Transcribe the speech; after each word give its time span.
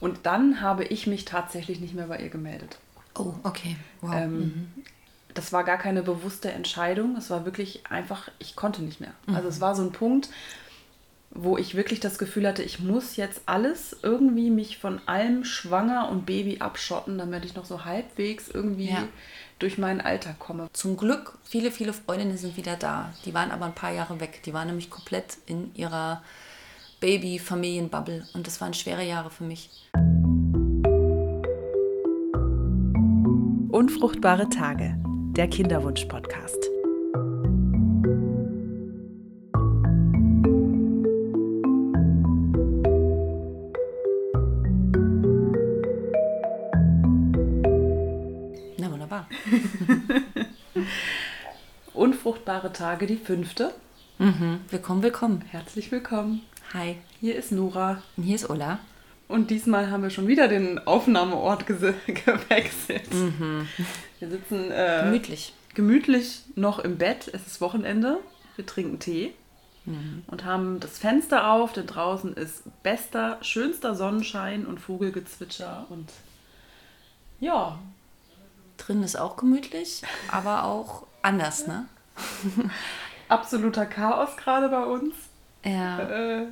Und 0.00 0.20
dann 0.24 0.60
habe 0.60 0.84
ich 0.84 1.06
mich 1.06 1.24
tatsächlich 1.24 1.80
nicht 1.80 1.94
mehr 1.94 2.06
bei 2.06 2.18
ihr 2.18 2.30
gemeldet. 2.30 2.78
Oh, 3.18 3.34
okay. 3.42 3.76
Wow. 4.00 4.14
Ähm, 4.14 4.38
mhm. 4.38 4.68
Das 5.34 5.52
war 5.52 5.62
gar 5.62 5.78
keine 5.78 6.02
bewusste 6.02 6.50
Entscheidung. 6.50 7.16
Es 7.16 7.30
war 7.30 7.44
wirklich 7.44 7.86
einfach, 7.88 8.30
ich 8.38 8.56
konnte 8.56 8.82
nicht 8.82 9.00
mehr. 9.00 9.12
Mhm. 9.26 9.36
Also 9.36 9.48
es 9.48 9.60
war 9.60 9.74
so 9.76 9.82
ein 9.82 9.92
Punkt, 9.92 10.30
wo 11.32 11.56
ich 11.56 11.76
wirklich 11.76 12.00
das 12.00 12.18
Gefühl 12.18 12.48
hatte, 12.48 12.62
ich 12.64 12.80
muss 12.80 13.14
jetzt 13.16 13.42
alles 13.46 13.96
irgendwie 14.02 14.50
mich 14.50 14.78
von 14.78 15.00
allem 15.06 15.44
Schwanger 15.44 16.08
und 16.10 16.26
Baby 16.26 16.58
abschotten, 16.58 17.18
damit 17.18 17.44
ich 17.44 17.54
noch 17.54 17.64
so 17.66 17.84
halbwegs 17.84 18.48
irgendwie 18.48 18.90
Ja. 18.90 19.06
durch 19.60 19.78
meinen 19.78 20.00
Alltag 20.00 20.40
komme. 20.40 20.68
Zum 20.72 20.96
Glück, 20.96 21.38
viele, 21.44 21.70
viele 21.70 21.92
Freundinnen 21.92 22.36
sind 22.36 22.56
wieder 22.56 22.74
da. 22.76 23.12
Die 23.24 23.34
waren 23.34 23.52
aber 23.52 23.66
ein 23.66 23.74
paar 23.74 23.92
Jahre 23.92 24.18
weg. 24.18 24.42
Die 24.44 24.52
waren 24.54 24.66
nämlich 24.66 24.90
komplett 24.90 25.36
in 25.46 25.72
ihrer 25.76 26.22
Baby-Familienbubble. 27.00 28.26
Und 28.34 28.46
das 28.46 28.60
waren 28.60 28.74
schwere 28.74 29.02
Jahre 29.02 29.30
für 29.30 29.44
mich. 29.44 29.70
Unfruchtbare 33.70 34.48
Tage, 34.50 34.98
der 35.34 35.48
Kinderwunsch-Podcast. 35.48 36.58
Na, 48.76 48.92
wunderbar. 48.92 49.26
Unfruchtbare 51.94 52.72
Tage, 52.74 53.06
die 53.06 53.16
fünfte. 53.16 53.72
Mhm. 54.18 54.60
Willkommen, 54.68 55.02
willkommen. 55.02 55.40
Herzlich 55.50 55.90
willkommen. 55.90 56.42
Hi. 56.72 56.96
Hier 57.20 57.34
ist 57.36 57.52
Nora. 57.52 58.02
Und 58.16 58.22
hier 58.24 58.36
ist 58.36 58.48
Ulla. 58.48 58.78
Und 59.28 59.50
diesmal 59.50 59.90
haben 59.90 60.02
wir 60.02 60.10
schon 60.10 60.28
wieder 60.28 60.48
den 60.48 60.78
Aufnahmeort 60.86 61.66
gewechselt. 61.66 63.10
Wir 64.18 64.28
sitzen 64.30 64.70
äh, 64.70 65.02
Gemütlich. 65.04 65.52
gemütlich 65.74 66.42
noch 66.54 66.78
im 66.78 66.98
Bett. 66.98 67.28
Es 67.32 67.46
ist 67.46 67.60
Wochenende. 67.60 68.18
Wir 68.56 68.66
trinken 68.66 68.98
Tee 68.98 69.32
und 70.26 70.44
haben 70.44 70.78
das 70.78 70.98
Fenster 70.98 71.50
auf, 71.50 71.72
denn 71.72 71.86
draußen 71.86 72.34
ist 72.34 72.62
bester, 72.82 73.38
schönster 73.40 73.94
Sonnenschein 73.94 74.66
und 74.66 74.78
Vogelgezwitscher 74.78 75.86
und 75.88 76.08
ja, 77.40 77.78
Drin 78.76 79.02
ist 79.02 79.16
auch 79.16 79.36
gemütlich, 79.36 80.02
aber 80.30 80.64
auch 80.64 81.06
anders, 81.22 81.66
ne? 81.66 81.86
absoluter 83.28 83.86
Chaos 83.86 84.36
gerade 84.36 84.68
bei 84.68 84.84
uns. 84.84 85.14
Ja. 85.64 86.40
Äh, 86.40 86.46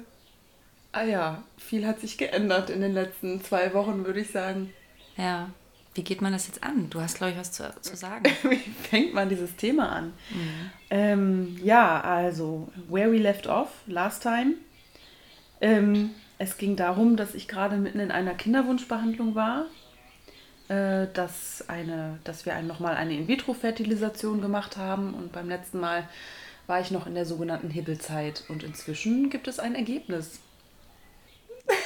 ah 0.92 1.04
ja, 1.04 1.42
viel 1.56 1.86
hat 1.86 2.00
sich 2.00 2.18
geändert 2.18 2.70
in 2.70 2.80
den 2.80 2.92
letzten 2.92 3.42
zwei 3.42 3.72
Wochen, 3.74 4.04
würde 4.04 4.20
ich 4.20 4.30
sagen. 4.30 4.72
Ja. 5.16 5.50
Wie 5.94 6.04
geht 6.04 6.22
man 6.22 6.32
das 6.32 6.46
jetzt 6.46 6.62
an? 6.62 6.88
Du 6.90 7.00
hast, 7.00 7.16
glaube 7.16 7.32
ich, 7.32 7.38
was 7.38 7.50
zu, 7.50 7.68
zu 7.80 7.96
sagen. 7.96 8.30
Wie 8.48 8.56
fängt 8.56 9.14
man 9.14 9.28
dieses 9.28 9.56
Thema 9.56 9.88
an? 9.88 10.12
Ähm, 10.90 11.58
ja, 11.60 12.00
also, 12.00 12.68
where 12.88 13.10
we 13.10 13.18
left 13.18 13.48
off, 13.48 13.68
last 13.86 14.22
time. 14.22 14.54
Ähm, 15.60 16.10
es 16.38 16.56
ging 16.56 16.76
darum, 16.76 17.16
dass 17.16 17.34
ich 17.34 17.48
gerade 17.48 17.76
mitten 17.76 17.98
in 17.98 18.12
einer 18.12 18.34
Kinderwunschbehandlung 18.34 19.34
war, 19.34 19.66
äh, 20.68 21.08
dass, 21.14 21.68
eine, 21.68 22.20
dass 22.22 22.46
wir 22.46 22.54
ein, 22.54 22.68
nochmal 22.68 22.94
eine 22.94 23.14
In-vitro-Fertilisation 23.14 24.40
gemacht 24.40 24.76
haben 24.76 25.14
und 25.14 25.32
beim 25.32 25.48
letzten 25.48 25.80
Mal 25.80 26.08
war 26.68 26.80
ich 26.80 26.92
noch 26.92 27.06
in 27.08 27.14
der 27.16 27.26
sogenannten 27.26 27.70
Hibbelzeit 27.70 28.44
und 28.48 28.62
inzwischen 28.62 29.30
gibt 29.30 29.48
es 29.48 29.58
ein 29.58 29.74
Ergebnis. 29.74 30.38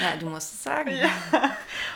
Ja, 0.00 0.16
du 0.20 0.26
musst 0.26 0.52
es 0.54 0.62
sagen. 0.62 0.92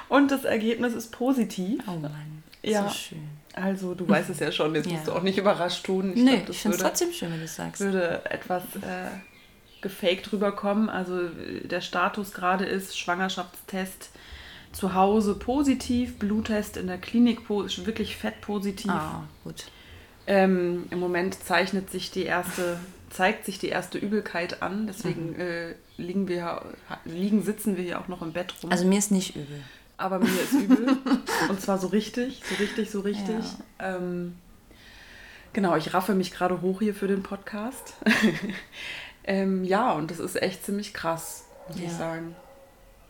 Und 0.08 0.30
das 0.32 0.44
Ergebnis 0.44 0.92
ist 0.94 1.12
positiv. 1.12 1.80
Oh 1.86 1.92
Mann. 1.92 2.42
Ja. 2.62 2.88
So 2.88 2.94
schön. 2.94 3.28
Also, 3.54 3.94
du 3.94 4.08
weißt 4.08 4.30
es 4.30 4.40
ja 4.40 4.50
schon, 4.50 4.74
jetzt 4.74 4.86
Ja. 4.90 4.94
musst 4.94 5.06
du 5.08 5.12
auch 5.12 5.22
nicht 5.22 5.38
überrascht 5.38 5.84
tun. 5.86 6.12
nee, 6.14 6.36
glaub, 6.36 6.46
das 6.46 6.56
ich 6.56 6.62
finde 6.62 6.76
es 6.78 6.82
trotzdem 6.82 7.12
schön, 7.12 7.30
wenn 7.30 7.38
du 7.38 7.44
es 7.44 7.54
sagst. 7.54 7.80
würde 7.80 8.22
etwas 8.28 8.62
äh, 8.76 9.10
gefaked 9.82 10.32
rüberkommen. 10.32 10.88
Also 10.88 11.28
der 11.28 11.80
Status 11.80 12.32
gerade 12.32 12.64
ist 12.64 12.98
Schwangerschaftstest 12.98 14.10
zu 14.72 14.94
Hause 14.94 15.34
positiv, 15.34 16.18
Bluttest 16.18 16.76
in 16.78 16.86
der 16.88 16.98
Klinik 16.98 17.48
wirklich 17.48 18.16
fett 18.16 18.40
positiv. 18.40 18.90
Ah, 18.90 19.24
gut. 19.44 19.66
Ähm, 20.32 20.86
Im 20.90 20.98
Moment 20.98 21.34
zeichnet 21.44 21.90
sich 21.90 22.10
die 22.10 22.24
erste, 22.24 22.78
zeigt 23.10 23.44
sich 23.44 23.58
die 23.58 23.68
erste 23.68 23.98
Übelkeit 23.98 24.62
an. 24.62 24.86
Deswegen 24.86 25.34
äh, 25.38 25.74
liegen 25.96 26.26
wir 26.28 26.62
liegen, 27.04 27.42
sitzen 27.42 27.76
wir 27.76 27.84
hier 27.84 28.00
auch 28.00 28.08
noch 28.08 28.22
im 28.22 28.32
Bett 28.32 28.54
rum. 28.62 28.70
Also 28.70 28.86
mir 28.86 28.98
ist 28.98 29.10
nicht 29.10 29.36
übel. 29.36 29.62
Aber 29.98 30.18
mir 30.18 30.28
ist 30.28 30.52
übel. 30.52 30.96
Und 31.48 31.60
zwar 31.60 31.78
so 31.78 31.88
richtig, 31.88 32.42
so 32.48 32.54
richtig, 32.56 32.90
so 32.90 33.00
richtig. 33.00 33.44
Ähm, 33.78 34.36
genau, 35.52 35.76
ich 35.76 35.92
raffe 35.92 36.14
mich 36.14 36.32
gerade 36.32 36.60
hoch 36.62 36.80
hier 36.80 36.94
für 36.94 37.08
den 37.08 37.22
Podcast. 37.22 37.94
ähm, 39.24 39.64
ja, 39.64 39.92
und 39.92 40.10
das 40.10 40.18
ist 40.18 40.40
echt 40.40 40.64
ziemlich 40.64 40.94
krass, 40.94 41.44
muss 41.68 41.76
ich 41.76 41.84
Ja. 41.84 41.90
sagen. 41.90 42.34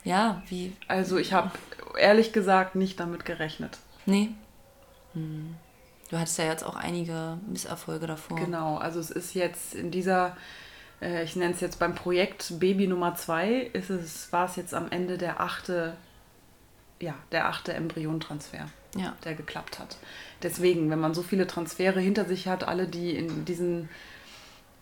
Ja, 0.04 0.42
wie? 0.48 0.72
Also 0.88 1.16
ich 1.18 1.32
habe 1.32 1.52
ehrlich 1.98 2.32
gesagt 2.32 2.74
nicht 2.74 2.98
damit 2.98 3.24
gerechnet. 3.24 3.78
Nee. 4.06 4.30
Hm. 5.14 5.54
Du 6.12 6.18
hattest 6.18 6.38
ja 6.38 6.44
jetzt 6.44 6.62
auch 6.62 6.76
einige 6.76 7.38
Misserfolge 7.48 8.06
davor. 8.06 8.36
Genau, 8.36 8.76
also 8.76 9.00
es 9.00 9.10
ist 9.10 9.32
jetzt 9.32 9.74
in 9.74 9.90
dieser, 9.90 10.36
äh, 11.00 11.24
ich 11.24 11.36
nenne 11.36 11.54
es 11.54 11.62
jetzt 11.62 11.78
beim 11.78 11.94
Projekt 11.94 12.60
Baby 12.60 12.86
Nummer 12.86 13.14
2, 13.14 13.70
ist 13.72 13.88
es, 13.88 14.30
war 14.30 14.44
es 14.44 14.56
jetzt 14.56 14.74
am 14.74 14.90
Ende 14.90 15.16
der 15.16 15.40
achte, 15.40 15.96
ja, 17.00 17.14
der 17.32 17.48
achte 17.48 17.72
Embryontransfer. 17.72 18.68
Ja. 18.94 19.16
der 19.24 19.34
geklappt 19.34 19.78
hat. 19.78 19.96
Deswegen, 20.42 20.90
wenn 20.90 21.00
man 21.00 21.14
so 21.14 21.22
viele 21.22 21.46
Transfere 21.46 21.98
hinter 21.98 22.26
sich 22.26 22.46
hat, 22.46 22.68
alle, 22.68 22.86
die 22.86 23.16
in 23.16 23.46
diesen, 23.46 23.88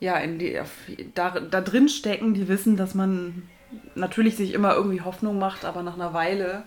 ja, 0.01 0.17
in 0.17 0.41
die, 0.41 0.61
da, 1.15 1.31
da 1.39 1.61
drin 1.61 1.89
stecken, 1.89 2.35
die 2.35 2.49
wissen, 2.49 2.77
dass 2.77 2.95
man 2.95 3.49
natürlich 3.95 4.37
sich 4.37 4.53
immer 4.53 4.75
irgendwie 4.75 5.03
Hoffnung 5.03 5.39
macht, 5.39 5.65
aber 5.65 5.85
nach 5.85 5.95
einer 5.95 6.13
Weile 6.13 6.65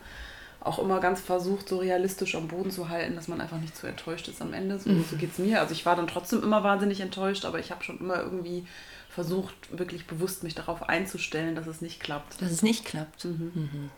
auch 0.63 0.79
immer 0.79 0.99
ganz 0.99 1.19
versucht, 1.19 1.67
so 1.67 1.77
realistisch 1.77 2.35
am 2.35 2.47
Boden 2.47 2.71
zu 2.71 2.89
halten, 2.89 3.15
dass 3.15 3.27
man 3.27 3.41
einfach 3.41 3.59
nicht 3.59 3.75
zu 3.75 3.85
enttäuscht 3.85 4.27
ist 4.29 4.41
am 4.41 4.53
Ende. 4.53 4.79
So, 4.79 4.89
so 5.09 5.17
geht 5.17 5.31
es 5.33 5.37
mir. 5.37 5.59
Also 5.59 5.73
ich 5.73 5.85
war 5.85 5.95
dann 5.95 6.07
trotzdem 6.07 6.41
immer 6.41 6.63
wahnsinnig 6.63 7.01
enttäuscht, 7.01 7.45
aber 7.45 7.59
ich 7.59 7.71
habe 7.71 7.83
schon 7.83 7.99
immer 7.99 8.21
irgendwie 8.21 8.65
versucht, 9.09 9.53
wirklich 9.77 10.07
bewusst 10.07 10.43
mich 10.43 10.55
darauf 10.55 10.83
einzustellen, 10.89 11.55
dass 11.55 11.67
es 11.67 11.81
nicht 11.81 11.99
klappt. 11.99 12.41
Dass 12.41 12.51
es 12.51 12.63
nicht 12.63 12.85
klappt. 12.85 13.25
Mhm. 13.25 13.91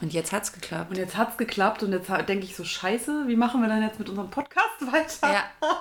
Und 0.00 0.12
jetzt 0.12 0.32
hat 0.32 0.42
es 0.42 0.52
geklappt. 0.52 0.90
Und 0.90 0.98
jetzt 0.98 1.16
hat 1.16 1.30
es 1.30 1.36
geklappt 1.38 1.82
und 1.82 1.92
jetzt 1.92 2.10
denke 2.28 2.44
ich 2.44 2.54
so, 2.54 2.64
scheiße, 2.64 3.24
wie 3.28 3.36
machen 3.36 3.62
wir 3.62 3.68
dann 3.68 3.82
jetzt 3.82 3.98
mit 3.98 4.08
unserem 4.08 4.28
Podcast 4.28 4.80
weiter? 4.80 5.32
Ja, 5.32 5.44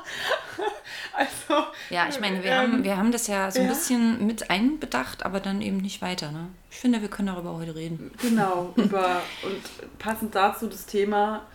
Also, 1.14 1.66
ja 1.90 2.08
ich 2.10 2.20
meine, 2.20 2.44
wir, 2.44 2.52
ähm, 2.52 2.58
haben, 2.58 2.84
wir 2.84 2.98
haben 2.98 3.12
das 3.12 3.28
ja 3.28 3.50
so 3.52 3.60
ein 3.60 3.68
ja. 3.68 3.74
bisschen 3.74 4.26
mit 4.26 4.50
einbedacht, 4.50 5.26
aber 5.26 5.40
dann 5.40 5.62
eben 5.62 5.78
nicht 5.78 6.02
weiter. 6.02 6.32
Ne? 6.32 6.48
Ich 6.72 6.78
finde, 6.78 7.02
wir 7.02 7.10
können 7.10 7.28
darüber 7.28 7.54
heute 7.56 7.76
reden. 7.76 8.12
Genau, 8.22 8.74
über 8.78 9.22
und 9.44 10.00
passend 10.00 10.36
dazu 10.36 10.68
das 10.68 10.86
Thema 10.86 11.46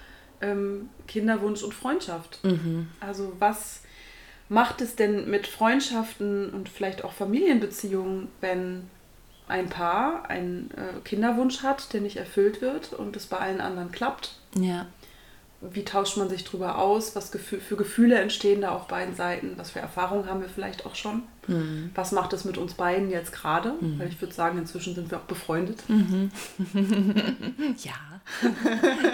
ähm, 0.40 0.88
Kinderwunsch 1.06 1.62
und 1.62 1.74
Freundschaft. 1.74 2.40
Also 3.00 3.32
was 3.38 3.82
macht 4.48 4.80
es 4.80 4.96
denn 4.96 5.30
mit 5.30 5.46
Freundschaften 5.46 6.50
und 6.50 6.68
vielleicht 6.68 7.04
auch 7.04 7.12
Familienbeziehungen, 7.12 8.28
wenn 8.40 8.88
ein 9.50 9.68
Paar 9.68 10.28
einen 10.30 10.70
äh, 10.76 11.00
Kinderwunsch 11.04 11.62
hat, 11.62 11.92
der 11.92 12.00
nicht 12.00 12.16
erfüllt 12.16 12.60
wird 12.62 12.92
und 12.92 13.16
es 13.16 13.26
bei 13.26 13.38
allen 13.38 13.60
anderen 13.60 13.92
klappt? 13.92 14.36
Ja. 14.54 14.86
Wie 15.60 15.84
tauscht 15.84 16.16
man 16.16 16.30
sich 16.30 16.44
drüber 16.44 16.78
aus? 16.78 17.14
Was 17.14 17.30
für 17.30 17.76
Gefühle 17.76 18.18
entstehen 18.18 18.62
da 18.62 18.70
auf 18.70 18.86
beiden 18.86 19.14
Seiten? 19.14 19.52
Was 19.56 19.72
für 19.72 19.78
Erfahrungen 19.78 20.24
haben 20.26 20.40
wir 20.40 20.48
vielleicht 20.48 20.86
auch 20.86 20.94
schon? 20.94 21.22
Was 21.94 22.12
macht 22.12 22.32
es 22.32 22.46
mit 22.46 22.56
uns 22.56 22.72
beiden 22.74 23.10
jetzt 23.10 23.32
gerade? 23.32 23.74
Weil 23.98 24.08
ich 24.08 24.18
würde 24.22 24.32
sagen, 24.32 24.56
inzwischen 24.56 24.94
sind 24.94 25.10
wir 25.10 25.18
auch 25.18 25.24
befreundet. 25.24 25.82
Ja. 27.82 27.92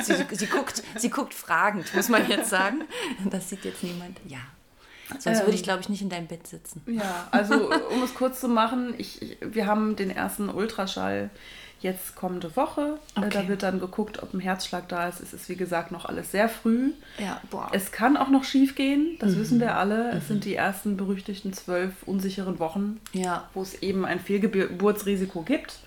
sie, 0.03 0.15
sie, 0.37 0.47
guckt, 0.47 0.83
sie 0.97 1.11
guckt 1.11 1.33
fragend, 1.33 1.95
muss 1.95 2.09
man 2.09 2.29
jetzt 2.29 2.51
sagen. 2.51 2.83
Das 3.31 3.49
sieht 3.49 3.65
jetzt 3.65 3.83
niemand. 3.83 4.21
Ja. 4.27 4.39
Sonst 5.19 5.41
würde 5.41 5.55
ich, 5.55 5.63
glaube 5.63 5.81
ich, 5.83 5.89
nicht 5.89 6.03
in 6.03 6.09
deinem 6.09 6.27
Bett 6.27 6.47
sitzen. 6.47 6.83
Ja, 6.87 7.29
also 7.31 7.71
um 7.91 8.03
es 8.03 8.15
kurz 8.15 8.41
zu 8.41 8.49
machen, 8.49 8.95
ich, 8.99 9.23
ich, 9.23 9.37
wir 9.41 9.67
haben 9.67 9.95
den 9.97 10.11
ersten 10.11 10.49
Ultraschall 10.49 11.31
jetzt 11.81 12.17
kommende 12.17 12.57
Woche. 12.57 12.99
Äh, 13.15 13.21
Okay. 13.21 13.29
Da 13.33 13.49
wird 13.49 13.63
dann 13.63 13.79
geguckt, 13.81 14.23
ob 14.23 14.33
ein 14.35 14.41
Herzschlag 14.41 14.89
da 14.89 15.09
ist. 15.09 15.21
Es 15.21 15.33
ist, 15.33 15.49
wie 15.49 15.57
gesagt, 15.57 15.93
noch 15.93 16.05
alles 16.07 16.33
sehr 16.33 16.49
früh. 16.49 16.91
Ja, 17.19 17.41
boah. 17.51 17.69
Es 17.73 17.93
kann 17.93 18.17
auch 18.17 18.29
noch 18.29 18.45
schief 18.45 18.75
gehen, 18.75 19.17
das 19.21 19.33
Mhm. 19.33 19.39
wissen 19.41 19.61
wir 19.61 19.77
alle. 19.77 20.11
Es 20.13 20.27
sind 20.29 20.45
die 20.45 20.55
ersten 20.55 20.97
berüchtigten 20.97 21.53
zwölf 21.53 21.93
unsicheren 22.07 22.59
Wochen, 22.59 23.01
ja. 23.13 23.49
wo 23.55 23.63
es 23.63 23.75
eben 23.83 24.05
ein 24.05 24.19
Fehlgeburtsrisiko 24.21 25.43
gibt. 25.43 25.79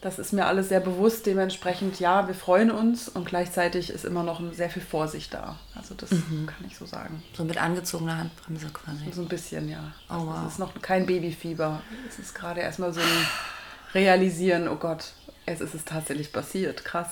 Das 0.00 0.20
ist 0.20 0.32
mir 0.32 0.46
alles 0.46 0.68
sehr 0.68 0.78
bewusst. 0.78 1.26
Dementsprechend, 1.26 1.98
ja, 1.98 2.28
wir 2.28 2.34
freuen 2.34 2.70
uns 2.70 3.08
und 3.08 3.26
gleichzeitig 3.26 3.90
ist 3.90 4.04
immer 4.04 4.22
noch 4.22 4.40
sehr 4.52 4.70
viel 4.70 4.82
Vorsicht 4.82 5.34
da. 5.34 5.58
Also 5.74 5.94
das 5.96 6.10
Mhm. 6.12 6.46
kann 6.46 6.64
ich 6.68 6.76
so 6.76 6.86
sagen. 6.86 7.20
So 7.36 7.44
mit 7.44 7.58
angezogener 7.60 8.16
Handbremse 8.18 8.68
quasi. 8.68 9.10
So 9.12 9.22
ein 9.22 9.28
bisschen, 9.28 9.68
ja. 9.68 9.92
Oh, 10.08 10.12
Also 10.14 10.26
wow. 10.28 10.36
Es 10.46 10.52
ist 10.52 10.58
noch 10.60 10.80
kein 10.82 11.04
Babyfieber. 11.06 11.82
Es 12.08 12.20
ist 12.20 12.32
gerade 12.34 12.60
erstmal 12.60 12.92
so 12.92 13.00
ein 13.00 13.26
Realisieren, 13.94 14.68
oh 14.68 14.76
Gott, 14.76 15.12
es 15.46 15.60
ist 15.60 15.74
es 15.74 15.84
tatsächlich 15.84 16.32
passiert. 16.32 16.84
Krass. 16.84 17.08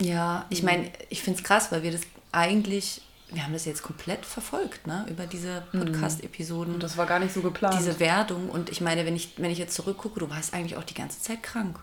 Ja, 0.00 0.46
ich 0.48 0.62
meine, 0.62 0.90
ich 1.10 1.22
finde 1.22 1.38
es 1.40 1.44
krass, 1.44 1.70
weil 1.70 1.82
wir 1.82 1.92
das 1.92 2.00
eigentlich, 2.32 3.02
wir 3.30 3.44
haben 3.44 3.52
das 3.52 3.66
jetzt 3.66 3.82
komplett 3.82 4.24
verfolgt, 4.24 4.86
ne, 4.86 5.04
über 5.10 5.26
diese 5.26 5.62
Podcast-Episoden. 5.72 6.74
Und 6.74 6.82
das 6.82 6.96
war 6.96 7.06
gar 7.06 7.18
nicht 7.18 7.34
so 7.34 7.42
geplant. 7.42 7.76
Diese 7.78 8.00
Werdung. 8.00 8.48
Und 8.48 8.70
ich 8.70 8.80
meine, 8.80 9.04
wenn 9.04 9.16
ich, 9.16 9.34
wenn 9.36 9.50
ich 9.50 9.58
jetzt 9.58 9.74
zurückgucke, 9.74 10.18
du 10.20 10.30
warst 10.30 10.54
eigentlich 10.54 10.76
auch 10.76 10.84
die 10.84 10.94
ganze 10.94 11.20
Zeit 11.20 11.42
krank. 11.42 11.78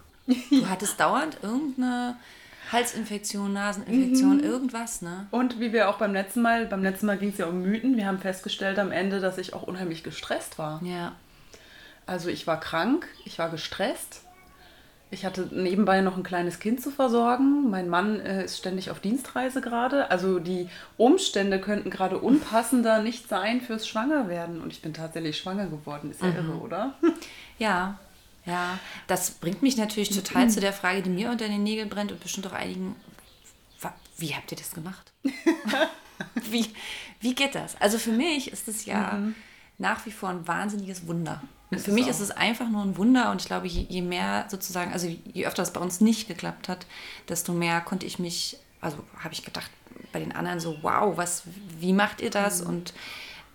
Du 0.49 0.69
hattest 0.69 0.99
dauernd 0.99 1.37
irgendeine 1.41 2.17
Halsinfektion, 2.71 3.53
Naseninfektion, 3.53 4.39
irgendwas, 4.41 5.01
ne? 5.01 5.27
Und 5.31 5.59
wie 5.59 5.73
wir 5.73 5.89
auch 5.89 5.97
beim 5.97 6.13
letzten 6.13 6.41
Mal, 6.41 6.67
beim 6.67 6.83
letzten 6.83 7.07
Mal 7.07 7.17
ging 7.17 7.29
es 7.29 7.37
ja 7.37 7.47
um 7.47 7.61
Mythen. 7.61 7.97
Wir 7.97 8.05
haben 8.05 8.19
festgestellt 8.19 8.77
am 8.77 8.91
Ende, 8.91 9.19
dass 9.19 9.37
ich 9.37 9.53
auch 9.53 9.63
unheimlich 9.63 10.03
gestresst 10.03 10.59
war. 10.59 10.81
Ja. 10.83 11.13
Also 12.05 12.29
ich 12.29 12.45
war 12.47 12.59
krank, 12.59 13.07
ich 13.25 13.39
war 13.39 13.49
gestresst. 13.49 14.21
Ich 15.11 15.25
hatte 15.25 15.49
nebenbei 15.51 16.01
noch 16.01 16.17
ein 16.17 16.23
kleines 16.23 16.59
Kind 16.59 16.83
zu 16.83 16.91
versorgen. 16.91 17.71
Mein 17.71 17.89
Mann 17.89 18.19
äh, 18.19 18.45
ist 18.45 18.59
ständig 18.59 18.91
auf 18.91 18.99
Dienstreise 18.99 19.59
gerade. 19.59 20.11
Also 20.11 20.37
die 20.37 20.69
Umstände 20.97 21.59
könnten 21.59 21.89
gerade 21.89 22.19
unpassender 22.19 23.01
nicht 23.01 23.27
sein 23.27 23.61
fürs 23.61 23.87
Schwangerwerden. 23.87 24.61
Und 24.61 24.71
ich 24.71 24.83
bin 24.83 24.93
tatsächlich 24.93 25.37
schwanger 25.37 25.65
geworden. 25.65 26.11
Ist 26.11 26.21
ja 26.21 26.29
irre, 26.29 26.59
oder? 26.59 26.93
Ja, 27.57 27.97
ja. 28.49 28.79
Das 29.07 29.31
bringt 29.31 29.61
mich 29.61 29.77
natürlich 29.77 30.09
total 30.09 30.49
zu 30.49 30.59
der 30.59 30.73
Frage, 30.73 31.01
die 31.01 31.09
mir 31.09 31.29
unter 31.29 31.47
den 31.47 31.63
Nägeln 31.63 31.89
brennt 31.89 32.11
und 32.11 32.19
bestimmt 32.19 32.47
auch 32.47 32.53
einigen. 32.53 32.95
Wie 34.17 34.35
habt 34.35 34.51
ihr 34.51 34.57
das 34.57 34.71
gemacht? 34.71 35.13
wie, 36.51 36.65
wie 37.21 37.33
geht 37.33 37.55
das? 37.55 37.79
Also 37.79 37.97
für 37.97 38.11
mich 38.11 38.51
ist 38.51 38.67
es 38.67 38.85
ja 38.85 39.17
nach 39.77 40.05
wie 40.05 40.11
vor 40.11 40.29
ein 40.29 40.47
wahnsinniges 40.47 41.07
Wunder. 41.07 41.41
Und 41.71 41.77
Ist 41.77 41.85
für 41.85 41.91
mich 41.91 42.05
auch. 42.05 42.09
ist 42.09 42.19
es 42.19 42.31
einfach 42.31 42.67
nur 42.67 42.83
ein 42.83 42.97
Wunder 42.97 43.31
und 43.31 43.41
ich 43.41 43.47
glaube, 43.47 43.67
je, 43.67 43.85
je 43.87 44.01
mehr 44.01 44.45
sozusagen, 44.49 44.91
also 44.91 45.07
je 45.07 45.45
öfter 45.45 45.63
es 45.63 45.71
bei 45.71 45.79
uns 45.79 46.01
nicht 46.01 46.27
geklappt 46.27 46.67
hat, 46.67 46.85
desto 47.27 47.53
mehr 47.53 47.79
konnte 47.81 48.05
ich 48.05 48.19
mich, 48.19 48.57
also 48.81 48.97
habe 49.23 49.33
ich 49.33 49.45
gedacht 49.45 49.71
bei 50.11 50.19
den 50.19 50.31
anderen 50.31 50.59
so, 50.59 50.77
wow, 50.81 51.15
was, 51.15 51.43
wie 51.79 51.93
macht 51.93 52.21
ihr 52.21 52.29
das? 52.29 52.61
Und, 52.61 52.93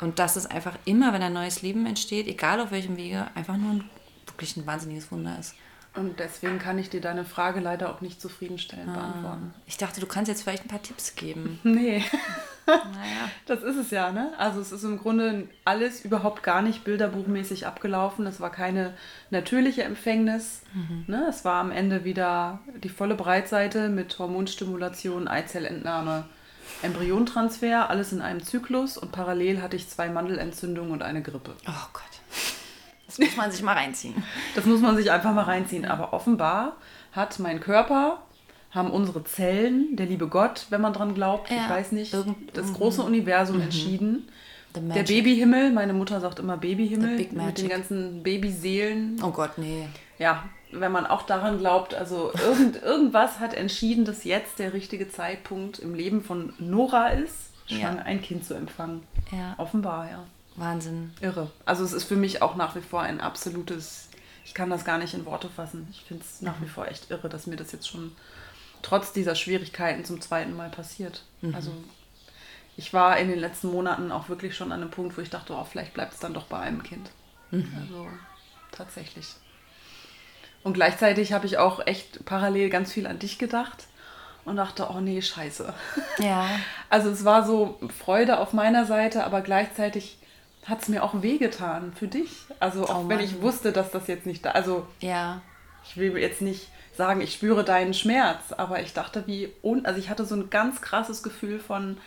und 0.00 0.18
dass 0.18 0.36
es 0.36 0.46
einfach 0.46 0.78
immer, 0.84 1.12
wenn 1.12 1.22
ein 1.22 1.32
neues 1.32 1.62
Leben 1.62 1.86
entsteht, 1.86 2.26
egal 2.28 2.60
auf 2.60 2.70
welchem 2.70 2.96
Wege, 2.96 3.26
einfach 3.34 3.56
nur 3.56 3.72
ein, 3.72 3.90
wirklich 4.34 4.56
ein 4.56 4.66
wahnsinniges 4.66 5.10
Wunder 5.12 5.36
ist. 5.38 5.54
Und 5.96 6.18
deswegen 6.18 6.58
kann 6.58 6.76
ich 6.78 6.90
dir 6.90 7.00
deine 7.00 7.24
Frage 7.24 7.60
leider 7.60 7.88
auch 7.88 8.00
nicht 8.00 8.20
zufriedenstellend 8.20 8.88
Ah. 8.90 8.94
beantworten. 8.94 9.54
Ich 9.66 9.76
dachte, 9.76 10.00
du 10.00 10.06
kannst 10.08 10.28
jetzt 10.28 10.42
vielleicht 10.42 10.64
ein 10.64 10.68
paar 10.68 10.82
Tipps 10.82 11.14
geben. 11.14 11.60
Nee, 11.64 12.04
Naja. 12.66 13.30
das 13.46 13.62
ist 13.62 13.76
es 13.76 13.90
ja, 13.90 14.10
ne? 14.10 14.32
Also 14.38 14.58
es 14.60 14.72
ist 14.72 14.82
im 14.84 14.98
Grunde 14.98 15.48
alles 15.66 16.04
überhaupt 16.04 16.42
gar 16.42 16.62
nicht 16.62 16.82
bilderbuchmäßig 16.82 17.66
abgelaufen. 17.66 18.26
Es 18.26 18.40
war 18.40 18.50
keine 18.50 18.94
natürliche 19.30 19.84
Empfängnis. 19.84 20.62
Ne? 21.06 21.26
Es 21.28 21.44
war 21.44 21.60
am 21.60 21.70
Ende 21.70 22.04
wieder 22.04 22.58
die 22.82 22.88
volle 22.88 23.14
Breitseite 23.16 23.88
mit 23.90 24.18
Hormonstimulation, 24.18 25.28
Eizellentnahme, 25.28 26.24
Embryontransfer, 26.82 27.90
alles 27.90 28.12
in 28.12 28.20
einem 28.22 28.42
Zyklus 28.42 28.96
und 28.96 29.12
parallel 29.12 29.60
hatte 29.62 29.76
ich 29.76 29.88
zwei 29.88 30.08
Mandelentzündungen 30.08 30.90
und 30.92 31.02
eine 31.02 31.22
Grippe. 31.22 31.54
Oh 31.68 31.86
Gott. 31.92 32.02
Das 33.16 33.26
muss 33.28 33.36
man 33.36 33.50
sich 33.52 33.62
mal 33.62 33.74
reinziehen. 33.74 34.14
Das 34.54 34.64
muss 34.64 34.80
man 34.80 34.96
sich 34.96 35.10
einfach 35.10 35.32
mal 35.32 35.42
reinziehen. 35.42 35.84
Aber 35.84 36.12
offenbar 36.12 36.76
hat 37.12 37.38
mein 37.38 37.60
Körper, 37.60 38.22
haben 38.70 38.90
unsere 38.90 39.22
Zellen, 39.24 39.94
der 39.96 40.06
liebe 40.06 40.26
Gott, 40.28 40.66
wenn 40.70 40.80
man 40.80 40.92
dran 40.92 41.14
glaubt, 41.14 41.50
Ja, 41.50 41.56
ich 41.64 41.70
weiß 41.70 41.92
nicht, 41.92 42.12
irgend- 42.12 42.56
das 42.56 42.72
große 42.72 43.02
Universum 43.02 43.60
entschieden. 43.60 44.28
The 44.74 44.80
Der. 44.80 45.04
Babyhimmel, 45.04 45.70
meine 45.72 45.92
Mutter 45.92 46.20
sagt 46.20 46.40
immer 46.40 46.56
Babyhimmel, 46.56 47.16
mit 47.32 47.58
den 47.58 47.68
ganzen 47.68 48.24
Babyseelen. 48.24 49.20
Oh 49.22 49.30
Gott, 49.30 49.52
nee. 49.58 49.86
Ja, 50.18 50.44
wenn 50.72 50.90
man 50.90 51.06
auch 51.06 51.22
daran 51.22 51.58
glaubt, 51.60 51.94
also 51.94 52.32
irgend, 52.44 52.82
irgendwas 52.82 53.38
hat 53.38 53.54
entschieden, 53.54 54.04
dass 54.04 54.24
jetzt 54.24 54.58
der 54.58 54.72
richtige 54.72 55.08
Zeitpunkt 55.08 55.78
im 55.78 55.94
Leben 55.94 56.22
von 56.24 56.52
Nora 56.58 57.10
ist, 57.10 57.52
Ja. 57.68 57.78
schwanger 57.78 58.04
ein 58.04 58.20
Kind 58.20 58.44
zu 58.44 58.54
empfangen. 58.54 59.04
Ja. 59.30 59.54
Offenbar, 59.58 60.10
ja. 60.10 60.24
Wahnsinn. 60.56 61.12
Irre. 61.20 61.50
Also 61.64 61.84
es 61.84 61.92
ist 61.92 62.04
für 62.04 62.16
mich 62.16 62.42
auch 62.42 62.54
nach 62.54 62.76
wie 62.76 62.80
vor 62.80 63.02
ein 63.02 63.20
absolutes, 63.20 64.08
ich 64.44 64.54
kann 64.54 64.70
das 64.70 64.84
gar 64.84 64.98
nicht 64.98 65.14
in 65.14 65.26
Worte 65.26 65.48
fassen. 65.48 65.88
Ich 65.90 66.02
finde 66.04 66.24
es 66.24 66.42
nach 66.42 66.60
wie 66.60 66.68
vor 66.68 66.86
echt 66.86 67.10
irre, 67.10 67.28
dass 67.28 67.46
mir 67.46 67.56
das 67.56 67.72
jetzt 67.72 67.88
schon 67.88 68.12
trotz 68.82 69.12
dieser 69.12 69.34
Schwierigkeiten 69.34 70.04
zum 70.04 70.20
zweiten 70.20 70.54
Mal 70.54 70.70
passiert. 70.70 71.24
Also 71.52 71.72
ich 72.76 72.92
war 72.92 73.18
in 73.18 73.28
den 73.28 73.38
letzten 73.38 73.68
Monaten 73.68 74.12
auch 74.12 74.28
wirklich 74.28 74.56
schon 74.56 74.72
an 74.72 74.80
einem 74.82 74.90
Punkt, 74.90 75.16
wo 75.16 75.20
ich 75.20 75.30
dachte, 75.30 75.54
oh, 75.54 75.64
vielleicht 75.64 75.94
bleibt 75.94 76.14
es 76.14 76.20
dann 76.20 76.34
doch 76.34 76.44
bei 76.46 76.58
einem 76.58 76.82
Kind. 76.82 77.10
Also 77.80 78.08
tatsächlich. 78.72 79.26
Und 80.62 80.74
gleichzeitig 80.74 81.32
habe 81.32 81.46
ich 81.46 81.58
auch 81.58 81.86
echt 81.86 82.24
parallel 82.24 82.70
ganz 82.70 82.92
viel 82.92 83.06
an 83.06 83.18
dich 83.18 83.38
gedacht 83.38 83.86
und 84.44 84.56
dachte, 84.56 84.88
oh 84.90 85.00
nee, 85.00 85.20
scheiße. 85.22 85.72
Ja. 86.18 86.48
Also 86.90 87.10
es 87.10 87.24
war 87.24 87.44
so 87.44 87.80
Freude 87.98 88.38
auf 88.38 88.52
meiner 88.52 88.86
Seite, 88.86 89.24
aber 89.24 89.40
gleichzeitig 89.40 90.16
hat 90.64 90.82
es 90.82 90.88
mir 90.88 91.02
auch 91.04 91.22
wehgetan 91.22 91.92
für 91.94 92.08
dich. 92.08 92.30
Also 92.60 92.84
auch 92.88 93.04
Oh 93.04 93.08
wenn 93.08 93.20
ich 93.20 93.40
wusste, 93.42 93.72
dass 93.72 93.90
das 93.90 94.06
jetzt 94.06 94.26
nicht 94.26 94.44
da, 94.44 94.50
also 94.52 94.86
Ja. 95.00 95.42
ich 95.84 95.96
will 95.96 96.16
jetzt 96.18 96.40
nicht 96.42 96.68
sagen, 96.96 97.20
ich 97.20 97.32
spüre 97.34 97.64
deinen 97.64 97.92
Schmerz, 97.94 98.52
aber 98.56 98.80
ich 98.80 98.92
dachte, 98.92 99.24
wie, 99.26 99.52
un 99.62 99.84
also 99.84 99.98
ich 99.98 100.08
hatte 100.10 100.24
so 100.24 100.34
ein 100.36 100.48
ganz 100.50 100.80
krasses 100.80 101.22
Gefühl 101.22 101.58
von 101.58 101.98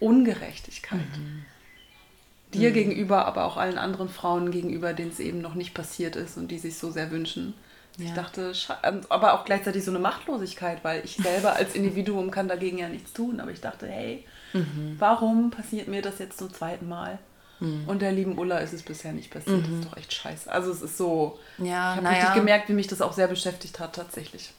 Ungerechtigkeit. 0.00 0.98
Mhm. 1.16 1.44
Dir 2.54 2.70
gegenüber, 2.72 3.24
aber 3.26 3.44
auch 3.44 3.56
allen 3.56 3.78
anderen 3.78 4.08
Frauen 4.10 4.50
gegenüber, 4.50 4.92
denen 4.92 5.10
es 5.10 5.20
eben 5.20 5.40
noch 5.40 5.54
nicht 5.54 5.72
passiert 5.74 6.16
ist 6.16 6.36
und 6.36 6.48
die 6.48 6.58
sich 6.58 6.76
so 6.78 6.90
sehr 6.90 7.10
wünschen. 7.10 7.54
Ich 7.98 8.08
Ja. 8.08 8.14
dachte, 8.14 8.52
scha- 8.52 8.78
ähm, 8.82 9.02
aber 9.10 9.34
auch 9.34 9.44
gleichzeitig 9.44 9.84
so 9.84 9.90
eine 9.90 10.00
Machtlosigkeit, 10.00 10.82
weil 10.82 11.04
ich 11.04 11.16
selber 11.16 11.54
als 11.54 11.74
Individuum 11.74 12.30
kann 12.30 12.48
dagegen 12.48 12.78
ja 12.78 12.88
nichts 12.88 13.12
tun. 13.12 13.38
Aber 13.40 13.50
ich 13.50 13.60
dachte, 13.60 13.86
hey, 13.86 14.26
Mhm. 14.54 14.96
warum 14.98 15.50
passiert 15.50 15.88
mir 15.88 16.02
das 16.02 16.18
jetzt 16.18 16.38
zum 16.38 16.52
zweiten 16.52 16.88
Mal? 16.88 17.18
Und 17.86 18.02
der 18.02 18.12
lieben 18.12 18.38
Ulla 18.38 18.58
ist 18.58 18.72
es 18.72 18.82
bisher 18.82 19.12
nicht 19.12 19.30
passiert. 19.30 19.62
Das 19.64 19.70
ist 19.72 19.84
doch 19.86 19.96
echt 19.96 20.12
scheiße. 20.12 20.50
Also 20.50 20.70
es 20.72 20.82
ist 20.82 20.96
so, 20.98 21.38
Mhm. 21.58 21.66
Ja, 21.66 21.90
ich 21.92 21.96
habe 21.96 22.02
naja. 22.02 22.18
richtig 22.18 22.34
gemerkt, 22.34 22.68
wie 22.68 22.72
mich 22.72 22.88
das 22.88 23.00
auch 23.00 23.12
sehr 23.12 23.28
beschäftigt 23.28 23.78
hat 23.78 23.94
tatsächlich 23.94 24.52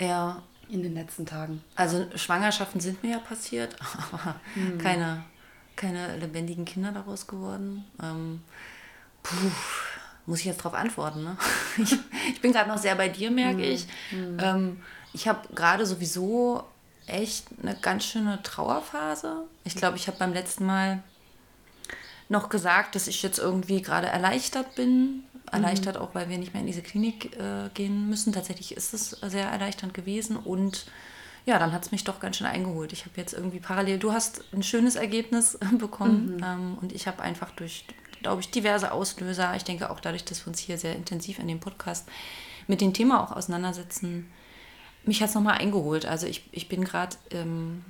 Ja. 0.00 0.42
in 0.70 0.82
den 0.82 0.94
letzten 0.94 1.26
Tagen. 1.26 1.62
Also 1.76 2.06
Schwangerschaften 2.16 2.80
sind 2.80 3.02
mir 3.02 3.12
ja 3.12 3.18
passiert, 3.18 3.76
aber 4.12 4.36
keine, 4.78 5.24
keine 5.76 6.16
lebendigen 6.16 6.64
Kinder 6.64 6.92
daraus 6.92 7.26
geworden. 7.26 7.84
Ähm, 8.02 8.42
puh, 9.22 9.50
muss 10.26 10.38
ich 10.40 10.46
jetzt 10.46 10.60
darauf 10.60 10.74
antworten, 10.74 11.24
ne? 11.24 11.36
Ich, 11.76 11.92
ich 12.32 12.40
bin 12.40 12.52
gerade 12.52 12.70
noch 12.70 12.78
sehr 12.78 12.94
bei 12.94 13.08
dir, 13.10 13.30
merke 13.30 13.62
ich. 13.62 13.86
Ähm, 14.38 14.80
ich 15.12 15.28
habe 15.28 15.46
gerade 15.54 15.84
sowieso 15.84 16.64
echt 17.06 17.46
eine 17.62 17.74
ganz 17.74 18.04
schöne 18.06 18.42
Trauerphase. 18.42 19.42
Ich 19.64 19.74
glaube, 19.76 19.96
ich 19.98 20.06
habe 20.06 20.16
beim 20.18 20.32
letzten 20.32 20.64
Mal 20.64 21.02
noch 22.28 22.48
gesagt, 22.48 22.94
dass 22.94 23.06
ich 23.06 23.22
jetzt 23.22 23.38
irgendwie 23.38 23.82
gerade 23.82 24.06
erleichtert 24.06 24.74
bin. 24.74 25.24
Erleichtert 25.52 25.98
auch, 25.98 26.14
weil 26.14 26.28
wir 26.28 26.38
nicht 26.38 26.52
mehr 26.52 26.62
in 26.62 26.66
diese 26.66 26.82
Klinik 26.82 27.36
äh, 27.36 27.68
gehen 27.74 28.08
müssen. 28.08 28.32
Tatsächlich 28.32 28.76
ist 28.76 28.94
es 28.94 29.10
sehr 29.10 29.46
erleichternd 29.46 29.94
gewesen 29.94 30.36
und 30.36 30.86
ja, 31.46 31.58
dann 31.58 31.72
hat 31.72 31.84
es 31.84 31.92
mich 31.92 32.04
doch 32.04 32.20
ganz 32.20 32.38
schön 32.38 32.46
eingeholt. 32.46 32.92
Ich 32.92 33.04
habe 33.04 33.12
jetzt 33.16 33.34
irgendwie 33.34 33.60
parallel, 33.60 33.98
du 33.98 34.12
hast 34.12 34.44
ein 34.52 34.62
schönes 34.62 34.96
Ergebnis 34.96 35.58
bekommen 35.78 36.42
ähm, 36.44 36.78
und 36.80 36.92
ich 36.92 37.06
habe 37.06 37.22
einfach 37.22 37.50
durch, 37.50 37.84
glaube 38.22 38.40
ich, 38.40 38.50
diverse 38.50 38.92
Auslöser, 38.92 39.54
ich 39.54 39.64
denke 39.64 39.90
auch 39.90 40.00
dadurch, 40.00 40.24
dass 40.24 40.44
wir 40.44 40.48
uns 40.48 40.58
hier 40.58 40.78
sehr 40.78 40.96
intensiv 40.96 41.38
in 41.38 41.48
dem 41.48 41.60
Podcast 41.60 42.08
mit 42.66 42.80
dem 42.80 42.94
Thema 42.94 43.22
auch 43.22 43.32
auseinandersetzen, 43.36 44.30
mich 45.04 45.20
hat 45.20 45.28
es 45.28 45.34
nochmal 45.34 45.58
eingeholt. 45.58 46.06
Also 46.06 46.26
ich, 46.26 46.48
ich 46.50 46.68
bin 46.68 46.82
gerade 46.82 47.16
ähm, 47.30 47.84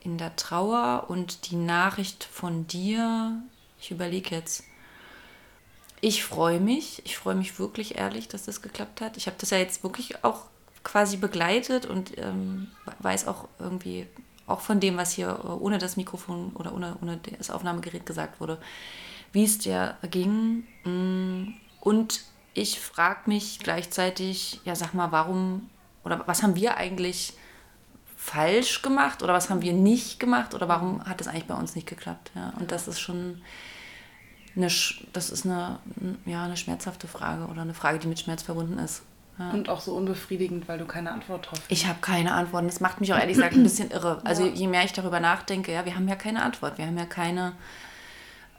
in 0.00 0.18
der 0.18 0.36
Trauer 0.36 1.06
und 1.08 1.50
die 1.50 1.56
Nachricht 1.56 2.24
von 2.24 2.66
dir, 2.66 3.42
ich 3.80 3.90
überlege 3.90 4.34
jetzt, 4.34 4.64
ich 6.00 6.24
freue 6.24 6.60
mich, 6.60 7.02
ich 7.04 7.16
freue 7.18 7.34
mich 7.34 7.58
wirklich 7.58 7.98
ehrlich, 7.98 8.28
dass 8.28 8.44
das 8.44 8.62
geklappt 8.62 9.00
hat. 9.00 9.16
Ich 9.16 9.26
habe 9.26 9.36
das 9.38 9.50
ja 9.50 9.58
jetzt 9.58 9.82
wirklich 9.82 10.24
auch 10.24 10.44
quasi 10.82 11.16
begleitet 11.18 11.84
und 11.86 12.16
ähm, 12.18 12.68
weiß 13.00 13.28
auch 13.28 13.48
irgendwie, 13.58 14.06
auch 14.46 14.60
von 14.60 14.80
dem, 14.80 14.96
was 14.96 15.12
hier 15.12 15.28
äh, 15.44 15.48
ohne 15.48 15.78
das 15.78 15.96
Mikrofon 15.96 16.52
oder 16.54 16.72
ohne, 16.74 16.96
ohne 17.02 17.18
das 17.38 17.50
Aufnahmegerät 17.50 18.06
gesagt 18.06 18.40
wurde, 18.40 18.58
wie 19.32 19.44
es 19.44 19.58
dir 19.58 19.96
ging. 20.10 20.66
Mm, 20.84 21.54
Und 21.80 22.22
ich 22.54 22.80
frage 22.80 23.20
mich 23.26 23.58
gleichzeitig, 23.60 24.60
ja 24.64 24.74
sag 24.74 24.94
mal, 24.94 25.12
warum 25.12 25.68
oder 26.04 26.22
was 26.26 26.42
haben 26.42 26.56
wir 26.56 26.76
eigentlich 26.78 27.34
falsch 28.20 28.82
gemacht 28.82 29.22
oder 29.22 29.32
was 29.32 29.48
haben 29.48 29.62
wir 29.62 29.72
nicht 29.72 30.20
gemacht 30.20 30.54
oder 30.54 30.68
warum 30.68 31.02
hat 31.04 31.20
es 31.22 31.26
eigentlich 31.26 31.46
bei 31.46 31.54
uns 31.54 31.74
nicht 31.74 31.88
geklappt? 31.88 32.30
Ja, 32.34 32.52
und 32.60 32.70
das 32.70 32.86
ist 32.86 33.00
schon 33.00 33.40
eine, 34.54 34.68
das 35.12 35.30
ist 35.30 35.46
eine, 35.46 35.78
ja, 36.26 36.44
eine 36.44 36.56
schmerzhafte 36.58 37.08
Frage 37.08 37.46
oder 37.46 37.62
eine 37.62 37.72
Frage, 37.72 37.98
die 37.98 38.06
mit 38.06 38.20
Schmerz 38.20 38.42
verbunden 38.42 38.78
ist. 38.78 39.02
Ja. 39.38 39.50
Und 39.52 39.70
auch 39.70 39.80
so 39.80 39.94
unbefriedigend, 39.94 40.68
weil 40.68 40.78
du 40.78 40.84
keine 40.84 41.10
Antwort 41.10 41.46
drauf 41.46 41.58
hast. 41.60 41.72
Ich 41.72 41.86
habe 41.86 41.98
keine 42.02 42.34
Antworten. 42.34 42.66
Das 42.66 42.80
macht 42.80 43.00
mich 43.00 43.12
auch 43.14 43.18
ehrlich 43.18 43.36
gesagt 43.36 43.54
ein 43.54 43.62
bisschen 43.62 43.90
irre. 43.90 44.20
Also 44.22 44.44
je 44.44 44.66
mehr 44.66 44.84
ich 44.84 44.92
darüber 44.92 45.18
nachdenke, 45.18 45.72
ja, 45.72 45.86
wir 45.86 45.94
haben 45.94 46.06
ja 46.06 46.14
keine 46.14 46.42
Antwort. 46.42 46.76
Wir 46.76 46.86
haben 46.86 46.98
ja 46.98 47.06
keine, 47.06 47.54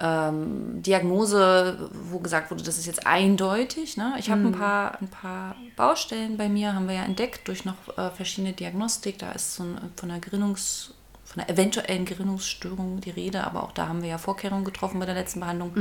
ähm, 0.02 0.82
Diagnose, 0.82 1.90
wo 2.10 2.20
gesagt 2.20 2.50
wurde, 2.50 2.64
das 2.64 2.80
ist 2.80 2.88
jetzt 2.88 3.06
eindeutig. 3.06 3.98
Ne? 3.98 4.16
Ich 4.18 4.32
habe 4.32 4.42
ein, 4.42 4.52
paar, 4.52 5.00
ein 5.00 5.08
paar 5.08 5.56
Baustellen 5.76 6.38
bei 6.38 6.50
mir, 6.50 6.74
haben 6.74 6.88
wir 6.88 6.96
ja 6.96 7.04
entdeckt 7.04 7.48
durch 7.48 7.66
noch 7.66 7.98
äh, 7.98 8.10
verschiedene 8.10 8.54
Diagnostik. 8.54 9.20
Da 9.20 9.32
ist 9.32 9.56
so 9.56 9.64
ein, 9.64 9.78
von 9.96 10.10
einer 10.10 10.20
Gerinnungs- 10.20 10.92
von 11.24 11.44
einer 11.44 11.50
eventuellen 11.50 12.04
Gerinnungsstörung 12.04 13.00
die 13.00 13.12
Rede, 13.12 13.46
aber 13.46 13.64
auch 13.64 13.72
da 13.72 13.88
haben 13.88 14.02
wir 14.02 14.10
ja 14.10 14.18
Vorkehrungen 14.18 14.66
getroffen 14.66 15.00
bei 15.00 15.06
der 15.06 15.16
letzten 15.16 15.40
Behandlung. 15.40 15.72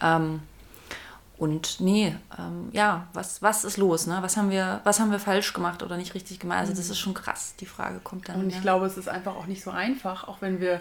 Ähm, 0.00 0.40
und 1.38 1.80
nee, 1.80 2.16
ähm, 2.38 2.70
ja, 2.72 3.06
was, 3.12 3.40
was 3.40 3.64
ist 3.64 3.76
los? 3.76 4.06
Ne? 4.06 4.18
Was, 4.20 4.36
haben 4.36 4.50
wir, 4.50 4.80
was 4.84 4.98
haben 4.98 5.10
wir 5.10 5.20
falsch 5.20 5.52
gemacht 5.52 5.82
oder 5.82 5.96
nicht 5.96 6.14
richtig 6.14 6.40
gemacht? 6.40 6.58
Also 6.58 6.72
das 6.72 6.90
ist 6.90 6.98
schon 6.98 7.14
krass, 7.14 7.54
die 7.60 7.66
Frage 7.66 8.00
kommt 8.00 8.28
dann. 8.28 8.40
Und 8.40 8.48
ich 8.48 8.56
ja. 8.56 8.60
glaube, 8.60 8.86
es 8.86 8.96
ist 8.96 9.08
einfach 9.08 9.36
auch 9.36 9.46
nicht 9.46 9.62
so 9.62 9.70
einfach, 9.70 10.26
auch 10.26 10.42
wenn 10.42 10.60
wir 10.60 10.80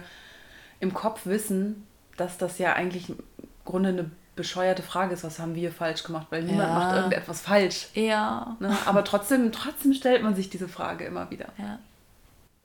im 0.79 0.93
Kopf 0.93 1.25
wissen, 1.25 1.85
dass 2.19 2.37
das 2.37 2.57
ja 2.59 2.73
eigentlich 2.73 3.09
im 3.09 3.17
Grunde 3.65 3.89
eine 3.89 4.11
bescheuerte 4.35 4.83
Frage 4.83 5.13
ist, 5.13 5.23
was 5.23 5.39
haben 5.39 5.55
wir 5.55 5.71
falsch 5.71 6.03
gemacht, 6.03 6.27
weil 6.29 6.43
niemand 6.43 6.69
Ja. 6.69 6.73
macht 6.75 6.95
irgendetwas 6.95 7.41
falsch. 7.41 7.87
ja, 7.93 8.55
Ne? 8.59 8.75
Aber 8.85 9.03
trotzdem, 9.03 9.51
trotzdem 9.51 9.93
stellt 9.93 10.23
man 10.23 10.35
sich 10.35 10.49
diese 10.49 10.67
Frage 10.69 11.05
immer 11.05 11.29
wieder. 11.29 11.47
ja. 11.57 11.79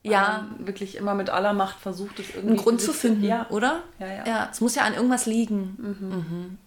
Weil 0.04 0.12
Ja, 0.12 0.46
wirklich 0.58 0.96
immer 0.96 1.14
mit 1.14 1.30
aller 1.30 1.54
Macht 1.54 1.80
versucht, 1.80 2.20
es 2.20 2.28
irgendwie 2.30 2.48
einen 2.48 2.56
Grund 2.58 2.80
zu 2.82 2.92
finden, 2.92 3.24
Ja, 3.24 3.46
oder? 3.48 3.82
Ja, 3.98 4.06
ja. 4.06 4.26
Ja, 4.26 4.48
es 4.52 4.60
muss 4.60 4.74
ja 4.74 4.82
an 4.82 4.92
irgendwas 4.94 5.24
liegen. 5.26 5.76
Mhm. 5.78 6.58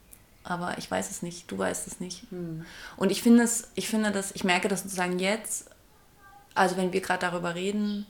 Aber 0.44 0.78
ich 0.80 0.90
weiß 0.90 1.12
es 1.12 1.22
nicht, 1.22 1.52
du 1.52 1.58
weißt 1.58 1.86
es 1.88 2.00
nicht. 2.00 2.24
Hm. 2.32 2.66
Und 2.96 3.12
ich 3.12 3.22
finde 3.22 3.44
es, 3.44 3.70
ich 3.76 3.88
finde 3.90 4.12
das, 4.12 4.32
ich 4.32 4.44
merke 4.46 4.70
das 4.70 4.84
sozusagen 4.84 5.20
jetzt, 5.20 5.70
also 6.56 6.78
wenn 6.78 6.94
wir 6.94 7.02
gerade 7.02 7.20
darüber 7.20 7.54
reden, 7.54 8.06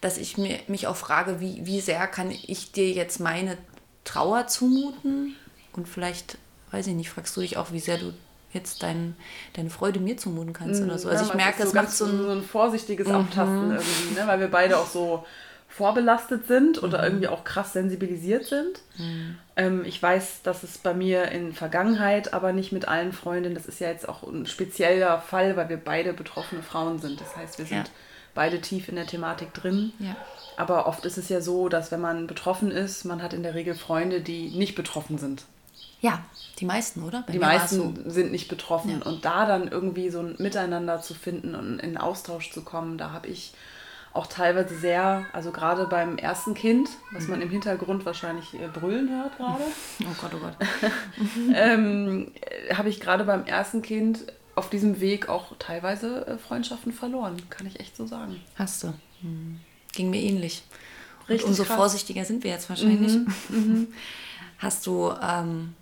dass 0.00 0.16
ich 0.18 0.38
mir, 0.38 0.60
mich 0.68 0.86
auch 0.86 0.94
frage, 0.96 1.40
wie, 1.40 1.66
wie 1.66 1.80
sehr 1.80 2.06
kann 2.06 2.30
ich 2.30 2.70
dir 2.72 2.90
jetzt 2.92 3.18
meine 3.20 3.58
Trauer 4.08 4.46
zumuten? 4.46 5.36
Und 5.72 5.86
vielleicht, 5.88 6.38
weiß 6.70 6.86
ich 6.88 6.94
nicht, 6.94 7.10
fragst 7.10 7.36
du 7.36 7.40
dich 7.40 7.56
auch, 7.56 7.72
wie 7.72 7.80
sehr 7.80 7.98
du 7.98 8.12
jetzt 8.52 8.82
dein, 8.82 9.14
deine 9.52 9.68
Freude 9.70 10.00
mir 10.00 10.16
zumuten 10.16 10.52
kannst 10.54 10.82
oder 10.82 10.98
so. 10.98 11.08
Also 11.10 11.22
ich 11.24 11.28
man 11.28 11.36
merke, 11.36 11.62
es 11.62 11.72
macht 11.74 11.84
ganz 11.84 11.98
so 11.98 12.06
ein, 12.06 12.16
Mhm. 12.18 12.22
so 12.22 12.30
ein 12.30 12.42
vorsichtiges 12.42 13.06
Abtasten 13.08 13.70
irgendwie, 13.70 14.14
ne? 14.18 14.26
weil 14.26 14.40
wir 14.40 14.48
beide 14.48 14.78
auch 14.78 14.86
so 14.88 15.24
vorbelastet 15.68 16.46
sind 16.48 16.82
oder 16.82 16.98
Mhm. 16.98 17.04
irgendwie 17.04 17.28
auch 17.28 17.44
krass 17.44 17.74
sensibilisiert 17.74 18.46
sind. 18.46 18.80
Ähm, 19.56 19.84
ich 19.84 20.02
weiß, 20.02 20.42
dass 20.42 20.62
es 20.62 20.78
bei 20.78 20.94
mir 20.94 21.30
in 21.30 21.52
Vergangenheit, 21.52 22.32
aber 22.32 22.52
nicht 22.52 22.72
mit 22.72 22.88
allen 22.88 23.12
Freundinnen, 23.12 23.54
das 23.54 23.66
ist 23.66 23.78
ja 23.80 23.88
jetzt 23.88 24.08
auch 24.08 24.22
ein 24.22 24.46
spezieller 24.46 25.20
Fall, 25.20 25.56
weil 25.56 25.68
wir 25.68 25.76
beide 25.76 26.14
betroffene 26.14 26.62
Frauen 26.62 26.98
sind. 26.98 27.20
Das 27.20 27.36
heißt, 27.36 27.58
wir 27.58 27.66
sind 27.66 27.76
Ja. 27.76 27.84
Beide 28.38 28.60
tief 28.60 28.88
in 28.88 28.94
der 28.94 29.06
Thematik 29.06 29.52
drin. 29.52 29.92
Ja. 29.98 30.14
Aber 30.56 30.86
oft 30.86 31.04
ist 31.04 31.18
es 31.18 31.28
ja 31.28 31.40
so, 31.40 31.68
dass 31.68 31.90
wenn 31.90 32.00
man 32.00 32.26
betroffen 32.28 32.70
ist, 32.70 33.04
man 33.04 33.20
hat 33.22 33.32
in 33.32 33.42
der 33.42 33.54
Regel 33.54 33.74
Freunde, 33.74 34.20
die 34.20 34.50
nicht 34.50 34.74
betroffen 34.76 35.18
sind. 35.18 35.42
ja, 36.00 36.20
die 36.60 36.64
meisten, 36.64 37.02
oder? 37.02 37.22
Bei 37.26 37.32
Die 37.32 37.38
meisten 37.40 38.08
sind 38.10 38.30
nicht 38.32 38.48
betroffen. 38.48 39.00
Ja. 39.00 39.06
Und 39.10 39.24
da 39.24 39.44
dann 39.46 39.66
irgendwie 39.68 40.10
so 40.10 40.20
ein 40.20 40.36
Miteinander 40.38 41.00
zu 41.00 41.14
finden 41.14 41.54
und 41.56 41.78
in 41.80 41.96
Austausch 41.96 42.50
zu 42.52 42.62
kommen, 42.62 42.96
da 42.98 43.10
habe 43.12 43.26
ich 43.28 43.52
auch 44.14 44.26
teilweise 44.26 44.76
sehr, 44.76 45.26
also 45.32 45.50
gerade 45.52 45.86
beim 45.86 46.16
ersten 46.16 46.54
Kind, 46.54 46.88
was 47.12 47.24
Mhm. 47.24 47.30
man 47.30 47.42
im 47.42 47.50
Hintergrund 47.50 48.04
wahrscheinlich 48.06 48.54
äh, 48.54 48.66
brüllen 48.72 49.08
hört 49.10 49.36
gerade, 49.36 49.62
Oh 50.02 50.14
Gott, 50.20 50.32
oh 50.34 50.38
Gott. 50.38 50.56
ähm, 51.54 52.32
äh, 52.40 52.74
habe 52.74 52.88
ich 52.88 53.00
gerade 53.00 53.24
beim 53.24 53.44
ersten 53.44 53.82
Kind 53.82 54.20
auf 54.58 54.68
diesem 54.70 55.00
Weg 55.00 55.28
auch 55.28 55.56
teilweise 55.58 56.26
äh, 56.26 56.38
Freundschaften 56.38 56.92
verloren, 56.92 57.36
kann 57.50 57.66
ich 57.66 57.80
echt 57.80 57.96
so 57.96 58.06
sagen. 58.06 58.40
Hast 58.56 58.82
du. 58.82 58.92
Hm. 59.22 59.58
Ging 59.92 60.10
mir 60.10 60.20
ähnlich. 60.20 60.62
Und 61.22 61.30
Richtig 61.34 61.48
umso 61.48 61.64
krass. 61.64 61.76
vorsichtiger 61.76 62.24
sind 62.24 62.44
wir 62.44 62.50
jetzt 62.50 62.68
wahrscheinlich. 62.68 63.12
Hast 64.58 64.86
du 64.86 65.12
ähm, 65.22 65.74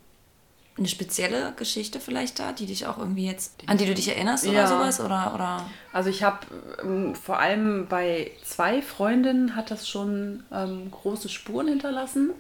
eine 0.77 0.89
spezielle 0.89 1.53
Geschichte 1.57 2.01
vielleicht 2.01 2.39
da, 2.39 2.53
die 2.53 2.67
dich 2.67 2.87
auch 2.87 2.99
irgendwie 2.99 3.27
jetzt, 3.27 3.55
an 3.67 3.79
die 3.79 3.87
du 3.87 3.95
dich 3.95 4.09
erinnerst 4.09 4.45
oder 4.47 4.53
Ja. 4.61 4.67
sowas? 4.67 5.01
Oder, 5.01 5.33
oder? 5.35 5.67
Also 5.93 6.11
ich 6.11 6.23
habe 6.23 6.41
ähm, 6.83 7.15
vor 7.15 7.39
allem 7.39 7.87
bei 7.89 8.31
zwei 8.45 8.83
Freundinnen 8.83 9.57
hat 9.57 9.71
das 9.71 9.89
schon 9.89 10.45
ähm, 10.53 10.91
große 10.91 11.29
Spuren 11.31 11.69
hinterlassen. 11.69 12.31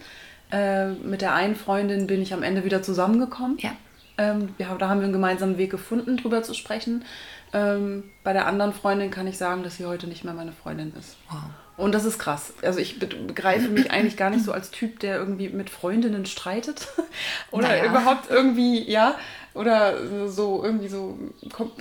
Äh, 0.52 0.90
mit 0.90 1.22
der 1.22 1.34
einen 1.34 1.56
Freundin 1.56 2.06
bin 2.06 2.20
ich 2.22 2.34
am 2.34 2.42
Ende 2.42 2.64
wieder 2.64 2.82
zusammengekommen. 2.82 3.56
Ja. 3.58 3.72
Ähm, 4.18 4.54
haben- 4.64 4.78
da 4.78 4.88
haben 4.88 5.00
wir 5.00 5.04
einen 5.04 5.12
gemeinsamen 5.12 5.58
Weg 5.58 5.70
gefunden, 5.70 6.16
drüber 6.16 6.42
zu 6.42 6.54
sprechen. 6.54 7.04
Ähm, 7.52 8.04
bei 8.24 8.32
der 8.32 8.46
anderen 8.46 8.72
Freundin 8.72 9.10
kann 9.10 9.26
ich 9.26 9.38
sagen, 9.38 9.62
dass 9.62 9.76
sie 9.76 9.86
heute 9.86 10.06
nicht 10.06 10.24
mehr 10.24 10.34
meine 10.34 10.52
Freundin 10.52 10.92
ist. 10.98 11.16
Wow. 11.30 11.38
Und 11.76 11.94
das 11.94 12.06
ist 12.06 12.18
krass. 12.18 12.54
Also 12.62 12.78
ich 12.80 12.98
be- 12.98 13.06
begreife 13.06 13.68
mich 13.68 13.90
eigentlich 13.90 14.16
gar 14.16 14.30
nicht 14.30 14.44
so 14.44 14.52
als 14.52 14.70
Typ, 14.70 14.98
der 15.00 15.16
irgendwie 15.16 15.50
mit 15.50 15.68
Freundinnen 15.68 16.24
streitet. 16.24 16.88
Oder 17.50 17.68
Naja. 17.68 17.84
überhaupt 17.90 18.30
irgendwie, 18.30 18.90
ja, 18.90 19.14
oder 19.52 20.28
so 20.28 20.62
irgendwie 20.64 20.88
so, 20.88 21.18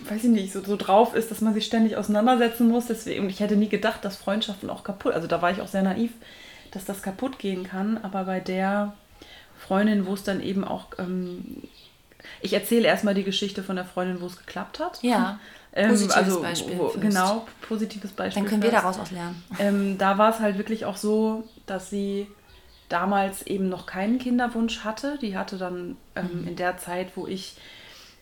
weiß 0.09 0.23
ich 0.25 0.29
nicht, 0.29 0.53
so, 0.53 0.61
so 0.63 0.75
drauf 0.77 1.13
ist, 1.15 1.29
dass 1.31 1.41
man 1.41 1.53
sich 1.53 1.65
ständig 1.65 1.97
auseinandersetzen 1.97 2.67
muss. 2.69 2.87
Deswegen, 2.87 3.29
ich 3.29 3.39
hätte 3.41 3.55
nie 3.57 3.67
gedacht, 3.69 4.03
dass 4.05 4.15
Freundschaften 4.17 4.69
auch 4.69 4.83
kaputt, 4.83 5.13
also 5.13 5.27
da 5.27 5.41
war 5.41 5.51
ich 5.51 5.61
auch 5.61 5.67
sehr 5.67 5.83
naiv, 5.83 6.11
dass 6.71 6.85
das 6.85 7.01
kaputt 7.01 7.37
gehen 7.39 7.63
kann. 7.65 7.97
Aber 8.01 8.23
bei 8.25 8.39
der 8.39 8.93
Freundin, 9.57 10.05
wo 10.05 10.13
es 10.13 10.23
dann 10.23 10.41
eben 10.41 10.63
auch, 10.65 10.87
ähm, 10.99 11.63
ich 12.45 12.53
erzähle 12.53 12.87
erstmal 12.87 13.13
die 13.13 13.23
Geschichte 13.23 13.63
von 13.63 13.75
der 13.75 13.85
Freundin, 13.85 14.21
wo 14.21 14.27
es 14.27 14.37
geklappt 14.37 14.79
hat. 14.79 15.01
Ja. 15.01 15.39
Ähm, 15.77 15.89
Positives 15.89 16.15
also, 16.15 16.41
Beispiel 16.41 16.77
Wo, 16.77 16.93
genau, 16.97 17.45
positives 17.67 18.11
Beispiel. 18.13 18.43
Dann 18.43 18.49
können 18.49 18.63
wir 18.63 18.71
daraus 18.71 18.97
was 18.97 19.11
lernen. 19.11 19.43
Ähm, 19.59 19.97
da 19.97 20.17
war 20.17 20.29
es 20.29 20.39
halt 20.39 20.57
wirklich 20.57 20.85
auch 20.85 20.95
so, 20.95 21.43
dass 21.65 21.89
sie 21.89 22.27
damals 22.87 23.45
eben 23.45 23.67
noch 23.67 23.85
keinen 23.85 24.17
Kinderwunsch 24.17 24.85
hatte. 24.85 25.19
Die 25.21 25.37
hatte 25.37 25.57
dann 25.57 25.97
ähm, 26.15 26.47
in 26.47 26.55
der 26.55 26.77
Zeit, 26.77 27.17
wo 27.17 27.27
ich 27.27 27.57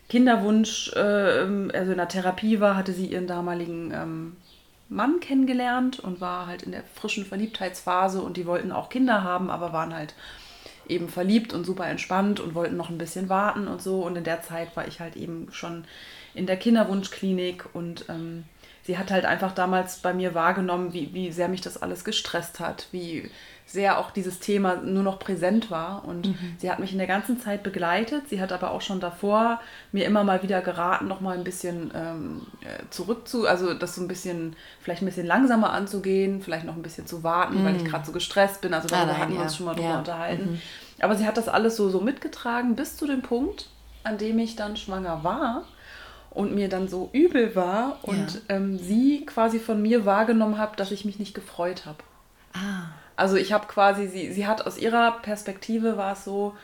Kinderwunsch, 0.08 0.94
äh, 0.96 0.98
also 0.98 1.92
in 1.92 1.96
der 1.96 2.08
Therapie 2.08 2.58
war, 2.58 2.74
hatte 2.76 2.92
sie 2.92 3.06
ihren 3.06 3.28
damaligen 3.28 3.92
ähm, 3.94 4.36
Mann 4.88 5.20
kennengelernt 5.20 6.00
und 6.00 6.20
war 6.20 6.48
halt 6.48 6.64
in 6.64 6.72
der 6.72 6.82
frischen 6.82 7.24
Verliebtheitsphase 7.24 8.20
und 8.20 8.36
die 8.36 8.46
wollten 8.46 8.72
auch 8.72 8.88
Kinder 8.88 9.22
haben, 9.22 9.48
aber 9.48 9.72
waren 9.72 9.94
halt 9.94 10.14
eben 10.88 11.08
verliebt 11.08 11.52
und 11.52 11.64
super 11.64 11.86
entspannt 11.86 12.40
und 12.40 12.54
wollten 12.54 12.76
noch 12.76 12.90
ein 12.90 12.98
bisschen 12.98 13.28
warten 13.28 13.68
und 13.68 13.82
so. 13.82 14.02
Und 14.02 14.16
in 14.16 14.24
der 14.24 14.42
Zeit 14.42 14.76
war 14.76 14.86
ich 14.86 15.00
halt 15.00 15.16
eben 15.16 15.48
schon 15.52 15.84
in 16.34 16.46
der 16.46 16.56
Kinderwunschklinik 16.56 17.66
und 17.74 18.06
ähm, 18.08 18.44
sie 18.82 18.98
hat 18.98 19.10
halt 19.10 19.24
einfach 19.24 19.52
damals 19.52 19.98
bei 19.98 20.12
mir 20.12 20.34
wahrgenommen, 20.34 20.92
wie, 20.92 21.14
wie 21.14 21.32
sehr 21.32 21.48
mich 21.48 21.60
das 21.60 21.80
alles 21.80 22.04
gestresst 22.04 22.60
hat, 22.60 22.88
wie 22.92 23.30
sehr 23.66 23.98
auch 23.98 24.10
dieses 24.10 24.38
Thema 24.40 24.76
nur 24.76 25.02
noch 25.02 25.18
präsent 25.18 25.70
war. 25.70 26.04
Und 26.04 26.34
sie 26.58 26.70
hat 26.70 26.78
mich 26.78 26.92
in 26.92 26.98
der 26.98 27.06
ganzen 27.06 27.40
Zeit 27.40 27.62
begleitet. 27.62 28.28
Sie 28.28 28.40
hat 28.40 28.52
aber 28.52 28.70
auch 28.70 28.82
schon 28.82 29.00
davor 29.00 29.60
mir 29.90 30.04
immer 30.04 30.22
mal 30.22 30.42
wieder 30.42 30.60
geraten, 30.60 31.08
noch 31.08 31.20
mal 31.20 31.36
ein 31.36 31.44
bisschen 31.44 31.90
ähm, 31.94 32.42
äh, 32.60 32.84
zurück 32.90 33.26
zu, 33.26 33.48
also 33.48 33.74
das 33.74 33.94
so 33.94 34.02
ein 34.02 34.08
bisschen, 34.08 34.54
vielleicht 34.80 35.02
ein 35.02 35.06
bisschen 35.06 35.26
langsamer 35.26 35.72
anzugehen, 35.72 36.42
vielleicht 36.42 36.66
noch 36.66 36.76
ein 36.76 36.82
bisschen 36.82 37.06
zu 37.06 37.24
warten, 37.24 37.64
weil 37.64 37.74
ich 37.76 37.84
gerade 37.84 38.04
so 38.04 38.12
gestresst 38.12 38.60
bin. 38.60 38.74
Also 38.74 38.86
darüber 38.88 39.12
nein, 39.12 39.18
hatten 39.20 39.32
wir 39.32 39.38
ja. 39.38 39.44
uns 39.44 39.56
schon 39.56 39.66
mal 39.66 39.74
drüber 39.74 39.88
Ja. 39.88 39.98
unterhalten. 39.98 40.60
Aber 41.00 41.16
sie 41.16 41.26
hat 41.26 41.36
das 41.36 41.48
alles 41.48 41.74
so, 41.76 41.88
so 41.90 42.00
mitgetragen 42.00 42.76
bis 42.76 42.96
zu 42.96 43.06
dem 43.06 43.22
Punkt, 43.22 43.68
an 44.04 44.18
dem 44.18 44.38
ich 44.38 44.54
dann 44.56 44.76
schwanger 44.76 45.24
war 45.24 45.64
und 46.30 46.54
mir 46.54 46.68
dann 46.68 46.86
so 46.88 47.08
übel 47.12 47.56
war 47.56 47.98
und 48.02 48.34
Ja. 48.48 48.56
ähm, 48.56 48.78
sie 48.78 49.24
quasi 49.26 49.58
von 49.58 49.80
mir 49.80 50.04
wahrgenommen 50.04 50.58
hat, 50.58 50.78
dass 50.78 50.90
ich 50.92 51.04
mich 51.04 51.18
nicht 51.18 51.34
gefreut 51.34 51.86
habe. 51.86 51.98
Ah. 52.52 52.88
Also 53.16 53.36
ich 53.36 53.52
habe 53.52 53.66
quasi, 53.66 54.08
sie, 54.08 54.32
sie 54.32 54.46
hat 54.46 54.66
aus 54.66 54.78
ihrer 54.78 55.12
Perspektive 55.22 55.96
war 55.96 56.12
es 56.12 56.24
so, 56.24 56.54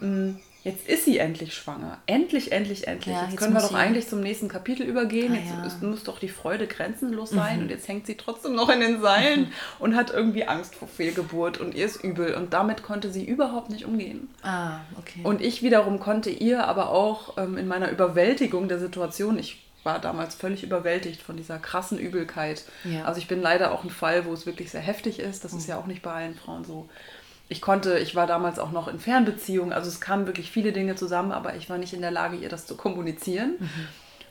mh, 0.00 0.34
jetzt 0.64 0.88
ist 0.88 1.04
sie 1.04 1.18
endlich 1.18 1.54
schwanger. 1.54 1.98
Endlich, 2.06 2.52
endlich, 2.52 2.88
endlich. 2.88 3.14
Ja, 3.14 3.22
jetzt, 3.22 3.32
jetzt 3.32 3.40
können 3.40 3.54
wir 3.54 3.60
doch 3.60 3.74
eigentlich 3.74 4.08
zum 4.08 4.20
nächsten 4.20 4.48
Kapitel 4.48 4.86
übergehen. 4.86 5.32
Ah, 5.32 5.36
jetzt 5.36 5.80
ja. 5.80 5.86
Mhm. 5.86 5.90
muss 5.90 6.04
doch 6.04 6.18
die 6.18 6.28
Freude 6.28 6.66
grenzenlos 6.66 7.30
sein 7.30 7.60
und 7.60 7.70
jetzt 7.70 7.86
hängt 7.86 8.06
sie 8.06 8.16
trotzdem 8.16 8.54
noch 8.54 8.70
in 8.70 8.80
den 8.80 9.00
Seilen 9.00 9.52
und 9.78 9.94
hat 9.94 10.10
irgendwie 10.10 10.46
Angst 10.46 10.74
vor 10.74 10.88
Fehlgeburt 10.88 11.58
und 11.58 11.74
ihr 11.74 11.86
ist 11.86 12.02
übel 12.02 12.34
und 12.34 12.52
damit 12.52 12.82
konnte 12.82 13.10
sie 13.10 13.24
überhaupt 13.24 13.70
nicht 13.70 13.84
umgehen. 13.84 14.28
Ah, 14.42 14.80
okay. 14.98 15.20
Und 15.22 15.40
ich 15.42 15.62
wiederum 15.62 16.00
konnte 16.00 16.30
ihr 16.30 16.66
aber 16.66 16.90
auch 16.90 17.36
ähm, 17.36 17.58
in 17.58 17.68
meiner 17.68 17.90
Überwältigung 17.90 18.68
der 18.68 18.78
Situation, 18.78 19.38
ich 19.38 19.63
war 19.84 19.98
damals 20.00 20.34
völlig 20.34 20.62
überwältigt 20.64 21.22
von 21.22 21.36
dieser 21.36 21.58
krassen 21.58 21.98
Übelkeit. 21.98 22.64
Ja. 22.84 23.04
Also 23.04 23.18
ich 23.18 23.28
bin 23.28 23.40
leider 23.42 23.70
auch 23.72 23.84
ein 23.84 23.90
Fall, 23.90 24.24
wo 24.24 24.32
es 24.32 24.46
wirklich 24.46 24.70
sehr 24.70 24.80
heftig 24.80 25.20
ist. 25.20 25.44
Das 25.44 25.52
ist 25.52 25.68
ja 25.68 25.78
auch 25.78 25.86
nicht 25.86 26.02
bei 26.02 26.12
allen 26.12 26.34
Frauen 26.34 26.64
so. 26.64 26.88
Ich 27.48 27.60
konnte, 27.60 27.98
ich 27.98 28.16
war 28.16 28.26
damals 28.26 28.58
auch 28.58 28.72
noch 28.72 28.88
in 28.88 28.98
Fernbeziehungen, 28.98 29.72
also 29.74 29.88
es 29.88 30.00
kamen 30.00 30.26
wirklich 30.26 30.50
viele 30.50 30.72
Dinge 30.72 30.96
zusammen, 30.96 31.30
aber 31.30 31.54
ich 31.56 31.68
war 31.68 31.76
nicht 31.76 31.92
in 31.92 32.00
der 32.00 32.10
Lage, 32.10 32.36
ihr 32.36 32.48
das 32.48 32.64
zu 32.66 32.74
kommunizieren. 32.76 33.56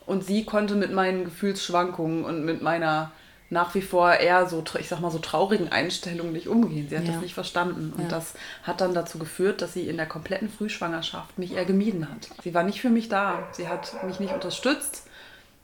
Und 0.07 0.25
sie 0.25 0.43
konnte 0.45 0.75
mit 0.75 0.91
meinen 0.91 1.23
Gefühlsschwankungen 1.23 2.25
und 2.25 2.43
mit 2.43 2.61
meiner 2.61 3.11
nach 3.49 3.75
wie 3.75 3.83
vor 3.83 4.11
eher 4.15 4.47
so, 4.47 4.63
ich 4.79 4.89
sag 4.89 4.99
mal, 4.99 5.11
so 5.11 5.19
traurigen 5.19 5.71
Einstellung 5.71 6.31
nicht 6.31 6.47
umgehen. 6.47 6.89
Sie 6.89 6.97
hat 6.97 7.05
Ja. 7.05 7.11
das 7.11 7.21
nicht 7.21 7.35
verstanden. 7.35 7.93
Und 7.95 8.03
Ja. 8.05 8.09
das 8.09 8.33
hat 8.63 8.81
dann 8.81 8.95
dazu 8.95 9.19
geführt, 9.19 9.61
dass 9.61 9.73
sie 9.73 9.87
in 9.87 9.95
der 9.97 10.07
kompletten 10.07 10.49
Frühschwangerschaft 10.49 11.37
mich 11.37 11.53
eher 11.53 11.65
gemieden 11.65 12.09
hat. 12.09 12.29
Sie 12.43 12.55
war 12.55 12.63
nicht 12.63 12.81
für 12.81 12.89
mich 12.89 13.09
da. 13.09 13.47
Sie 13.51 13.67
hat 13.67 14.03
mich 14.05 14.19
nicht 14.19 14.33
unterstützt, 14.33 15.05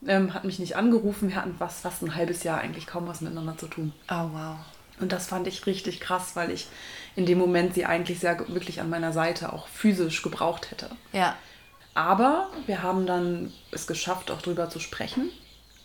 ähm, 0.08 0.34
hat 0.34 0.44
mich 0.46 0.60
nicht 0.60 0.76
angerufen. 0.76 1.30
Wir 1.30 1.36
hatten 1.36 1.56
was, 1.60 1.82
fast 1.82 2.02
ein 2.02 2.16
halbes 2.16 2.44
Jahr 2.44 2.60
eigentlich 2.60 2.88
kaum 2.88 3.08
was 3.08 3.22
miteinander 3.22 3.58
zu 3.58 3.68
tun. 3.68 3.94
oh, 4.10 4.30
wow. 4.34 4.56
Und 5.02 5.14
das 5.14 5.28
fand 5.28 5.48
ich 5.48 5.66
richtig 5.66 6.02
krass, 6.02 6.36
weil 6.36 6.52
ich 6.52 6.68
in 7.16 7.26
dem 7.26 7.38
Moment 7.38 7.74
sie 7.74 7.86
eigentlich 7.86 8.20
sehr 8.20 8.38
wirklich 8.50 8.82
an 8.82 8.90
meiner 8.90 9.14
Seite 9.14 9.54
auch 9.54 9.70
physisch 9.70 10.22
gebraucht 10.22 10.72
hätte. 10.72 10.90
Ja. 11.14 11.38
Aber 11.94 12.50
wir 12.66 12.84
haben 12.84 13.06
dann 13.06 13.54
es 13.72 13.88
geschafft, 13.88 14.30
auch 14.30 14.42
drüber 14.42 14.70
zu 14.70 14.80
sprechen. 14.82 15.30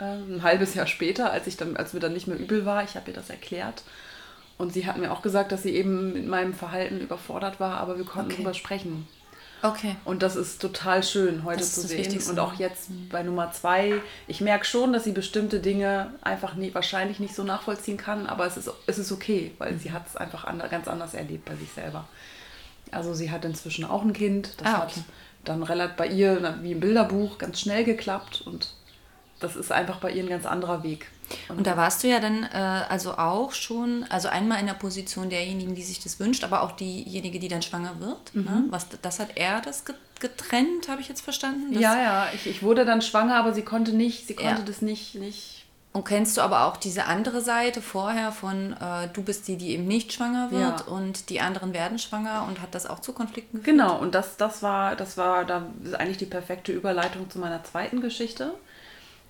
Ähm, 0.00 0.36
ein 0.36 0.42
halbes 0.42 0.74
Jahr 0.74 0.88
später, 0.88 1.30
als, 1.30 1.46
ich 1.46 1.56
dann, 1.56 1.76
als 1.76 1.92
mir 1.92 2.00
dann 2.00 2.12
nicht 2.12 2.26
mehr 2.26 2.38
übel 2.38 2.66
war, 2.66 2.82
ich 2.82 2.96
habe 2.96 3.08
ihr 3.10 3.16
das 3.16 3.30
erklärt. 3.30 3.84
Und 4.58 4.72
sie 4.72 4.84
hat 4.86 4.96
mir 4.98 5.12
auch 5.12 5.22
gesagt, 5.22 5.52
dass 5.52 5.62
sie 5.62 5.74
eben 5.76 6.12
mit 6.12 6.26
meinem 6.26 6.52
Verhalten 6.54 7.00
überfordert 7.00 7.60
war, 7.60 7.78
aber 7.78 7.96
wir 7.96 8.04
konnten 8.04 8.32
Okay. 8.32 8.36
drüber 8.42 8.54
sprechen. 8.54 9.06
Okay. 9.64 9.96
Und 10.04 10.22
das 10.22 10.36
ist 10.36 10.60
total 10.60 11.02
schön 11.02 11.42
heute 11.42 11.62
zu 11.62 11.80
sehen. 11.80 12.20
Und 12.28 12.38
auch 12.38 12.54
jetzt 12.54 12.90
bei 13.08 13.22
Nummer 13.22 13.50
zwei, 13.50 14.02
ich 14.26 14.42
merke 14.42 14.66
schon, 14.66 14.92
dass 14.92 15.04
sie 15.04 15.12
bestimmte 15.12 15.58
Dinge 15.58 16.12
einfach 16.20 16.54
nie, 16.54 16.74
wahrscheinlich 16.74 17.18
nicht 17.18 17.34
so 17.34 17.44
nachvollziehen 17.44 17.96
kann, 17.96 18.26
aber 18.26 18.44
es 18.46 18.58
ist, 18.58 18.70
es 18.86 18.98
ist 18.98 19.10
okay, 19.10 19.52
weil 19.56 19.78
sie 19.78 19.90
hat 19.92 20.06
es 20.06 20.16
einfach 20.16 20.44
ander, 20.44 20.68
ganz 20.68 20.86
anders 20.86 21.14
erlebt 21.14 21.46
bei 21.46 21.56
sich 21.56 21.70
selber. 21.72 22.06
Also 22.90 23.14
sie 23.14 23.30
hat 23.30 23.46
inzwischen 23.46 23.86
auch 23.86 24.02
ein 24.02 24.12
Kind. 24.12 24.52
Das 24.58 24.66
Ah, 24.68 24.78
hat 24.80 24.90
okay. 24.90 25.02
dann 25.44 25.62
relativ 25.62 25.96
bei 25.96 26.08
ihr, 26.08 26.58
wie 26.60 26.72
im 26.72 26.80
Bilderbuch, 26.80 27.38
ganz 27.38 27.58
schnell 27.60 27.84
geklappt 27.84 28.42
und 28.44 28.74
das 29.40 29.56
ist 29.56 29.72
einfach 29.72 29.96
bei 29.98 30.10
ihr 30.10 30.22
ein 30.24 30.28
ganz 30.28 30.44
anderer 30.44 30.82
Weg. 30.82 31.06
Und 31.48 31.66
da 31.66 31.76
warst 31.76 32.02
du 32.02 32.08
ja 32.08 32.20
dann 32.20 32.42
äh, 32.44 32.56
also 32.88 33.16
auch 33.18 33.52
schon, 33.52 34.04
also 34.10 34.28
einmal 34.28 34.60
in 34.60 34.66
der 34.66 34.74
Position 34.74 35.30
derjenigen, 35.30 35.74
die 35.74 35.82
sich 35.82 36.00
das 36.02 36.20
wünscht, 36.20 36.44
aber 36.44 36.62
auch 36.62 36.72
diejenige, 36.72 37.38
die 37.38 37.48
dann 37.48 37.62
schwanger 37.62 38.00
wird. 38.00 38.34
Mhm. 38.34 38.42
Ne? 38.44 38.64
Was, 38.70 38.86
das 39.02 39.20
hat 39.20 39.30
er 39.36 39.60
das 39.60 39.84
ge- 39.84 39.94
getrennt, 40.20 40.88
habe 40.88 41.00
ich 41.00 41.08
jetzt 41.08 41.20
verstanden? 41.22 41.72
Das, 41.72 41.82
ja, 41.82 41.96
ja, 42.00 42.26
ich, 42.34 42.46
ich 42.46 42.62
wurde 42.62 42.84
dann 42.84 43.02
schwanger, 43.02 43.36
aber 43.36 43.52
sie 43.54 43.62
konnte 43.62 43.92
nicht, 43.92 44.26
sie 44.26 44.34
konnte 44.34 44.60
Ja. 44.60 44.66
das 44.66 44.80
nicht, 44.82 45.14
nicht 45.16 45.66
Und 45.92 46.04
kennst 46.04 46.36
du 46.36 46.40
aber 46.40 46.66
auch 46.66 46.76
diese 46.76 47.04
andere 47.06 47.40
Seite 47.40 47.80
vorher 47.82 48.32
von, 48.32 48.72
äh, 48.74 49.08
du 49.12 49.22
bist 49.22 49.46
die, 49.48 49.56
die 49.56 49.70
eben 49.70 49.86
nicht 49.86 50.12
schwanger 50.12 50.50
wird 50.50 50.80
Ja. 50.80 50.92
und 50.92 51.30
die 51.30 51.40
anderen 51.40 51.72
werden 51.72 51.98
schwanger 51.98 52.46
und 52.48 52.60
hat 52.60 52.74
das 52.74 52.86
auch 52.86 53.00
zu 53.00 53.12
Konflikten 53.12 53.58
geführt? 53.58 53.76
Genau, 53.78 53.98
und 53.98 54.14
das, 54.14 54.36
das 54.36 54.62
war, 54.62 54.96
das 54.96 55.16
war 55.16 55.44
da 55.44 55.66
ist 55.84 55.94
eigentlich 55.94 56.18
die 56.18 56.26
perfekte 56.26 56.72
Überleitung 56.72 57.28
zu 57.30 57.38
meiner 57.38 57.62
zweiten 57.64 58.00
Geschichte. 58.00 58.52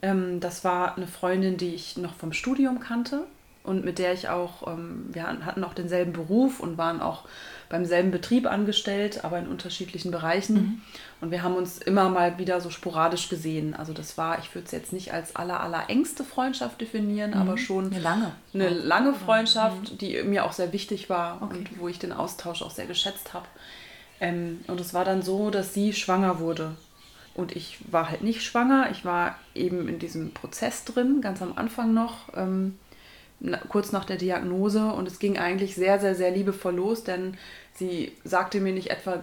Ähm, 0.05 0.39
das 0.41 0.65
war 0.65 0.97
eine 0.97 1.07
Freundin, 1.07 1.57
die 1.57 1.75
ich 1.75 1.97
noch 1.97 2.15
vom 2.15 2.35
Studium 2.35 2.79
kannte 2.79 3.25
und 3.63 3.83
mit 3.87 3.99
der 3.99 4.13
ich 4.13 4.29
auch, 4.29 4.67
ähm, 4.67 5.07
wir 5.11 5.23
hatten 5.27 5.65
auch 5.65 5.73
denselben 5.73 6.13
Beruf 6.13 6.61
und 6.61 6.77
waren 6.77 7.01
auch 7.01 7.25
beim 7.71 7.87
selben 7.87 8.11
Betrieb 8.11 8.47
angestellt, 8.47 9.25
aber 9.25 9.39
in 9.39 9.49
unterschiedlichen 9.49 10.11
Bereichen. 10.11 10.83
Und 11.23 11.31
wir 11.31 11.43
haben 11.43 11.55
uns 11.55 11.79
immer 11.79 12.11
mal 12.11 12.37
wieder 12.37 12.61
so 12.61 12.69
sporadisch 12.69 13.31
gesehen. 13.31 13.75
Also 13.75 13.95
das 13.95 14.19
war, 14.19 14.39
ich 14.41 14.55
würde 14.55 14.67
es 14.67 14.73
jetzt 14.73 14.93
nicht 14.93 15.15
als 15.15 15.35
aller, 15.35 15.61
aller 15.61 15.89
engste 15.89 16.25
Freundschaft 16.25 16.79
definieren, 16.83 17.33
aber 17.33 17.57
schon 17.57 17.87
Eine 17.87 18.01
lange. 18.01 18.33
eine 18.53 18.69
lange 18.69 19.15
Freundschaft, 19.15 20.03
die 20.03 20.23
mir 20.25 20.45
auch 20.45 20.53
sehr 20.53 20.75
wichtig 20.75 21.09
war 21.09 21.41
und 21.41 21.81
wo 21.81 21.89
ich 21.89 21.99
den 21.99 22.13
Austausch 22.13 22.61
auch 22.61 22.71
sehr 22.71 22.87
geschätzt 22.87 23.33
habe. 23.33 23.47
Ähm, 24.21 24.61
und 24.67 24.79
es 24.79 24.93
war 24.93 25.07
dann 25.07 25.23
so, 25.23 25.49
dass 25.49 25.73
sie 25.73 25.95
schwanger 25.95 26.39
wurde. 26.39 26.77
Und 27.35 27.55
ich 27.57 27.79
war 27.91 28.11
halt 28.11 28.23
nicht 28.23 28.43
schwanger. 28.43 28.89
Ich 28.93 29.05
war 29.05 29.37
eben 29.55 29.89
in 29.89 29.99
diesem 29.99 30.33
Prozess 30.33 30.85
drin, 30.85 31.21
ganz 31.21 31.43
am 31.43 31.53
Anfang 31.57 31.93
noch, 31.93 32.29
ähm, 32.37 32.79
na, 33.41 33.59
kurz 33.69 33.91
nach 33.93 34.05
der 34.05 34.17
Diagnose. 34.17 34.87
Und 34.87 35.09
es 35.09 35.19
ging 35.19 35.37
eigentlich 35.39 35.75
sehr, 35.75 35.99
sehr, 35.99 36.15
sehr 36.15 36.31
liebevoll 36.31 36.77
los, 36.77 37.03
denn 37.03 37.37
sie 37.75 38.13
sagte 38.23 38.61
mir 38.61 38.73
nicht 38.73 38.91
etwa 38.91 39.21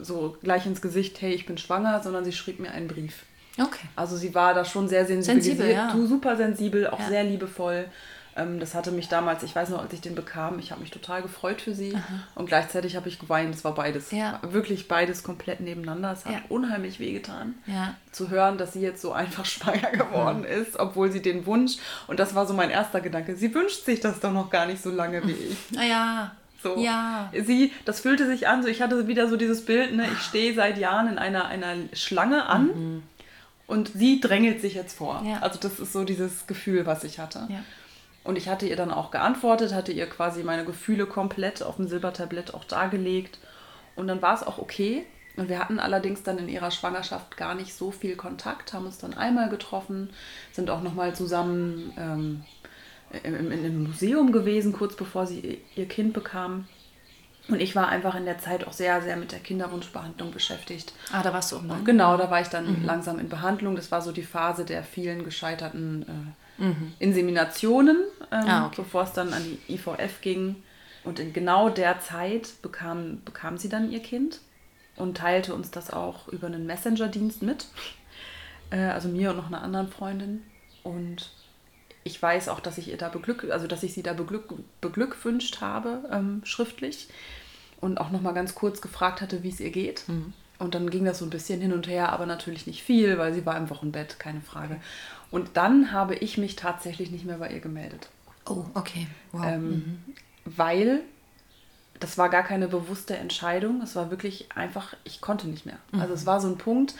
so 0.00 0.36
gleich 0.42 0.66
ins 0.66 0.82
Gesicht, 0.82 1.20
hey, 1.20 1.32
ich 1.32 1.46
bin 1.46 1.56
schwanger, 1.56 2.02
sondern 2.02 2.24
sie 2.24 2.32
schrieb 2.32 2.58
mir 2.58 2.72
einen 2.72 2.88
Brief. 2.88 3.24
Okay. 3.60 3.86
Also 3.96 4.16
sie 4.16 4.34
war 4.34 4.54
da 4.54 4.64
schon 4.64 4.88
sehr 4.88 5.06
sensibilisiert, 5.06 5.58
Sensibel, 5.58 5.74
ja. 5.74 6.06
super 6.08 6.36
sensibel, 6.36 6.86
auch 6.88 6.98
Ja. 7.00 7.08
sehr 7.08 7.24
liebevoll. 7.24 7.84
Ähm, 8.34 8.60
das 8.60 8.74
hatte 8.74 8.92
mich 8.92 9.08
damals, 9.08 9.42
ich 9.42 9.54
weiß 9.54 9.68
noch, 9.68 9.80
als 9.82 9.92
ich 9.92 10.00
den 10.00 10.14
bekam, 10.14 10.58
ich 10.58 10.70
habe 10.70 10.80
mich 10.80 10.90
total 10.90 11.20
gefreut 11.22 11.60
für 11.60 11.74
sie 11.74 11.96
und 12.34 12.46
gleichzeitig 12.46 12.96
habe 12.96 13.08
ich 13.08 13.18
geweint. 13.18 13.54
Es 13.54 13.62
war 13.64 13.74
beides, 13.74 14.10
Ja. 14.10 14.38
War 14.42 14.52
wirklich 14.54 14.88
beides 14.88 15.22
komplett 15.22 15.60
nebeneinander. 15.60 16.12
Es 16.12 16.24
hat 16.24 16.32
Ja. 16.32 16.38
unheimlich 16.48 16.98
wehgetan 16.98 17.54
Ja. 17.66 17.94
zu 18.10 18.30
hören, 18.30 18.56
dass 18.58 18.72
sie 18.72 18.80
jetzt 18.80 19.02
so 19.02 19.12
einfach 19.12 19.44
schwanger 19.84 19.90
geworden 19.90 20.44
ist, 20.44 20.78
obwohl 20.78 21.12
sie 21.12 21.20
den 21.22 21.44
Wunsch, 21.46 21.76
und 22.06 22.18
das 22.20 22.34
war 22.34 22.46
so 22.46 22.54
mein 22.54 22.70
erster 22.70 23.00
Gedanke, 23.00 23.36
sie 23.36 23.54
wünscht 23.54 23.84
sich 23.84 24.00
das 24.00 24.20
doch 24.20 24.32
noch 24.32 24.48
gar 24.50 24.66
nicht 24.66 24.82
so 24.82 24.90
lange 24.90 25.26
wie 25.26 25.32
ich. 25.32 25.70
Naja. 25.70 26.32
So. 26.62 26.78
Ja. 26.78 27.30
Sie, 27.44 27.72
das 27.84 28.00
fühlte 28.00 28.24
sich 28.26 28.46
an, 28.46 28.62
so 28.62 28.68
ich 28.68 28.80
hatte 28.80 29.08
wieder 29.08 29.28
so 29.28 29.36
dieses 29.36 29.64
Bild, 29.66 29.94
ne, 29.96 30.06
ich 30.12 30.20
stehe 30.22 30.54
seit 30.54 30.78
Jahren 30.78 31.08
in 31.08 31.18
einer, 31.18 31.46
einer 31.46 31.74
Schlange 31.92 32.46
an 32.46 33.02
und 33.66 33.88
sie 33.94 34.20
drängelt 34.20 34.60
sich 34.60 34.74
jetzt 34.74 34.96
vor. 34.96 35.20
Mhm. 35.22 35.28
Ja. 35.30 35.38
Also 35.40 35.58
das 35.60 35.80
ist 35.80 35.92
so 35.92 36.04
dieses 36.04 36.46
Gefühl, 36.46 36.86
was 36.86 37.02
ich 37.04 37.18
hatte. 37.18 37.46
Ja. 37.50 37.58
Und 38.24 38.38
ich 38.38 38.48
hatte 38.48 38.66
ihr 38.66 38.76
dann 38.76 38.92
auch 38.92 39.10
geantwortet, 39.10 39.74
hatte 39.74 39.92
ihr 39.92 40.08
quasi 40.08 40.44
meine 40.44 40.64
Gefühle 40.64 41.06
komplett 41.06 41.62
auf 41.62 41.76
dem 41.76 41.88
Silbertablett 41.88 42.54
auch 42.54 42.64
dargelegt. 42.64 43.38
Und 43.96 44.06
dann 44.06 44.22
war 44.22 44.34
es 44.34 44.42
auch 44.42 44.58
okay. 44.58 45.04
Und 45.36 45.48
wir 45.48 45.58
hatten 45.58 45.80
allerdings 45.80 46.22
dann 46.22 46.38
in 46.38 46.48
ihrer 46.48 46.70
Schwangerschaft 46.70 47.36
gar 47.36 47.54
nicht 47.54 47.74
so 47.74 47.90
viel 47.90 48.16
Kontakt, 48.16 48.74
haben 48.74 48.86
uns 48.86 48.98
dann 48.98 49.14
einmal 49.14 49.48
getroffen, 49.48 50.10
sind 50.52 50.68
auch 50.70 50.82
nochmal 50.82 51.14
zusammen 51.14 51.92
ähm, 51.98 52.44
im, 53.22 53.34
im, 53.34 53.50
in 53.52 53.58
einem 53.60 53.82
Museum 53.84 54.30
gewesen, 54.30 54.72
kurz 54.72 54.94
bevor 54.94 55.26
sie 55.26 55.60
ihr 55.74 55.88
Kind 55.88 56.12
bekam. 56.12 56.68
Und 57.48 57.60
ich 57.60 57.74
war 57.74 57.88
einfach 57.88 58.14
in 58.14 58.24
der 58.24 58.38
Zeit 58.38 58.66
auch 58.66 58.72
sehr, 58.72 59.02
sehr 59.02 59.16
mit 59.16 59.32
der 59.32 59.40
Kinderwunschbehandlung 59.40 60.30
beschäftigt. 60.30 60.92
Ah, 61.12 61.22
da 61.22 61.32
warst 61.32 61.50
du 61.50 61.56
auch 61.56 61.62
noch. 61.62 61.82
Genau, 61.82 62.16
da 62.16 62.30
war 62.30 62.40
ich 62.40 62.48
dann 62.48 62.84
langsam 62.84 63.18
in 63.18 63.28
Behandlung. 63.28 63.74
Das 63.74 63.90
war 63.90 64.00
so 64.00 64.12
die 64.12 64.22
Phase 64.22 64.64
der 64.64 64.84
vielen 64.84 65.24
gescheiterten 65.24 66.34
äh, 66.58 66.64
Inseminationen, 66.98 67.96
ähm, 68.30 68.48
Ah, 68.48 68.66
okay. 68.66 68.76
bevor 68.82 69.02
es 69.04 69.12
dann 69.12 69.32
an 69.32 69.42
die 69.44 69.74
IVF 69.74 70.20
ging. 70.20 70.62
Und 71.04 71.18
in 71.18 71.32
genau 71.32 71.68
der 71.68 72.00
Zeit 72.00 72.62
bekam, 72.62 73.22
bekam 73.24 73.58
sie 73.58 73.68
dann 73.68 73.90
ihr 73.90 74.00
Kind 74.00 74.40
und 74.96 75.16
teilte 75.16 75.54
uns 75.54 75.70
das 75.70 75.90
auch 75.92 76.28
über 76.28 76.46
einen 76.46 76.64
Messenger-Dienst 76.66 77.42
mit. 77.42 77.66
Äh, 78.70 78.78
also 78.84 79.08
mir 79.08 79.30
und 79.30 79.36
noch 79.36 79.48
einer 79.48 79.62
anderen 79.62 79.88
Freundin. 79.88 80.42
Und 80.84 81.30
ich 82.04 82.20
weiß 82.22 82.48
auch, 82.48 82.60
dass 82.60 82.78
ich 82.78 82.88
ihr 82.88 82.96
da 82.98 83.08
beglück, 83.08 83.46
also 83.50 83.66
dass 83.66 83.82
ich 83.82 83.94
sie 83.94 84.02
da 84.02 84.12
beglück, 84.12 84.44
beglückwünscht 84.80 85.60
habe, 85.60 86.08
ähm, 86.12 86.40
schriftlich. 86.44 87.08
Und 87.80 87.98
auch 88.00 88.10
noch 88.10 88.20
mal 88.22 88.32
ganz 88.32 88.54
kurz 88.54 88.80
gefragt 88.80 89.20
hatte, 89.20 89.42
wie 89.42 89.48
es 89.48 89.58
ihr 89.58 89.70
geht. 89.70 90.04
Und 90.60 90.74
dann 90.76 90.88
ging 90.90 91.04
das 91.04 91.18
so 91.18 91.24
ein 91.26 91.30
bisschen 91.30 91.60
hin 91.60 91.72
und 91.72 91.88
her, 91.88 92.12
aber 92.12 92.26
natürlich 92.26 92.68
nicht 92.68 92.84
viel, 92.84 93.18
weil 93.18 93.34
sie 93.34 93.44
war 93.44 93.56
im 93.56 93.68
Wochenbett, 93.70 94.20
keine 94.20 94.40
Frage. 94.40 94.80
Und 95.32 95.50
dann 95.54 95.90
habe 95.90 96.14
ich 96.14 96.38
mich 96.38 96.54
tatsächlich 96.54 97.10
nicht 97.10 97.24
mehr 97.24 97.38
bei 97.38 97.50
ihr 97.50 97.60
gemeldet. 97.60 98.08
Oh, 98.48 98.64
okay. 98.74 99.08
Wow. 99.32 99.44
Ähm, 99.46 100.02
Weil 100.44 101.00
das 101.98 102.18
war 102.18 102.28
gar 102.28 102.42
keine 102.42 102.68
bewusste 102.68 103.16
Entscheidung. 103.16 103.80
Es 103.82 103.96
war 103.96 104.10
wirklich 104.10 104.48
einfach, 104.54 104.94
ich 105.04 105.20
konnte 105.20 105.48
nicht 105.48 105.66
mehr. 105.66 105.78
Also 105.92 106.14
es 106.14 106.26
war 106.26 106.40
so 106.40 106.48
ein 106.48 106.58
Punkt, 106.58 106.94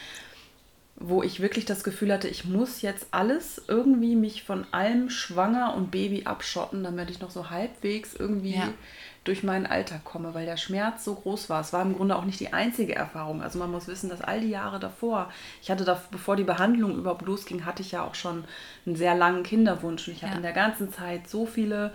wo 0.97 1.23
ich 1.23 1.41
wirklich 1.41 1.65
das 1.65 1.83
Gefühl 1.83 2.13
hatte, 2.13 2.29
ich 2.29 2.45
muss 2.45 2.83
jetzt 2.83 3.09
alles 3.11 3.61
irgendwie 3.67 4.15
mich 4.15 4.45
von 4.45 4.65
allem 4.71 5.11
Schwanger 5.11 5.75
und 5.75 5.91
Baby 5.91 6.25
abschotten, 6.25 6.85
damit 6.85 7.11
ich 7.11 7.21
noch 7.21 7.31
so 7.31 7.51
halbwegs 7.51 8.15
irgendwie 8.15 8.55
Ja. 8.55 8.73
Durch 9.25 9.43
meinen 9.45 9.67
Alltag 9.67 10.05
komme, 10.05 10.35
weil 10.35 10.47
der 10.47 10.57
Schmerz 10.57 11.05
so 11.05 11.15
groß 11.15 11.49
war. 11.49 11.61
Es 11.61 11.73
war 11.73 11.83
im 11.83 11.95
Grunde 11.97 12.17
auch 12.17 12.25
nicht 12.25 12.41
die 12.41 12.53
einzige 12.53 12.97
Erfahrung. 12.97 13.41
Also 13.43 13.59
man 13.59 13.71
muss 13.71 13.87
wissen, 13.87 14.11
dass 14.11 14.21
all 14.21 14.41
die 14.41 14.51
Jahre 14.51 14.81
davor, 14.81 15.31
ich 15.63 15.71
hatte 15.71 15.85
da, 15.85 16.01
bevor 16.11 16.35
die 16.37 16.43
Behandlung 16.45 16.97
überhaupt 16.97 17.23
losging, 17.27 17.65
hatte 17.65 17.83
ich 17.83 17.93
ja 17.93 18.03
auch 18.03 18.15
schon 18.17 18.45
einen 18.85 18.97
sehr 18.97 19.15
langen 19.15 19.45
Kinderwunsch. 19.45 20.09
Und 20.09 20.15
ich 20.15 20.23
hatte 20.23 20.33
Ja. 20.33 20.37
in 20.39 20.43
der 20.43 20.53
ganzen 20.53 20.93
Zeit 20.93 21.29
so 21.29 21.47
viele 21.47 21.93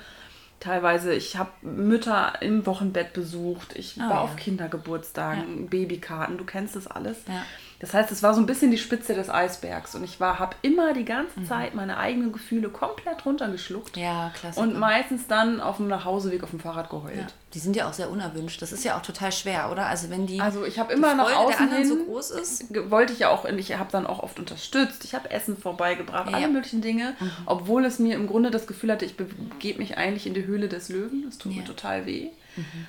Teilweise, 0.59 1.13
ich 1.13 1.37
habe 1.37 1.51
Mütter 1.61 2.33
im 2.41 2.65
Wochenbett 2.65 3.13
besucht, 3.13 3.75
ich 3.75 3.95
Ah, 4.01 4.09
war 4.09 4.15
ja. 4.15 4.21
auf 4.21 4.35
Kindergeburtstagen, 4.37 5.67
Babykarten, 5.69 6.35
du 6.39 6.45
kennst 6.45 6.75
das 6.75 6.87
alles. 6.87 7.17
Ja. 7.27 7.43
Das 7.79 7.93
heißt, 7.93 8.11
es 8.11 8.23
war 8.23 8.33
so 8.33 8.39
ein 8.41 8.45
bisschen 8.47 8.71
die 8.71 8.77
Spitze 8.77 9.13
des 9.13 9.29
Eisbergs 9.29 9.93
und 9.95 10.03
ich 10.03 10.19
habe 10.19 10.55
immer 10.63 10.93
die 10.93 11.05
ganze 11.05 11.39
Mhm. 11.41 11.45
Zeit 11.45 11.75
meine 11.75 11.97
eigenen 11.97 12.31
Gefühle 12.31 12.69
komplett 12.69 13.25
runtergeschluckt 13.25 13.95
ja, 13.97 14.31
klasse. 14.39 14.59
und 14.59 14.77
meistens 14.79 15.27
dann 15.27 15.61
auf 15.61 15.77
dem 15.77 15.87
Nachhauseweg 15.87 16.43
auf 16.43 16.49
dem 16.49 16.59
Fahrrad 16.59 16.89
geheult. 16.89 17.15
ja. 17.17 17.27
Die 17.53 17.59
sind 17.59 17.75
ja 17.77 17.87
auch 17.87 17.93
sehr 17.93 18.09
unerwünscht. 18.09 18.61
Das 18.61 18.73
ist 18.73 18.83
ja 18.83 18.97
auch 18.97 19.01
total 19.01 19.31
schwer, 19.31 19.71
oder? 19.71 19.85
Also 19.85 20.09
wenn 20.09 20.27
die, 20.27 20.41
Also 20.41 20.65
ich 20.65 20.77
habe 20.79 20.89
die 20.93 20.97
immer 20.97 21.15
nach 21.15 21.29
Freude 21.29 21.37
der 21.37 21.47
außen 21.55 21.63
anderen 21.63 21.83
hin, 21.83 21.87
so 21.87 22.03
groß 22.05 22.31
ist. 22.31 22.91
wollte 22.91 23.13
ich 23.13 23.19
ja 23.19 23.29
auch, 23.29 23.45
ich 23.45 23.77
habe 23.77 23.89
dann 23.91 24.05
auch 24.05 24.19
oft 24.19 24.37
unterstützt, 24.39 25.05
ich 25.05 25.15
habe 25.15 25.31
Essen 25.31 25.55
vorbeigebracht, 25.57 26.27
Ja, 26.29 26.33
alle 26.35 26.41
ja. 26.47 26.51
möglichen 26.51 26.81
Dinge, 26.81 27.15
obwohl 27.45 27.85
es 27.85 27.99
mir 27.99 28.15
im 28.15 28.27
Grunde 28.27 28.51
das 28.51 28.67
Gefühl 28.67 28.91
hatte, 28.91 29.05
ich 29.05 29.15
begebe 29.15 29.79
mich 29.79 29.97
eigentlich 29.97 30.27
in 30.27 30.33
die 30.33 30.45
Höhle 30.45 30.67
des 30.67 30.89
Löwen, 30.89 31.23
das 31.25 31.37
tut 31.37 31.53
Ja. 31.53 31.59
mir 31.61 31.65
total 31.65 32.05
weh. 32.05 32.27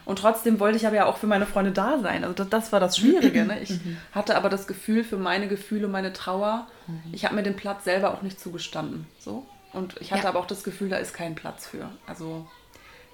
Und 0.07 0.18
trotzdem 0.18 0.59
wollte 0.61 0.77
ich 0.79 0.87
aber 0.87 0.97
ja 0.97 1.05
auch 1.07 1.18
für 1.18 1.27
meine 1.27 1.44
Freunde 1.47 1.73
da 1.73 1.99
sein. 2.01 2.25
Also 2.25 2.35
das, 2.35 2.49
das 2.49 2.73
war 2.73 2.81
das 2.81 2.97
Schwierige. 2.97 3.44
Ne? 3.44 3.61
Ich 3.61 3.75
hatte 4.12 4.35
aber 4.35 4.49
das 4.49 4.66
Gefühl 4.66 5.05
für 5.05 5.18
meine 5.18 5.47
Gefühle, 5.47 5.88
meine 5.88 6.12
Trauer, 6.14 6.66
ich 7.12 7.25
habe 7.27 7.35
mir 7.35 7.42
den 7.42 7.55
Platz 7.55 7.85
selber 7.85 8.14
auch 8.14 8.23
nicht 8.23 8.40
zugestanden. 8.40 9.07
So. 9.18 9.47
Und 9.75 9.94
ich 10.01 10.11
hatte 10.12 10.27
aber 10.27 10.38
auch 10.40 10.47
das 10.47 10.64
Gefühl, 10.64 10.88
da 10.88 10.97
ist 10.97 11.12
kein 11.12 11.35
Platz 11.35 11.66
für. 11.66 11.90
Also 12.07 12.47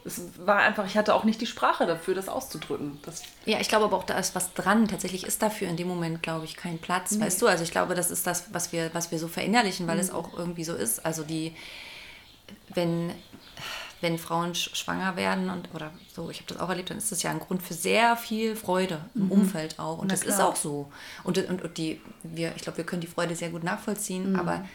es 0.04 0.20
war 0.44 0.58
einfach, 0.58 0.84
ich 0.86 0.96
hatte 0.96 1.14
auch 1.14 1.24
nicht 1.24 1.40
die 1.40 1.46
Sprache 1.46 1.86
dafür, 1.86 2.14
das 2.14 2.28
auszudrücken. 2.28 2.98
Das 3.02 3.22
Ja, 3.46 3.58
ich 3.60 3.68
glaube 3.68 3.86
aber 3.86 3.96
auch, 3.96 4.04
da 4.04 4.18
ist 4.18 4.34
was 4.34 4.52
dran. 4.52 4.86
Tatsächlich 4.86 5.24
ist 5.24 5.42
dafür 5.42 5.68
in 5.68 5.76
dem 5.76 5.88
Moment, 5.88 6.22
glaube 6.22 6.44
ich, 6.44 6.56
kein 6.56 6.78
Platz. 6.78 7.18
Weißt 7.18 7.40
du, 7.40 7.46
also 7.46 7.64
ich 7.64 7.70
glaube, 7.70 7.94
das 7.94 8.10
ist 8.10 8.26
das, 8.26 8.52
was 8.52 8.72
wir, 8.72 8.92
was 8.92 9.10
wir 9.10 9.18
so 9.18 9.28
verinnerlichen, 9.28 9.86
weil 9.86 9.98
es 9.98 10.10
auch 10.10 10.36
irgendwie 10.36 10.64
so 10.64 10.74
ist. 10.74 11.06
Also 11.06 11.22
die, 11.22 11.56
wenn, 12.74 13.12
wenn 14.02 14.18
Frauen 14.18 14.54
schwanger 14.54 15.16
werden 15.16 15.48
und 15.48 15.74
oder 15.74 15.90
so, 16.14 16.28
ich 16.28 16.40
habe 16.40 16.52
das 16.52 16.60
auch 16.60 16.68
erlebt, 16.68 16.90
dann 16.90 16.98
ist 16.98 17.10
das 17.10 17.22
ja 17.22 17.30
ein 17.30 17.40
Grund 17.40 17.62
für 17.62 17.74
sehr 17.74 18.18
viel 18.18 18.56
Freude 18.56 19.00
im 19.14 19.26
mhm. 19.26 19.32
Umfeld 19.32 19.78
auch. 19.78 19.98
Und 19.98 20.08
Na 20.08 20.14
das 20.14 20.20
klar. 20.20 20.34
ist 20.34 20.44
auch 20.44 20.56
so. 20.56 20.92
Und, 21.22 21.38
und, 21.38 21.62
und 21.62 21.78
die, 21.78 22.02
wir, 22.22 22.52
ich 22.56 22.62
glaube, 22.62 22.76
wir 22.76 22.84
können 22.84 23.00
die 23.00 23.06
Freude 23.06 23.34
sehr 23.34 23.48
gut 23.48 23.64
nachvollziehen, 23.64 24.32
mhm. 24.32 24.38
aber 24.38 24.66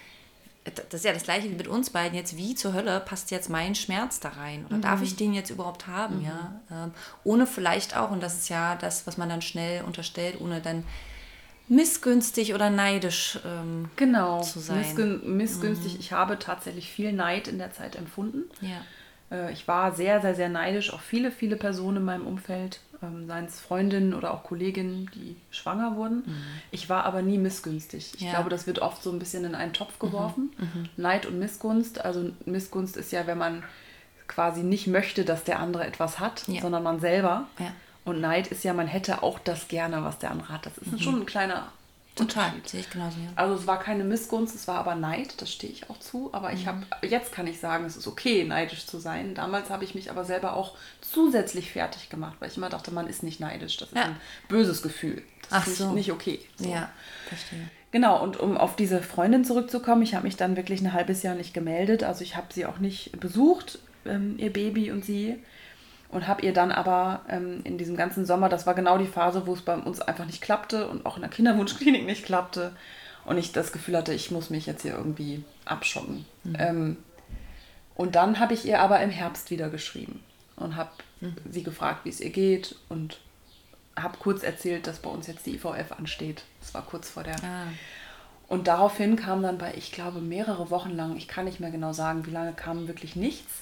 das 0.72 1.02
ist 1.02 1.06
ja 1.06 1.14
das 1.14 1.24
gleiche 1.24 1.50
wie 1.50 1.56
mit 1.56 1.68
uns 1.68 1.90
beiden 1.90 2.16
jetzt. 2.16 2.38
Wie 2.38 2.56
zur 2.56 2.74
Hölle 2.74 3.00
passt 3.00 3.32
jetzt 3.32 3.50
mein 3.50 3.76
Schmerz 3.76 4.20
da 4.20 4.30
rein? 4.30 4.66
Oder 4.66 4.78
mhm. 4.78 4.82
darf 4.82 5.02
ich 5.02 5.16
den 5.16 5.34
jetzt 5.34 5.50
überhaupt 5.50 5.88
haben? 5.88 6.20
Mhm. 6.20 6.26
Ja? 6.26 6.62
Ähm, 6.72 6.92
ohne 7.24 7.48
vielleicht 7.48 7.96
auch, 7.96 8.12
und 8.12 8.22
das 8.22 8.36
ist 8.36 8.50
ja 8.50 8.76
das, 8.76 9.08
was 9.08 9.18
man 9.18 9.30
dann 9.30 9.42
schnell 9.42 9.84
unterstellt, 9.84 10.40
ohne 10.40 10.62
dann 10.62 10.84
missgünstig 11.68 12.54
oder 12.54 12.70
neidisch 12.70 13.40
ähm, 13.46 13.90
genau. 13.96 14.42
zu 14.42 14.60
sein. 14.60 14.80
Missgün 14.80 15.38
missgünstig. 15.38 15.94
Mhm. 15.94 16.00
Ich 16.00 16.12
habe 16.12 16.40
tatsächlich 16.40 16.92
viel 16.92 17.14
Neid 17.14 17.48
in 17.48 17.60
der 17.60 17.72
Zeit 17.72 17.96
empfunden. 17.96 18.50
Ja. 18.62 18.82
Äh, 19.32 19.54
ich 19.54 19.68
war 19.68 19.94
sehr, 19.94 20.22
sehr, 20.22 20.36
sehr 20.36 20.50
neidisch 20.50 20.92
auf 20.92 21.02
viele, 21.02 21.32
viele 21.32 21.56
Personen 21.56 21.98
in 21.98 22.04
meinem 22.04 22.28
Umfeld, 22.28 22.82
ähm, 23.02 23.28
seien 23.28 23.46
es 23.46 23.60
Freundinnen 23.60 24.14
oder 24.14 24.34
auch 24.34 24.44
Kolleginnen, 24.44 25.10
die 25.16 25.36
schwanger 25.52 25.96
wurden. 25.96 26.24
Mhm. 26.26 26.44
Ich 26.72 26.90
war 26.90 27.06
aber 27.06 27.22
nie 27.22 27.38
missgünstig. 27.38 28.14
Ich 28.16 28.22
ja. 28.22 28.32
glaube, 28.32 28.50
das 28.50 28.68
wird 28.68 28.80
oft 28.80 29.02
so 29.02 29.12
ein 29.12 29.20
bisschen 29.20 29.46
in 29.46 29.56
einen 29.56 29.74
Topf 29.74 30.02
mhm. 30.02 30.06
geworfen. 30.06 30.52
Mhm. 30.58 30.90
Neid 30.98 31.26
und 31.26 31.40
Missgunst. 31.40 32.04
Also 32.04 32.32
Missgunst 32.46 32.98
ist 32.98 33.12
ja, 33.12 33.28
wenn 33.28 33.38
man 33.38 33.64
quasi 34.28 34.64
nicht 34.64 34.88
möchte, 34.88 35.26
dass 35.26 35.44
der 35.44 35.60
andere 35.60 35.86
etwas 35.86 36.20
hat, 36.20 36.48
ja. 36.48 36.62
sondern 36.62 36.84
man 36.84 37.00
selber. 37.00 37.48
Ja. 37.58 37.72
Und 38.06 38.22
Neid 38.22 38.48
ist 38.48 38.64
ja, 38.64 38.74
man 38.74 38.88
hätte 38.88 39.24
auch 39.24 39.40
das 39.40 39.68
gerne, 39.68 40.04
was 40.04 40.20
der 40.20 40.32
andere 40.32 40.50
hat. 40.50 40.66
Das 40.66 40.78
ist 40.78 40.92
mhm. 40.92 41.00
schon 41.00 41.22
ein 41.22 41.26
kleiner 41.26 41.72
Total, 42.20 42.52
sehe 42.66 42.82
ich 42.82 42.90
genauso. 42.90 43.18
Ja. 43.20 43.30
Also 43.36 43.56
es 43.56 43.68
war 43.68 43.80
keine 43.80 44.04
Missgunst, 44.04 44.56
es 44.56 44.68
war 44.68 44.78
aber 44.78 44.96
Neid, 44.96 45.42
das 45.42 45.52
stehe 45.52 45.72
ich 45.72 45.90
auch 45.90 46.00
zu. 46.00 46.30
Aber 46.34 46.54
ich 46.54 46.68
habe, 46.68 46.84
jetzt 47.02 47.32
kann 47.32 47.48
ich 47.48 47.60
sagen, 47.60 47.86
es 47.86 47.98
ist 47.98 48.08
okay, 48.08 48.44
neidisch 48.44 48.86
zu 48.86 49.00
sein. 49.00 49.36
Damals 49.36 49.70
habe 49.70 49.84
ich 49.84 49.96
mich 49.96 50.12
aber 50.12 50.26
selber 50.26 50.54
auch 50.54 50.76
zusätzlich 51.02 51.72
fertig 51.72 52.10
gemacht, 52.10 52.38
weil 52.40 52.50
ich 52.50 52.58
immer 52.58 52.70
dachte, 52.70 52.92
man 52.92 53.08
ist 53.08 53.24
nicht 53.24 53.40
neidisch. 53.40 53.78
Das 53.78 53.90
ist 53.90 53.98
ja. 53.98 54.06
ein 54.06 54.18
böses 54.48 54.82
Gefühl. 54.82 55.24
Das 55.44 55.52
Ach 55.52 55.68
ist 55.68 55.78
so. 55.78 55.92
nicht, 55.94 56.12
okay. 56.12 56.40
So. 56.58 56.70
Ja, 56.70 56.92
verstehe. 57.28 57.70
Genau, 57.92 58.22
und 58.22 58.40
um 58.40 58.56
auf 58.58 58.76
diese 58.76 59.02
Freundin 59.02 59.44
zurückzukommen, 59.44 60.04
ich 60.04 60.14
habe 60.14 60.28
mich 60.28 60.38
dann 60.38 60.56
wirklich 60.56 60.82
ein 60.82 60.94
halbes 60.94 61.24
Jahr 61.24 61.36
nicht 61.36 61.54
gemeldet. 61.54 62.04
Also 62.04 62.24
ich 62.24 62.36
habe 62.36 62.48
sie 62.54 62.66
auch 62.66 62.78
nicht 62.78 63.20
besucht, 63.20 63.80
ähm, 64.06 64.36
ihr 64.38 64.54
Baby 64.54 64.92
und 64.92 65.04
sie 65.04 65.38
und 66.10 66.28
habe 66.28 66.42
ihr 66.42 66.54
dann 66.54 66.72
aber 66.72 67.22
ähm, 67.30 67.62
in 67.64 67.78
diesem 67.78 67.96
ganzen 67.96 68.26
Sommer, 68.26 68.50
das 68.50 68.66
war 68.66 68.74
genau 68.74 68.98
die 68.98 69.08
Phase, 69.08 69.46
wo 69.46 69.54
es 69.54 69.62
bei 69.62 69.76
uns 69.76 70.02
einfach 70.02 70.26
nicht 70.26 70.42
klappte 70.42 70.88
und 70.88 71.06
auch 71.06 71.16
in 71.16 71.22
der 71.22 71.30
Kinderwunschklinik 71.30 72.06
nicht 72.06 72.26
klappte 72.26 72.72
und 73.26 73.38
ich 73.38 73.52
das 73.52 73.72
Gefühl 73.72 73.98
hatte, 73.98 74.14
ich 74.14 74.32
muss 74.32 74.50
mich 74.50 74.66
jetzt 74.66 74.82
hier 74.82 74.94
irgendwie 74.94 75.44
abschotten. 75.66 76.26
Mhm. 76.44 76.56
Ähm, 76.58 76.98
und 77.96 78.16
dann 78.16 78.40
habe 78.40 78.54
ich 78.54 78.66
ihr 78.66 78.82
aber 78.82 79.02
im 79.02 79.12
Herbst 79.12 79.52
wieder 79.52 79.70
geschrieben 79.70 80.24
und 80.56 80.76
habe 80.76 80.90
mhm. 81.22 81.36
sie 81.50 81.64
gefragt, 81.64 82.06
wie 82.06 82.10
es 82.10 82.22
ihr 82.22 82.32
geht 82.32 82.76
und 82.90 83.20
habe 83.96 84.18
kurz 84.18 84.44
erzählt, 84.44 84.88
dass 84.88 85.00
bei 85.00 85.10
uns 85.10 85.28
jetzt 85.28 85.46
die 85.46 85.56
IVF 85.56 85.92
ansteht. 85.92 86.44
Das 86.62 86.74
war 86.74 86.82
kurz 86.82 87.10
vor 87.10 87.24
der. 87.24 87.36
Ah. 87.44 87.68
Und 88.48 88.68
daraufhin 88.68 89.16
kam 89.16 89.44
dann 89.44 89.58
bei, 89.58 89.74
ich 89.76 89.92
glaube, 89.92 90.22
mehrere 90.22 90.72
Wochen 90.72 90.92
lang, 90.96 91.18
ich 91.18 91.28
kann 91.28 91.46
nicht 91.46 91.60
mehr 91.60 91.70
genau 91.70 91.94
sagen, 91.94 92.26
wie 92.26 92.32
lange 92.32 92.54
kam 92.54 92.88
wirklich 92.88 93.16
nichts 93.16 93.62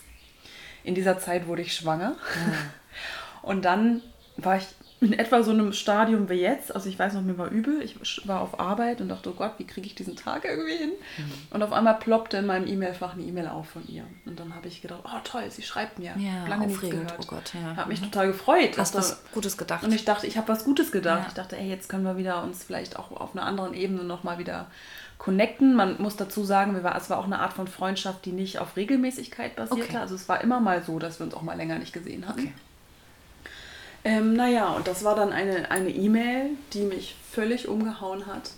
in 0.87 0.95
dieser 0.95 1.19
Zeit 1.19 1.47
wurde 1.47 1.61
ich 1.61 1.75
schwanger. 1.75 2.15
Ja. 2.15 2.53
Und 3.41 3.65
dann 3.65 4.01
war 4.37 4.57
ich 4.57 4.65
in 4.99 5.13
etwa 5.13 5.43
so 5.43 5.51
einem 5.51 5.73
Stadium 5.73 6.27
wie 6.27 6.35
jetzt. 6.35 6.73
Also 6.73 6.89
ich 6.89 6.97
weiß 6.97 7.13
noch, 7.13 7.21
mir 7.21 7.37
war 7.37 7.49
übel. 7.49 7.83
Ich 7.83 8.27
war 8.27 8.41
auf 8.41 8.59
Arbeit 8.59 8.99
und 8.99 9.09
dachte, 9.09 9.29
oh 9.29 9.33
Gott, 9.33 9.53
wie 9.57 9.67
kriege 9.67 9.85
ich 9.85 9.93
diesen 9.93 10.15
Tag 10.15 10.45
irgendwie 10.45 10.75
hin? 10.75 10.91
Mhm. 11.17 11.31
Und 11.51 11.61
auf 11.61 11.71
einmal 11.71 11.99
ploppte 11.99 12.37
in 12.37 12.47
meinem 12.47 12.67
E-Mail-Fach 12.67 13.13
eine 13.13 13.23
E-Mail 13.23 13.47
auf 13.47 13.69
von 13.69 13.87
ihr. 13.87 14.05
Und 14.25 14.39
dann 14.39 14.55
habe 14.55 14.67
ich 14.67 14.81
gedacht, 14.81 15.01
oh 15.03 15.19
toll, 15.23 15.43
sie 15.49 15.61
schreibt 15.61 15.99
mir. 15.99 16.15
Ja, 16.17 16.47
Lange 16.47 16.67
nicht 16.67 16.81
gehört. 16.81 17.13
Oh 17.19 17.25
Gott, 17.27 17.53
ja. 17.53 17.75
Habe 17.75 17.89
mich 17.89 18.01
mhm. 18.01 18.05
total 18.05 18.27
gefreut. 18.27 18.77
Hast 18.77 18.95
was 18.95 19.23
Gutes 19.33 19.57
gedacht. 19.57 19.83
Und 19.83 19.93
ich 19.93 20.05
dachte, 20.05 20.25
ich 20.25 20.37
habe 20.37 20.47
was 20.47 20.63
Gutes 20.63 20.91
gedacht. 20.91 21.23
Ja. 21.23 21.27
Ich 21.27 21.33
dachte, 21.35 21.57
ey, 21.57 21.69
jetzt 21.69 21.89
können 21.89 22.03
wir 22.03 22.17
wieder 22.17 22.41
uns 22.41 22.63
vielleicht 22.63 22.97
auch 22.97 23.11
auf 23.11 23.35
einer 23.35 23.45
anderen 23.45 23.75
Ebene 23.75 24.03
nochmal 24.03 24.39
wieder 24.39 24.67
connecten. 25.17 25.75
Man 25.75 26.01
muss 26.01 26.15
dazu 26.15 26.43
sagen, 26.43 26.73
wir 26.75 26.83
war, 26.83 26.95
es 26.95 27.09
war 27.09 27.17
auch 27.17 27.25
eine 27.25 27.39
Art 27.39 27.53
von 27.53 27.67
Freundschaft, 27.67 28.25
die 28.25 28.31
nicht 28.31 28.59
auf 28.59 28.75
Regelmäßigkeit 28.75 29.55
basierte. 29.55 29.89
Okay. 29.89 29.97
Also 29.97 30.15
es 30.15 30.27
war 30.29 30.41
immer 30.41 30.59
mal 30.59 30.83
so, 30.83 30.99
dass 30.99 31.19
wir 31.19 31.25
uns 31.25 31.33
auch 31.33 31.41
mal 31.41 31.57
länger 31.57 31.79
nicht 31.79 31.93
gesehen 31.93 32.27
hatten. 32.27 32.39
Okay. 32.39 32.53
Ähm, 34.03 34.33
naja, 34.33 34.69
und 34.69 34.87
das 34.87 35.03
war 35.03 35.15
dann 35.15 35.33
eine 35.33 35.89
E-Mail, 35.89 36.51
die 36.73 36.83
mich 36.83 37.15
völlig 37.31 37.67
umgehauen 37.67 38.25
hat 38.25 38.51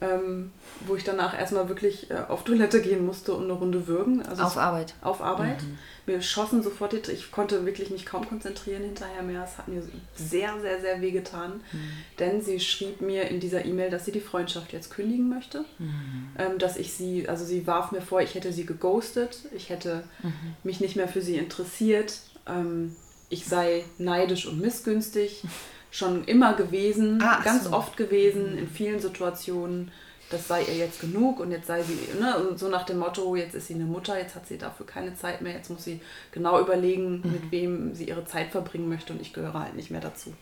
ähm, 0.00 0.52
wo 0.86 0.94
ich 0.94 1.02
danach 1.02 1.38
erstmal 1.38 1.68
wirklich 1.68 2.10
äh, 2.10 2.14
auf 2.28 2.44
Toilette 2.44 2.80
gehen 2.80 3.04
musste 3.04 3.34
und 3.34 3.44
eine 3.44 3.54
Runde 3.54 3.86
würgen. 3.86 4.22
Also 4.22 4.42
auf 4.42 4.56
Arbeit. 4.56 4.94
Auf 5.02 5.20
Arbeit. 5.20 5.62
Mhm. 5.62 5.78
Mir 6.06 6.22
schossen 6.22 6.62
sofort 6.62 6.92
die, 6.92 7.10
ich 7.10 7.32
konnte 7.32 7.66
wirklich 7.66 7.90
mich 7.90 8.06
kaum 8.06 8.26
konzentrieren 8.28 8.82
hinterher 8.82 9.22
mehr. 9.22 9.44
Es 9.44 9.58
hat 9.58 9.68
mir 9.68 9.82
sehr, 10.14 10.58
sehr, 10.60 10.80
sehr 10.80 11.00
weh 11.00 11.10
getan. 11.10 11.60
Mhm. 11.72 11.78
Denn 12.18 12.42
sie 12.42 12.60
schrieb 12.60 13.00
mir 13.00 13.28
in 13.28 13.40
dieser 13.40 13.64
E-Mail, 13.64 13.90
dass 13.90 14.04
sie 14.04 14.12
die 14.12 14.20
Freundschaft 14.20 14.72
jetzt 14.72 14.90
kündigen 14.90 15.28
möchte. 15.28 15.64
Mhm. 15.78 16.28
Ähm, 16.38 16.58
dass 16.58 16.76
ich 16.76 16.92
sie, 16.92 17.28
also 17.28 17.44
sie 17.44 17.66
warf 17.66 17.90
mir 17.90 18.00
vor, 18.00 18.20
ich 18.22 18.34
hätte 18.34 18.52
sie 18.52 18.66
geghostet, 18.66 19.40
ich 19.54 19.68
hätte 19.68 20.04
mhm. 20.22 20.32
mich 20.62 20.80
nicht 20.80 20.96
mehr 20.96 21.08
für 21.08 21.22
sie 21.22 21.36
interessiert, 21.36 22.20
ähm, 22.46 22.94
ich 23.30 23.44
sei 23.46 23.84
neidisch 23.98 24.46
und 24.46 24.60
missgünstig. 24.60 25.42
schon 25.90 26.24
immer 26.24 26.54
gewesen, 26.54 27.22
ah, 27.22 27.40
ganz 27.42 27.64
so. 27.64 27.72
oft 27.72 27.96
gewesen, 27.96 28.58
in 28.58 28.68
vielen 28.68 29.00
Situationen. 29.00 29.90
Das 30.30 30.46
sei 30.46 30.62
ihr 30.62 30.74
jetzt 30.74 31.00
genug 31.00 31.40
und 31.40 31.50
jetzt 31.50 31.68
sei 31.68 31.82
sie, 31.82 31.98
ne, 32.20 32.52
so 32.54 32.68
nach 32.68 32.84
dem 32.84 32.98
Motto, 32.98 33.34
jetzt 33.34 33.54
ist 33.54 33.68
sie 33.68 33.74
eine 33.74 33.86
Mutter, 33.86 34.18
jetzt 34.18 34.34
hat 34.34 34.46
sie 34.46 34.58
dafür 34.58 34.84
keine 34.84 35.14
Zeit 35.14 35.40
mehr, 35.40 35.54
jetzt 35.54 35.70
muss 35.70 35.84
sie 35.84 36.02
genau 36.32 36.60
überlegen, 36.60 37.22
mhm. 37.22 37.32
mit 37.32 37.50
wem 37.50 37.94
sie 37.94 38.04
ihre 38.04 38.26
Zeit 38.26 38.50
verbringen 38.50 38.90
möchte 38.90 39.14
und 39.14 39.22
ich 39.22 39.32
gehöre 39.32 39.54
halt 39.54 39.74
nicht 39.74 39.90
mehr 39.90 40.02
dazu. 40.02 40.34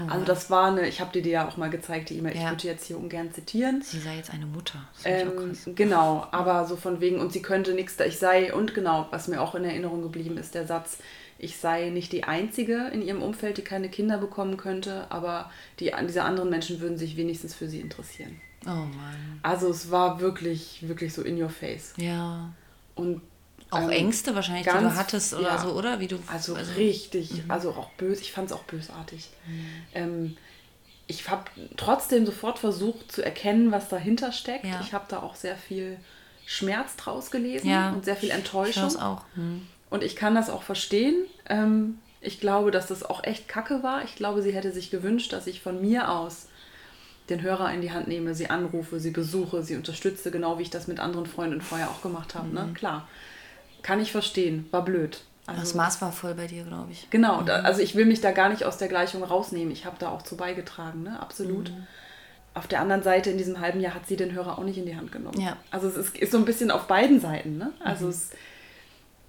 Oh, 0.00 0.10
also 0.10 0.24
das 0.26 0.50
war 0.50 0.66
eine, 0.66 0.86
ich 0.86 1.00
habe 1.00 1.12
dir 1.12 1.22
die 1.22 1.30
ja 1.30 1.48
auch 1.48 1.56
mal 1.56 1.70
gezeigt, 1.70 2.10
die 2.10 2.18
E-Mail, 2.18 2.36
ja. 2.36 2.42
ich 2.42 2.50
würde 2.50 2.66
jetzt 2.66 2.84
hier 2.84 2.98
ungern 2.98 3.32
zitieren. 3.32 3.82
Sie 3.82 4.00
sei 4.00 4.16
jetzt 4.16 4.30
eine 4.30 4.46
Mutter. 4.46 4.86
Ähm, 5.04 5.56
genau, 5.74 6.26
aber 6.30 6.66
so 6.66 6.76
von 6.76 7.00
wegen, 7.00 7.18
und 7.20 7.32
sie 7.32 7.42
könnte 7.42 7.72
nichts, 7.72 7.96
da 7.96 8.04
ich 8.04 8.18
sei, 8.18 8.52
und 8.52 8.74
genau, 8.74 9.06
was 9.10 9.28
mir 9.28 9.40
auch 9.40 9.54
in 9.54 9.64
Erinnerung 9.64 10.02
geblieben 10.02 10.36
ist, 10.36 10.54
der 10.54 10.66
Satz, 10.66 10.98
ich 11.38 11.56
sei 11.56 11.90
nicht 11.90 12.12
die 12.12 12.24
Einzige 12.24 12.88
in 12.92 13.02
ihrem 13.02 13.22
Umfeld, 13.22 13.58
die 13.58 13.62
keine 13.62 13.88
Kinder 13.88 14.18
bekommen 14.18 14.56
könnte, 14.56 15.06
aber 15.10 15.50
die, 15.80 15.92
diese 16.08 16.22
anderen 16.22 16.50
Menschen 16.50 16.80
würden 16.80 16.96
sich 16.96 17.16
wenigstens 17.16 17.54
für 17.54 17.68
sie 17.68 17.80
interessieren. 17.80 18.40
Oh 18.66 18.70
Mann. 18.70 19.40
Also 19.42 19.68
es 19.68 19.90
war 19.90 20.20
wirklich, 20.20 20.86
wirklich 20.88 21.12
so 21.12 21.22
in 21.22 21.40
your 21.40 21.50
face. 21.50 21.92
Ja. 21.96 22.52
Und 22.94 23.20
auch 23.70 23.82
ähm, 23.82 23.90
Ängste 23.90 24.34
wahrscheinlich, 24.34 24.66
ganz, 24.66 24.78
die 24.78 24.84
du 24.84 24.96
hattest 24.96 25.34
oder 25.34 25.48
ja, 25.48 25.58
so, 25.58 25.72
oder? 25.72 26.00
Wie 26.00 26.06
du, 26.06 26.18
also, 26.28 26.54
also 26.54 26.72
richtig, 26.74 27.44
mhm. 27.44 27.50
also 27.50 27.70
auch 27.70 27.90
böse, 27.90 28.22
ich 28.22 28.32
fand 28.32 28.50
es 28.50 28.56
auch 28.56 28.62
bösartig. 28.64 29.30
Mhm. 29.46 29.66
Ähm, 29.94 30.36
ich 31.06 31.28
habe 31.28 31.44
trotzdem 31.76 32.24
sofort 32.24 32.58
versucht 32.58 33.12
zu 33.12 33.22
erkennen, 33.22 33.72
was 33.72 33.88
dahinter 33.88 34.32
steckt. 34.32 34.64
Ja. 34.64 34.80
Ich 34.80 34.94
habe 34.94 35.04
da 35.08 35.20
auch 35.20 35.34
sehr 35.34 35.56
viel 35.56 35.98
Schmerz 36.46 36.96
draus 36.96 37.30
gelesen 37.30 37.68
ja. 37.68 37.90
und 37.90 38.04
sehr 38.04 38.16
viel 38.16 38.30
Enttäuschung. 38.30 38.88
Ich 38.88 38.98
auch. 38.98 39.22
Mhm. 39.34 39.66
Und 39.94 40.02
ich 40.02 40.16
kann 40.16 40.34
das 40.34 40.50
auch 40.50 40.64
verstehen. 40.64 41.14
Ähm, 41.48 41.98
ich 42.20 42.40
glaube, 42.40 42.72
dass 42.72 42.88
das 42.88 43.04
auch 43.04 43.22
echt 43.22 43.46
kacke 43.46 43.84
war. 43.84 44.02
Ich 44.02 44.16
glaube, 44.16 44.42
sie 44.42 44.52
hätte 44.52 44.72
sich 44.72 44.90
gewünscht, 44.90 45.32
dass 45.32 45.46
ich 45.46 45.62
von 45.62 45.80
mir 45.80 46.10
aus 46.10 46.48
den 47.28 47.42
Hörer 47.42 47.72
in 47.72 47.80
die 47.80 47.92
Hand 47.92 48.08
nehme, 48.08 48.34
sie 48.34 48.50
anrufe, 48.50 48.98
sie 48.98 49.12
besuche, 49.12 49.62
sie 49.62 49.76
unterstütze, 49.76 50.32
genau 50.32 50.58
wie 50.58 50.62
ich 50.62 50.70
das 50.70 50.88
mit 50.88 50.98
anderen 50.98 51.26
Freunden 51.26 51.60
vorher 51.60 51.90
auch 51.90 52.02
gemacht 52.02 52.34
habe. 52.34 52.48
Ne? 52.48 52.62
Mhm. 52.62 52.66
Ne? 52.66 52.72
Klar. 52.72 53.08
Kann 53.82 54.00
ich 54.00 54.10
verstehen. 54.10 54.66
War 54.72 54.84
blöd. 54.84 55.20
Also, 55.46 55.60
das 55.60 55.74
Maß 55.74 56.02
war 56.02 56.10
voll 56.10 56.34
bei 56.34 56.48
dir, 56.48 56.64
glaube 56.64 56.90
ich. 56.90 57.08
Genau, 57.10 57.42
mhm. 57.42 57.46
da, 57.46 57.60
also 57.60 57.80
ich 57.80 57.94
will 57.94 58.06
mich 58.06 58.20
da 58.20 58.32
gar 58.32 58.48
nicht 58.48 58.64
aus 58.64 58.78
der 58.78 58.88
Gleichung 58.88 59.22
rausnehmen. 59.22 59.70
Ich 59.70 59.86
habe 59.86 59.94
da 60.00 60.08
auch 60.08 60.22
zu 60.22 60.36
beigetragen, 60.36 61.04
ne? 61.04 61.20
absolut. 61.20 61.70
Mhm. 61.70 61.86
Auf 62.54 62.66
der 62.66 62.80
anderen 62.80 63.04
Seite, 63.04 63.30
in 63.30 63.38
diesem 63.38 63.60
halben 63.60 63.78
Jahr 63.78 63.94
hat 63.94 64.08
sie 64.08 64.16
den 64.16 64.32
Hörer 64.32 64.58
auch 64.58 64.64
nicht 64.64 64.78
in 64.78 64.86
die 64.86 64.96
Hand 64.96 65.12
genommen. 65.12 65.40
Ja. 65.40 65.56
Also 65.70 65.86
es 65.86 65.96
ist, 65.96 66.18
ist 66.18 66.32
so 66.32 66.38
ein 66.38 66.44
bisschen 66.44 66.72
auf 66.72 66.88
beiden 66.88 67.20
Seiten. 67.20 67.58
Ne? 67.58 67.70
Also 67.78 68.06
mhm. 68.06 68.10
es 68.10 68.30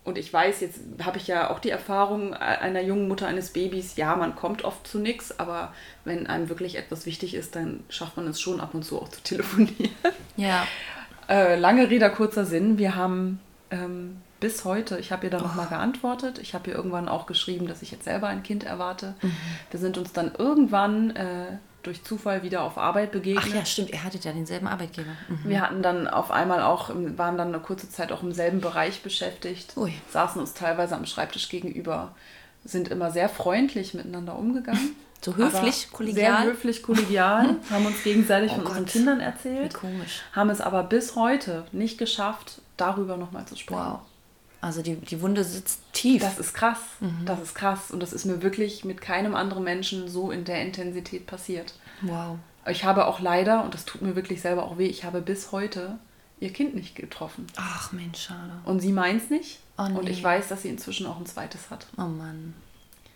und 0.06 0.20
ich 0.20 0.32
weiß, 0.32 0.62
jetzt 0.62 0.80
habe 1.04 1.18
ich 1.18 1.28
ja 1.28 1.50
auch 1.50 1.60
die 1.60 1.72
Erfahrung 1.72 2.36
einer 2.36 2.82
jungen 2.82 3.08
Mutter 3.08 3.28
eines 3.28 3.50
Babys, 3.50 3.98
ja, 3.98 4.15
man 4.15 4.36
kommt 4.36 4.63
oft 4.63 4.88
zu 4.88 5.00
nichts, 5.00 5.39
aber 5.39 5.74
wenn 6.06 6.28
einem 6.28 6.48
wirklich 6.48 6.78
etwas 6.78 7.08
wichtig 7.08 7.34
ist, 7.34 7.56
dann 7.56 7.84
schafft 7.89 8.15
man 8.15 8.28
es 8.28 8.39
schon 8.39 8.62
ab 8.62 8.76
und 8.76 8.84
zu 8.84 9.02
auch 9.02 9.10
zu 9.10 9.22
telefonieren. 9.22 9.89
Ja. 10.38 10.68
Äh, 11.28 11.58
lange 11.58 11.89
Rede, 11.89 12.10
kurzer 12.12 12.46
Sinn. 12.46 12.78
Wir 12.78 12.96
haben 12.96 13.39
ähm, 13.72 14.18
bis 14.39 14.63
heute, 14.63 15.00
ich 15.00 15.12
habe 15.12 15.26
ihr 15.26 15.32
da 15.32 15.39
oh. 15.39 15.44
nochmal 15.44 15.68
geantwortet. 15.68 16.38
Ich 16.38 16.54
habe 16.54 16.70
ihr 16.70 16.76
irgendwann 16.76 17.10
auch 17.10 17.26
geschrieben, 17.26 17.68
dass 17.68 17.82
ich 17.82 17.89
jetzt 17.89 18.04
selber 18.04 18.28
ein 18.28 18.44
Kind 18.44 18.63
erwarte. 18.63 19.15
Mhm. 19.24 19.36
Wir 19.72 19.80
sind 19.80 19.98
uns 19.98 20.13
dann 20.13 20.34
irgendwann 20.38 21.15
äh, 21.15 21.58
durch 21.86 22.04
Zufall 22.04 22.43
wieder 22.43 22.63
auf 22.63 22.78
Arbeit 22.78 23.12
begegnet. 23.12 23.45
Ach 23.50 23.56
ja, 23.56 23.65
stimmt, 23.65 23.91
ihr 23.91 24.04
hattet 24.04 24.26
ja 24.26 24.32
denselben 24.32 24.67
Arbeitgeber. 24.67 25.12
Mhm. 25.28 25.50
Wir 25.50 25.62
hatten 25.62 25.82
dann 25.82 26.08
auf 26.08 26.32
einmal 26.32 26.62
auch, 26.62 26.89
waren 26.89 27.38
dann 27.38 27.50
eine 27.50 27.60
kurze 27.60 27.89
Zeit 27.89 28.12
auch 28.12 28.24
im 28.24 28.32
selben 28.32 28.62
Bereich 28.62 29.02
beschäftigt, 29.02 29.76
Ui. 29.78 29.93
saßen 30.12 30.41
uns 30.41 30.54
teilweise 30.54 30.95
am 30.95 31.06
Schreibtisch 31.06 31.50
gegenüber, 31.50 32.15
sind 32.63 32.88
immer 32.88 33.12
sehr 33.12 33.30
freundlich 33.30 33.93
miteinander 33.93 34.38
umgegangen. 34.38 34.95
So 35.21 35.36
höflich, 35.38 35.89
kollegial? 35.91 36.43
Sehr 36.43 36.52
höflich, 36.52 36.84
kollegial, 36.84 37.56
haben 37.71 37.86
uns 37.88 38.04
gegenseitig 38.04 38.52
oh 38.52 38.56
von 38.58 38.63
Gott. 38.65 38.78
unseren 38.78 38.86
Kindern 38.86 39.19
erzählt. 39.21 39.74
Wie 39.74 39.76
komisch. 39.76 40.21
Haben 40.34 40.52
es 40.52 40.62
aber 40.62 40.84
bis 40.84 41.15
heute 41.15 41.65
nicht 41.71 41.98
geschafft, 41.98 42.62
darüber 42.78 43.17
nochmal 43.17 43.43
zu 43.48 43.56
sprechen. 43.56 43.80
Wow. 43.80 44.02
Also 44.65 44.82
die, 44.82 44.95
die 44.95 45.21
Wunde 45.21 45.43
sitzt 45.43 45.82
tief. 45.93 46.23
Das 46.23 46.39
ist 46.39 46.56
krass. 46.56 46.80
Das 47.23 47.39
ist 47.39 47.54
krass. 47.54 47.91
Und 47.91 48.01
das 48.01 48.13
ist 48.13 48.25
mir 48.25 48.41
wirklich 48.41 48.84
mit 48.84 48.99
keinem 48.99 49.36
anderen 49.36 49.63
Menschen 49.63 50.08
so 50.08 50.32
in 50.32 50.43
der 50.43 50.63
Intensität 50.63 51.28
passiert. 51.28 51.75
wow. 52.01 52.39
Ich 52.67 52.84
habe 52.84 53.06
auch 53.06 53.19
leider, 53.19 53.63
und 53.63 53.75
das 53.75 53.86
tut 53.86 54.01
mir 54.01 54.15
wirklich 54.15 54.41
selber 54.41 54.63
auch 54.63 54.80
weh, 54.80 54.88
ich 54.88 55.04
habe 55.04 55.21
bis 55.21 55.51
heute 55.51 55.99
ihr 56.39 56.51
Kind 56.51 56.73
nicht 56.73 56.95
getroffen. 56.95 57.45
Ach 57.58 57.91
Mensch, 57.91 58.21
schade. 58.23 58.54
Und 58.63 58.80
sie 58.80 58.91
meint's 58.91 59.30
nicht. 59.30 59.60
Oh, 59.78 59.84
Und 59.84 60.06
nee. 60.06 60.10
ich 60.10 60.23
weiß, 60.23 60.47
dass 60.47 60.63
sie 60.63 60.69
inzwischen 60.69 61.06
auch 61.06 61.19
ein 61.19 61.28
zweites 61.28 61.69
hat. 61.69 61.86
Oh 61.99 62.08
Mann. 62.08 62.56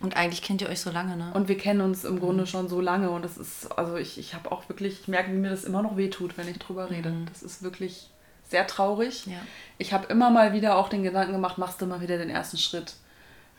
Und 0.02 0.16
eigentlich 0.16 0.44
kennt 0.44 0.62
ihr 0.62 0.70
euch 0.70 0.82
so 0.82 0.92
lange, 0.92 1.18
ne? 1.18 1.32
Und 1.34 1.48
wir 1.48 1.58
kennen 1.58 1.82
uns 1.82 2.04
im 2.04 2.20
Grunde 2.20 2.46
schon 2.46 2.70
so 2.70 2.80
lange. 2.80 3.10
Und 3.10 3.26
das 3.26 3.40
ist, 3.40 3.72
also 3.76 3.96
ich, 3.96 4.20
ich 4.20 4.36
habe 4.36 4.52
auch 4.52 4.70
wirklich, 4.70 5.02
ich 5.02 5.08
merke, 5.08 5.32
wie 5.32 5.38
mir 5.38 5.50
das 5.50 5.64
immer 5.64 5.82
noch 5.82 5.98
wehtut, 5.98 6.38
wenn 6.38 6.48
ich 6.48 6.60
drüber 6.60 6.92
rede. 6.92 7.12
Das 7.28 7.42
ist 7.42 7.64
wirklich 7.64 8.12
sehr 8.50 8.68
traurig. 8.68 9.26
Ja. 9.28 9.40
Ich 9.78 9.94
habe 9.94 10.08
immer 10.08 10.30
mal 10.30 10.54
wieder 10.54 10.76
auch 10.76 10.90
den 10.90 11.04
Gedanken 11.04 11.32
gemacht, 11.34 11.58
machst 11.58 11.82
du 11.82 11.86
mal 11.86 12.02
wieder 12.02 12.18
den 12.18 12.30
ersten 12.30 12.58
Schritt. 12.58 12.94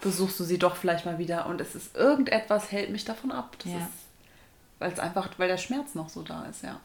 Besuchst 0.00 0.38
du 0.40 0.44
sie 0.44 0.58
doch 0.58 0.76
vielleicht 0.76 1.06
mal 1.06 1.18
wieder. 1.18 1.46
Und 1.46 1.60
es 1.60 1.74
ist 1.74 1.96
irgendetwas 1.96 2.70
hält 2.72 2.90
mich 2.90 3.04
davon 3.04 3.30
ab. 3.32 3.56
Das 3.62 3.72
Ja. 3.72 3.78
ist, 3.78 3.88
weil 4.78 4.92
es 4.92 4.98
einfach, 4.98 5.28
weil 5.38 5.48
der 5.48 5.58
Schmerz 5.58 5.94
noch 5.94 6.08
so 6.08 6.22
da 6.22 6.44
ist, 6.44 6.62
ja. 6.62 6.80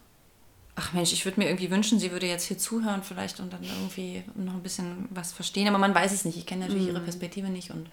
Ach 0.78 0.92
Mensch, 0.92 1.14
ich 1.14 1.24
würde 1.24 1.40
mir 1.40 1.48
irgendwie 1.48 1.72
wünschen, 1.72 2.00
sie 2.00 2.12
würde 2.12 2.28
jetzt 2.28 2.44
hier 2.46 2.58
zuhören 2.58 3.02
vielleicht 3.02 3.40
und 3.40 3.54
dann 3.54 3.64
irgendwie 3.64 4.24
noch 4.36 4.54
ein 4.54 4.62
bisschen 4.64 5.08
was 5.10 5.32
verstehen. 5.32 5.70
Aber 5.70 5.78
man 5.78 5.96
weiß 5.96 6.12
es 6.12 6.26
nicht. 6.26 6.38
Ich 6.38 6.46
kenne 6.46 6.66
natürlich 6.66 6.88
ihre 6.90 7.00
Perspektive 7.00 7.48
nicht. 7.48 7.72
Und 7.72 7.90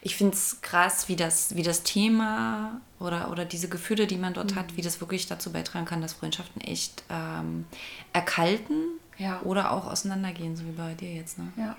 ich 0.00 0.16
finde 0.16 0.34
es 0.34 0.62
krass, 0.62 1.08
wie 1.08 1.16
das, 1.16 1.54
wie 1.56 1.62
das 1.62 1.82
Thema 1.82 2.80
oder, 3.00 3.30
oder 3.30 3.44
diese 3.44 3.68
Gefühle, 3.68 4.06
die 4.06 4.16
man 4.16 4.32
dort 4.32 4.54
hat, 4.54 4.78
wie 4.78 4.80
das 4.82 5.00
wirklich 5.00 5.26
dazu 5.26 5.52
beitragen 5.52 5.84
kann, 5.84 6.00
dass 6.00 6.14
Freundschaften 6.14 6.62
echt 6.62 7.02
ähm, 7.10 7.66
erkalten 8.14 8.84
Ja. 9.18 9.40
oder 9.42 9.70
auch 9.72 9.86
auseinandergehen, 9.86 10.56
so 10.56 10.64
wie 10.64 10.72
bei 10.72 10.94
dir 10.94 11.12
jetzt. 11.12 11.38
Ne? 11.38 11.52
ja. 11.56 11.76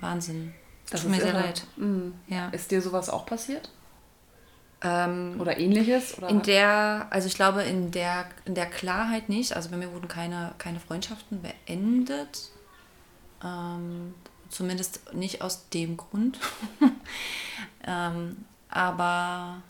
Wahnsinn. 0.00 0.54
Das 0.90 1.02
Tut 1.02 1.10
mir 1.10 1.20
sehr 1.20 1.34
leid. 1.34 1.64
Mhm. 1.76 2.14
Ja. 2.28 2.48
Ist 2.48 2.70
dir 2.70 2.80
sowas 2.80 3.10
auch 3.10 3.26
passiert? 3.26 3.70
Ähm, 4.80 5.36
Oder 5.40 5.58
ähnliches? 5.58 6.16
Oder? 6.18 6.28
In 6.28 6.42
der, 6.42 7.08
also 7.10 7.26
ich 7.26 7.34
glaube, 7.34 7.62
in 7.62 7.90
der, 7.90 8.26
in 8.44 8.54
der 8.54 8.66
Klarheit 8.66 9.28
nicht. 9.28 9.54
Also 9.54 9.70
bei 9.70 9.76
mir 9.76 9.92
wurden 9.92 10.08
keine, 10.08 10.54
keine 10.58 10.80
Freundschaften 10.80 11.42
beendet. 11.42 12.50
Ähm, 13.44 14.14
zumindest 14.48 15.12
nicht 15.14 15.42
aus 15.42 15.68
dem 15.70 15.96
Grund. 15.96 16.38
ähm, 17.86 18.44
aber 18.68 19.62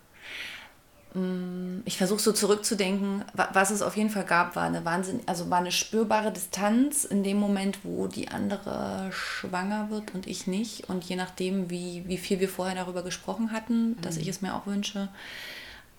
ich 1.85 1.97
versuche 1.97 2.21
so 2.21 2.33
zurückzudenken, 2.33 3.25
wa- 3.33 3.49
was 3.55 3.71
es 3.71 3.83
auf 3.83 3.97
jeden 3.97 4.11
Fall 4.11 4.25
gab, 4.25 4.55
war 4.57 4.65
eine 4.65 4.85
Wahnsinn, 4.85 5.21
also 5.27 5.49
war 5.51 5.59
eine 5.59 5.73
spürbare 5.73 6.31
Distanz 6.31 7.05
in 7.05 7.23
dem 7.25 7.39
Moment, 7.39 7.79
wo 7.83 8.07
die 8.07 8.29
andere 8.29 9.09
schwanger 9.11 9.91
wird 9.91 10.15
und 10.15 10.27
ich 10.27 10.47
nicht. 10.47 10.89
Und 10.89 11.05
je 11.05 11.17
nachdem, 11.17 11.71
wie, 11.71 12.05
wie 12.07 12.19
viel 12.19 12.41
wir 12.41 12.49
vorher 12.49 12.77
darüber 12.77 13.03
gesprochen 13.03 13.53
hatten, 13.53 13.97
dass 14.03 14.17
ich 14.19 14.29
es 14.29 14.43
mir 14.43 14.55
auch 14.55 14.67
wünsche, 14.67 15.09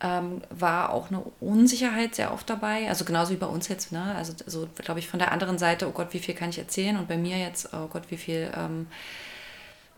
ähm, 0.01 0.41
war 0.49 0.93
auch 0.93 1.09
eine 1.09 1.21
Unsicherheit 1.41 2.15
sehr 2.15 2.31
oft 2.31 2.49
dabei. 2.49 2.87
Also 2.87 3.03
genauso 3.03 3.31
wie 3.31 3.37
bei 3.37 3.47
uns 3.47 3.67
jetzt, 3.67 3.91
ne? 3.91 4.15
Also 4.15 4.33
so, 4.45 4.67
glaube 4.75 4.99
ich, 4.99 5.07
von 5.09 5.19
der 5.19 5.31
anderen 5.31 5.57
Seite, 5.57 5.87
oh 5.87 5.91
Gott, 5.91 6.13
wie 6.13 6.19
viel 6.19 6.35
kann 6.35 6.51
ich 6.51 6.59
erzählen? 6.59 6.97
Und 6.97 7.07
bei 7.07 7.17
mir 7.17 7.37
jetzt, 7.37 7.73
oh 7.73 7.87
Gott, 7.87 8.03
wie 8.09 8.17
viel 8.17 8.49
ähm, 8.55 8.87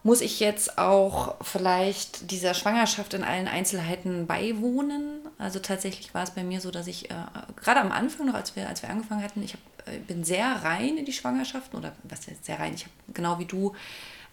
muss 0.03 0.21
ich 0.21 0.39
jetzt 0.39 0.77
auch 0.79 1.35
vielleicht 1.41 2.31
dieser 2.31 2.53
Schwangerschaft 2.53 3.13
in 3.13 3.23
allen 3.23 3.47
Einzelheiten 3.47 4.25
beiwohnen? 4.25 5.19
Also 5.37 5.59
tatsächlich 5.59 6.13
war 6.13 6.23
es 6.23 6.31
bei 6.31 6.43
mir 6.43 6.59
so, 6.59 6.71
dass 6.71 6.87
ich 6.87 7.11
äh, 7.11 7.15
gerade 7.55 7.81
am 7.81 7.91
Anfang 7.91 8.27
noch, 8.27 8.33
als 8.33 8.55
wir, 8.55 8.67
als 8.67 8.81
wir 8.81 8.89
angefangen 8.89 9.23
hatten, 9.23 9.43
ich 9.43 9.53
hab, 9.53 9.87
äh, 9.87 9.99
bin 9.99 10.23
sehr 10.23 10.63
rein 10.63 10.97
in 10.97 11.05
die 11.05 11.13
Schwangerschaften 11.13 11.77
oder 11.77 11.93
was 12.03 12.27
heißt 12.27 12.45
sehr 12.45 12.59
rein? 12.59 12.73
Ich 12.73 12.83
habe 12.83 12.93
genau 13.13 13.37
wie 13.37 13.45
du, 13.45 13.75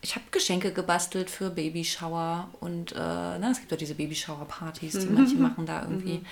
ich 0.01 0.15
habe 0.15 0.25
Geschenke 0.31 0.73
gebastelt 0.73 1.29
für 1.29 1.51
Babyshower 1.51 2.49
und 2.61 2.93
äh, 2.93 2.97
na, 2.97 3.51
es 3.51 3.59
gibt 3.59 3.71
ja 3.71 3.77
diese 3.77 3.95
Babyshower-Partys, 3.95 5.01
die 5.01 5.07
manche 5.07 5.37
machen 5.39 5.67
da 5.67 5.83
irgendwie. 5.83 6.23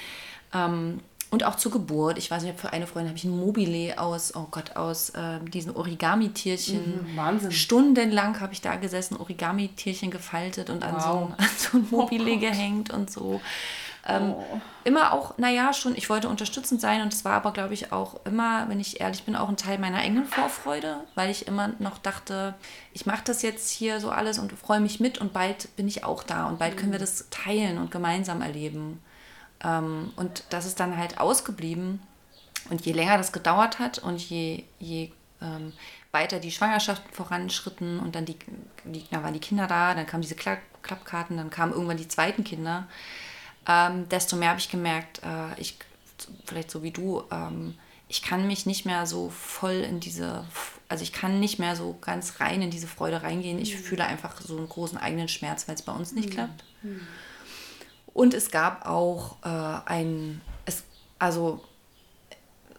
Ähm, 0.55 1.01
und 1.31 1.45
auch 1.45 1.57
zur 1.57 1.73
Geburt. 1.73 2.19
Ich 2.19 2.31
weiß 2.31 2.43
nicht, 2.45 2.59
für 2.59 2.73
eine 2.73 2.87
Freundin 2.87 3.09
habe 3.11 3.19
ich 3.19 3.25
ein 3.25 3.37
Mobile 3.37 3.99
aus, 3.99 4.35
oh 4.35 4.47
Gott, 4.51 4.77
aus 4.77 5.11
äh, 5.11 5.41
diesen 5.41 5.75
Origami-Tierchen. 5.77 7.13
Mhm, 7.13 7.17
Wahnsinn. 7.17 7.53
Stundenlang 7.53 8.41
habe 8.41 8.53
ich 8.53 8.61
da 8.61 8.77
gesessen, 8.77 9.17
Origami-Tierchen 9.17 10.11
gefaltet 10.11 10.71
und 10.71 10.83
an, 10.85 11.01
so 11.01 11.07
Wow. 11.09 11.29
ein, 11.31 11.35
an 11.39 11.49
so 11.57 11.79
ein 11.79 11.87
Mobile 11.91 12.37
gehängt 12.39 12.91
und 12.93 13.11
so. 13.11 13.41
Ähm, 14.09 14.35
Oh. 14.37 14.45
Immer 14.85 15.13
auch, 15.13 15.37
naja, 15.37 15.73
schon, 15.73 15.97
ich 15.97 16.09
wollte 16.09 16.29
unterstützend 16.29 16.81
sein 16.81 17.03
und 17.03 17.13
es 17.13 17.25
war 17.25 17.33
aber, 17.33 17.51
glaube 17.53 17.75
ich, 17.75 17.91
auch 17.91 18.21
immer, 18.25 18.69
wenn 18.69 18.79
ich 18.79 19.01
ehrlich 19.01 19.25
bin, 19.25 19.35
auch 19.35 19.49
ein 19.49 19.57
Teil 19.57 19.79
meiner 19.81 19.99
eigenen 19.99 20.27
Vorfreude, 20.27 20.99
weil 21.17 21.29
ich 21.29 21.49
immer 21.49 21.73
noch 21.81 21.99
dachte, 21.99 22.55
ich 22.93 23.05
mache 23.05 23.23
das 23.25 23.43
jetzt 23.43 23.69
hier 23.69 23.99
so 23.99 24.11
alles 24.11 24.39
und 24.39 24.53
freue 24.53 24.79
mich 24.79 25.01
mit 25.01 25.19
und 25.19 25.33
bald 25.33 25.75
bin 25.75 25.89
ich 25.89 26.05
auch 26.05 26.23
da 26.23 26.47
und 26.47 26.61
bald 26.61 26.77
können 26.77 26.93
wir 26.93 27.01
das 27.01 27.27
teilen 27.31 27.79
und 27.79 27.91
gemeinsam 27.91 28.43
erleben. 28.43 29.01
Ähm, 29.63 30.13
und 30.17 30.45
das 30.51 30.67
ist 30.67 30.81
dann 30.81 30.97
halt 30.97 31.19
ausgeblieben. 31.19 32.01
Und 32.71 32.85
je 32.85 32.93
länger 32.93 33.17
das 33.17 33.33
gedauert 33.33 33.79
hat 33.79 33.99
und 33.99 34.21
je, 34.21 34.65
je 34.79 35.13
ähm, 35.41 35.73
weiter 36.11 36.41
die 36.41 36.51
Schwangerschaften 36.51 37.13
voranschritten 37.13 38.01
und 38.01 38.15
dann 38.15 38.25
die, 38.25 38.37
die, 38.85 39.05
dann 39.11 39.23
waren 39.23 39.35
die 39.35 39.41
Kinder 39.41 39.67
da, 39.67 39.95
dann 39.95 40.07
kamen 40.07 40.23
diese 40.23 40.35
Klapp 40.35 40.61
Klappkarten, 40.83 41.37
dann 41.37 41.51
kamen 41.51 41.73
irgendwann 41.73 41.97
die 41.97 42.07
zweiten 42.07 42.45
Kinder, 42.45 42.87
ähm, 43.67 44.09
desto 44.09 44.37
mehr 44.37 44.51
habe 44.51 44.61
ich 44.61 44.71
gemerkt, 44.71 45.21
äh, 45.25 45.61
ich, 45.61 45.77
vielleicht 46.45 46.71
so 46.71 46.85
wie 46.85 46.93
du, 46.93 47.25
ähm, 47.33 47.75
ich 48.09 48.23
kann 48.23 48.47
mich 48.47 48.67
nicht 48.67 48.87
mehr 48.87 49.05
so 49.05 49.31
voll 49.31 49.85
in 49.89 49.99
diese, 49.99 50.45
also 50.89 51.03
ich 51.03 51.13
kann 51.13 51.41
nicht 51.41 51.59
mehr 51.59 51.75
so 51.75 51.99
ganz 52.01 52.39
rein 52.39 52.63
in 52.63 52.71
diese 52.71 52.87
Freude 52.87 53.25
reingehen. 53.25 53.59
Ich 53.59 53.77
fühle 53.77 54.05
einfach 54.05 54.41
so 54.41 54.57
einen 54.57 54.69
großen 54.69 54.97
eigenen 54.97 55.27
Schmerz, 55.27 55.67
weil 55.67 55.75
es 55.75 55.83
bei 55.83 55.93
uns 55.93 56.13
nicht 56.13 56.31
klappt. 56.31 56.63
Und 58.17 58.33
es 58.33 58.51
gab 58.51 58.87
auch 58.89 59.37
äh, 59.45 59.49
ein, 59.85 60.41
es, 60.65 60.85
also 61.19 61.61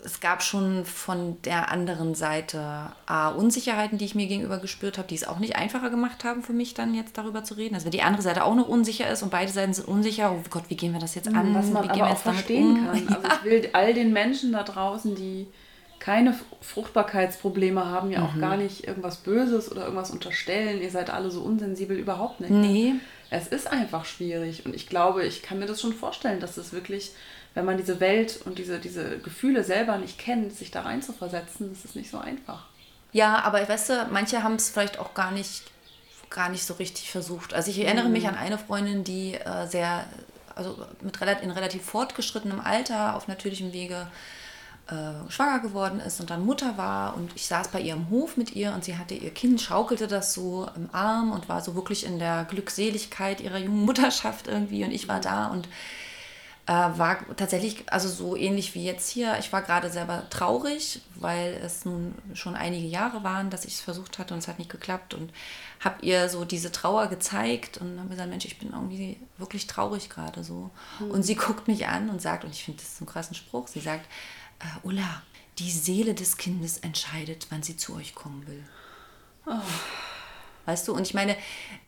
es 0.04 0.20
gab 0.20 0.42
schon 0.42 0.84
von 0.84 1.40
der 1.44 1.72
anderen 1.72 2.16
Seite 2.16 2.92
A, 3.06 3.30
Unsicherheiten, 3.30 4.00
die 4.00 4.06
ich 4.06 4.16
mir 4.16 4.26
gegenüber 4.26 4.58
gespürt 4.58 4.98
habe, 4.98 5.08
die 5.08 5.14
es 5.14 5.28
auch 5.28 5.38
nicht 5.38 5.56
einfacher 5.56 5.92
gemacht 5.92 6.24
haben 6.24 6.42
für 6.42 6.54
mich 6.54 6.74
dann 6.74 6.96
jetzt 6.96 7.20
darüber 7.20 7.44
zu 7.44 7.54
reden. 7.54 7.76
Also 7.76 7.86
wenn 7.86 7.92
die 7.92 8.02
andere 8.02 8.24
Seite 8.24 8.44
auch 8.46 8.56
noch 8.56 8.68
unsicher 8.68 9.08
ist 9.12 9.22
und 9.22 9.30
beide 9.30 9.52
Seiten 9.52 9.74
sind 9.76 9.88
unsicher, 9.88 10.32
oh 10.32 10.42
Gott, 10.50 10.64
wie 10.70 10.76
gehen 10.76 10.94
wir 10.94 11.00
das 11.00 11.14
jetzt 11.14 11.28
an? 11.28 11.54
Was 11.54 11.70
man 11.70 11.84
wie 11.84 11.88
gehen 11.90 12.02
aber 12.02 12.10
wir 12.10 12.14
auch 12.14 12.18
verstehen 12.18 12.76
kann. 12.86 13.08
Also 13.24 13.28
ich 13.28 13.52
will 13.52 13.70
all 13.74 13.94
den 13.94 14.14
Menschen 14.14 14.54
da 14.54 14.64
draußen, 14.64 15.14
die 15.14 15.46
keine 16.00 16.36
Fruchtbarkeitsprobleme 16.62 17.86
haben, 17.86 18.10
ja 18.10 18.24
auch 18.24 18.34
Mhm. 18.34 18.42
gar 18.42 18.58
nicht 18.58 18.88
irgendwas 18.88 19.18
Böses 19.18 19.72
oder 19.72 19.84
irgendwas 19.84 20.10
unterstellen. 20.10 20.82
Ihr 20.82 20.90
seid 20.90 21.10
alle 21.12 21.30
so 21.30 21.42
unsensibel, 21.42 21.98
überhaupt 21.98 22.40
nicht. 22.40 22.50
Nee, 22.52 22.96
Es 23.30 23.48
ist 23.48 23.68
einfach 23.68 24.06
schwierig 24.06 24.66
und 24.66 24.76
ich 24.76 24.88
glaube, 24.88 25.26
ich 25.26 25.42
kann 25.42 25.60
mir 25.60 25.66
das 25.66 25.82
schon 25.82 25.94
vorstellen, 25.94 26.40
dass 26.40 26.58
es 26.58 26.72
wirklich, 26.72 27.12
wenn 27.54 27.66
man 27.66 27.78
diese 27.78 28.00
Welt 28.00 28.40
und 28.46 28.58
diese, 28.58 28.80
diese 28.80 29.20
Gefühle 29.20 29.64
selber 29.64 29.98
nicht 29.98 30.18
kennt, 30.18 30.56
sich 30.56 30.72
da 30.72 30.82
rein 30.82 31.02
zu 31.02 31.14
versetzen, 31.14 31.70
das 31.74 31.86
ist 31.86 31.96
nicht 31.96 32.10
so 32.10 32.18
einfach. 32.18 32.66
Ja, 33.12 33.42
aber 33.44 33.68
weißt 33.68 33.90
du, 33.90 34.08
manche 34.12 34.44
haben 34.44 34.56
es 34.56 34.70
vielleicht 34.70 35.00
auch 35.00 35.14
gar 35.14 35.32
nicht, 35.32 35.64
gar 36.30 36.50
nicht 36.50 36.64
so 36.64 36.76
richtig 36.76 37.10
versucht. 37.10 37.54
Also 37.54 37.72
ich 37.72 37.80
erinnere 37.80 38.10
mich 38.10 38.28
an 38.28 38.36
eine 38.36 38.58
Freundin, 38.58 39.04
die 39.04 39.34
äh, 39.36 39.68
sehr, 39.68 40.06
also 40.56 40.86
mit 41.02 41.20
relativ, 41.20 41.44
in 41.44 41.52
relativ 41.52 41.84
fortgeschrittenem 41.84 42.60
Alter 42.60 43.16
auf 43.16 43.28
natürlichem 43.28 43.74
Wege 43.74 44.08
äh, 44.88 45.30
schwanger 45.32 45.60
geworden 45.60 46.00
ist 46.00 46.20
und 46.20 46.30
dann 46.30 46.46
Mutter 46.46 46.78
war 46.78 47.16
und 47.16 47.32
ich 47.36 47.46
saß 47.48 47.70
bei 47.70 47.82
ihr 47.82 47.94
im 47.94 48.10
Hof 48.10 48.38
mit 48.38 48.56
ihr 48.56 48.74
und 48.74 48.84
sie 48.84 48.98
hatte 48.98 49.14
ihr 49.14 49.32
Kind, 49.32 49.62
schaukelte 49.62 50.08
das 50.08 50.34
so 50.34 50.68
im 50.76 50.90
Arm 50.94 51.32
und 51.32 51.50
war 51.50 51.62
so 51.62 51.76
wirklich 51.76 52.06
in 52.06 52.20
der 52.20 52.46
Glückseligkeit 52.46 53.42
ihrer 53.42 53.58
jungen 53.58 53.86
Mutterschaft 53.86 54.48
irgendwie 54.48 54.84
und 54.84 54.92
ich 54.92 55.08
war 55.08 55.20
da 55.20 55.48
und 55.48 55.68
äh, 56.68 56.72
war 56.72 57.20
tatsächlich, 57.38 57.84
also 57.88 58.10
so 58.10 58.36
ähnlich 58.36 58.76
wie 58.76 58.84
jetzt 58.84 59.10
hier. 59.10 59.38
Ich 59.40 59.54
war 59.54 59.62
gerade 59.62 59.90
selber 59.90 60.30
traurig, 60.30 61.02
weil 61.16 61.54
es 61.64 61.86
nun 61.86 62.14
schon 62.34 62.56
einige 62.56 62.86
Jahre 62.86 63.24
waren, 63.24 63.50
dass 63.50 63.64
ich 63.64 63.76
es 63.76 63.80
versucht 63.80 64.20
hatte 64.20 64.34
und 64.34 64.40
es 64.40 64.50
hat 64.50 64.60
nicht 64.60 64.70
geklappt 64.70 65.14
und 65.14 65.32
habe 65.80 66.06
ihr 66.06 66.28
so 66.28 66.44
diese 66.44 66.72
Trauer 66.72 67.08
gezeigt 67.08 67.78
und 67.78 67.98
habe 67.98 68.10
gesagt, 68.10 68.30
Mensch, 68.30 68.44
ich 68.44 68.60
bin 68.60 68.72
irgendwie 68.74 69.18
wirklich 69.38 69.68
traurig 69.68 70.10
gerade 70.10 70.44
so. 70.44 70.70
Und 71.00 71.24
sie 71.24 71.36
guckt 71.36 71.70
mich 71.70 71.88
an 71.88 72.10
und 72.10 72.22
sagt, 72.22 72.44
und 72.44 72.52
ich 72.52 72.66
finde 72.66 72.82
das 72.82 72.98
so 72.98 73.06
einen 73.06 73.14
krassen 73.14 73.36
Spruch, 73.36 73.70
sie 73.70 73.80
sagt, 73.80 74.06
äh, 74.60 74.88
Ulla, 74.88 75.24
die 75.60 75.72
Seele 75.72 76.14
des 76.14 76.38
Kindes 76.38 76.78
entscheidet, 76.78 77.48
wann 77.50 77.64
sie 77.64 77.78
zu 77.78 77.96
euch 77.96 78.16
kommen 78.16 78.46
will. 78.48 78.64
Weißt 80.66 80.88
du, 80.88 80.94
und 80.94 81.04
ich 81.04 81.14
meine, 81.14 81.38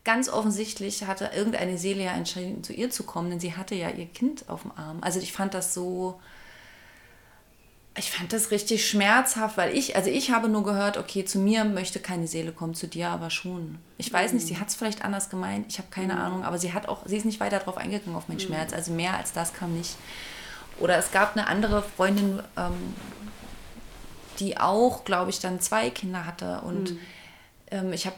ganz 0.06 0.30
offensichtlich 0.30 1.04
hatte 1.04 1.32
irgendeine 1.36 1.78
Seele 1.78 2.06
ja 2.06 2.14
entschieden, 2.14 2.64
zu 2.64 2.72
ihr 2.72 2.90
zu 2.90 3.04
kommen, 3.04 3.30
denn 3.30 3.40
sie 3.40 3.56
hatte 3.58 3.76
ja 3.76 3.90
ihr 3.90 4.06
Kind 4.06 4.48
auf 4.48 4.62
dem 4.62 4.72
Arm. 4.72 5.00
Also 5.02 5.20
ich 5.20 5.34
fand 5.34 5.54
das 5.54 5.74
so, 5.74 6.20
ich 7.98 8.10
fand 8.10 8.32
das 8.32 8.52
richtig 8.52 8.88
schmerzhaft, 8.88 9.58
weil 9.58 9.76
ich, 9.76 9.98
also 9.98 10.10
ich 10.10 10.32
habe 10.32 10.48
nur 10.48 10.64
gehört, 10.64 10.98
okay, 10.98 11.26
zu 11.26 11.40
mir 11.40 11.66
möchte 11.66 12.00
keine 12.00 12.28
Seele 12.28 12.54
kommen, 12.54 12.74
zu 12.74 12.88
dir 12.88 13.10
aber 13.10 13.30
schon. 13.30 13.80
Ich 13.98 14.12
weiß 14.14 14.32
nicht, 14.32 14.48
sie 14.48 14.58
hat 14.58 14.70
es 14.70 14.76
vielleicht 14.76 15.04
anders 15.04 15.30
gemeint, 15.30 15.66
ich 15.68 15.78
habe 15.78 15.90
keine 15.92 16.18
Ahnung, 16.18 16.46
aber 16.46 16.58
sie 16.58 16.72
hat 16.72 16.88
auch, 16.88 17.06
sie 17.06 17.18
ist 17.18 17.26
nicht 17.26 17.42
weiter 17.42 17.60
darauf 17.60 17.76
eingegangen 17.76 18.16
auf 18.16 18.30
meinen 18.30 18.40
Schmerz, 18.40 18.72
also 18.72 18.94
mehr 18.94 19.18
als 19.18 19.34
das 19.34 19.54
kam 19.54 19.78
nicht. 19.78 19.98
Oder 20.80 20.98
es 20.98 21.12
gab 21.12 21.36
eine 21.36 21.48
andere 21.48 21.84
Freundin, 21.84 22.42
ähm, 22.58 22.94
die 24.40 24.58
auch, 24.58 25.04
glaube 25.04 25.30
ich, 25.30 25.40
dann 25.40 25.60
zwei 25.60 25.90
Kinder 25.90 26.26
hatte 26.26 26.62
und 26.62 26.96
ähm, 27.72 27.94
ich 27.94 28.06
habe 28.06 28.16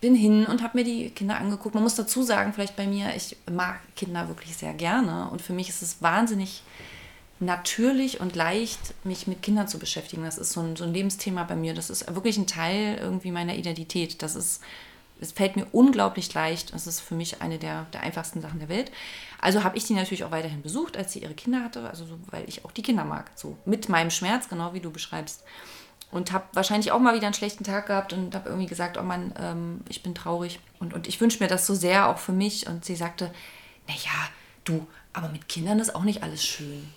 bin 0.00 0.14
hin 0.14 0.46
und 0.46 0.62
habe 0.62 0.78
mir 0.78 0.84
die 0.84 1.10
Kinder 1.10 1.38
angeguckt. 1.38 1.74
Man 1.74 1.82
muss 1.82 1.96
dazu 1.96 2.22
sagen, 2.22 2.52
vielleicht 2.52 2.76
bei 2.76 2.86
mir, 2.86 3.14
ich 3.16 3.36
mag 3.50 3.80
Kinder 3.96 4.28
wirklich 4.28 4.56
sehr 4.56 4.72
gerne 4.72 5.28
und 5.30 5.42
für 5.42 5.52
mich 5.52 5.68
ist 5.68 5.82
es 5.82 6.00
wahnsinnig 6.00 6.62
natürlich 7.40 8.20
und 8.20 8.36
leicht, 8.36 8.94
mich 9.04 9.26
mit 9.26 9.42
Kindern 9.42 9.68
zu 9.68 9.78
beschäftigen. 9.78 10.24
Das 10.24 10.38
ist 10.38 10.52
so 10.52 10.60
ein, 10.60 10.76
so 10.76 10.84
ein 10.84 10.92
Lebensthema 10.92 11.44
bei 11.44 11.56
mir. 11.56 11.74
Das 11.74 11.90
ist 11.90 12.12
wirklich 12.14 12.36
ein 12.36 12.46
Teil 12.46 12.98
irgendwie 13.00 13.30
meiner 13.30 13.54
Identität. 13.54 14.22
Das 14.22 14.34
ist, 14.34 14.60
es 15.20 15.32
fällt 15.32 15.56
mir 15.56 15.66
unglaublich 15.72 16.32
leicht. 16.34 16.74
Das 16.74 16.86
ist 16.86 17.00
für 17.00 17.14
mich 17.14 17.40
eine 17.40 17.58
der, 17.58 17.86
der 17.92 18.02
einfachsten 18.02 18.40
Sachen 18.40 18.58
der 18.60 18.68
Welt. 18.68 18.90
Also 19.40 19.62
habe 19.64 19.76
ich 19.76 19.84
die 19.84 19.94
natürlich 19.94 20.24
auch 20.24 20.30
weiterhin 20.30 20.62
besucht, 20.62 20.96
als 20.96 21.12
sie 21.12 21.20
ihre 21.20 21.34
Kinder 21.34 21.62
hatte, 21.62 21.88
also 21.88 22.04
so, 22.04 22.18
weil 22.30 22.48
ich 22.48 22.64
auch 22.64 22.72
die 22.72 22.82
Kinder 22.82 23.04
mag. 23.04 23.30
So 23.34 23.56
mit 23.64 23.88
meinem 23.88 24.10
Schmerz, 24.10 24.48
genau 24.48 24.74
wie 24.74 24.80
du 24.80 24.90
beschreibst. 24.90 25.44
Und 26.10 26.32
habe 26.32 26.44
wahrscheinlich 26.54 26.90
auch 26.90 26.98
mal 26.98 27.14
wieder 27.14 27.26
einen 27.26 27.34
schlechten 27.34 27.64
Tag 27.64 27.86
gehabt 27.86 28.12
und 28.12 28.34
habe 28.34 28.48
irgendwie 28.48 28.66
gesagt, 28.66 28.96
oh 28.96 29.02
Mann, 29.02 29.34
ähm, 29.38 29.80
ich 29.88 30.02
bin 30.02 30.14
traurig. 30.14 30.58
Und, 30.80 30.94
und 30.94 31.06
ich 31.06 31.20
wünsche 31.20 31.42
mir 31.42 31.48
das 31.48 31.66
so 31.66 31.74
sehr 31.74 32.08
auch 32.08 32.18
für 32.18 32.32
mich. 32.32 32.66
Und 32.66 32.84
sie 32.84 32.96
sagte, 32.96 33.30
naja, 33.86 34.28
du, 34.64 34.86
aber 35.12 35.28
mit 35.28 35.48
Kindern 35.48 35.78
ist 35.80 35.94
auch 35.94 36.04
nicht 36.04 36.22
alles 36.22 36.42
schön. 36.44 36.92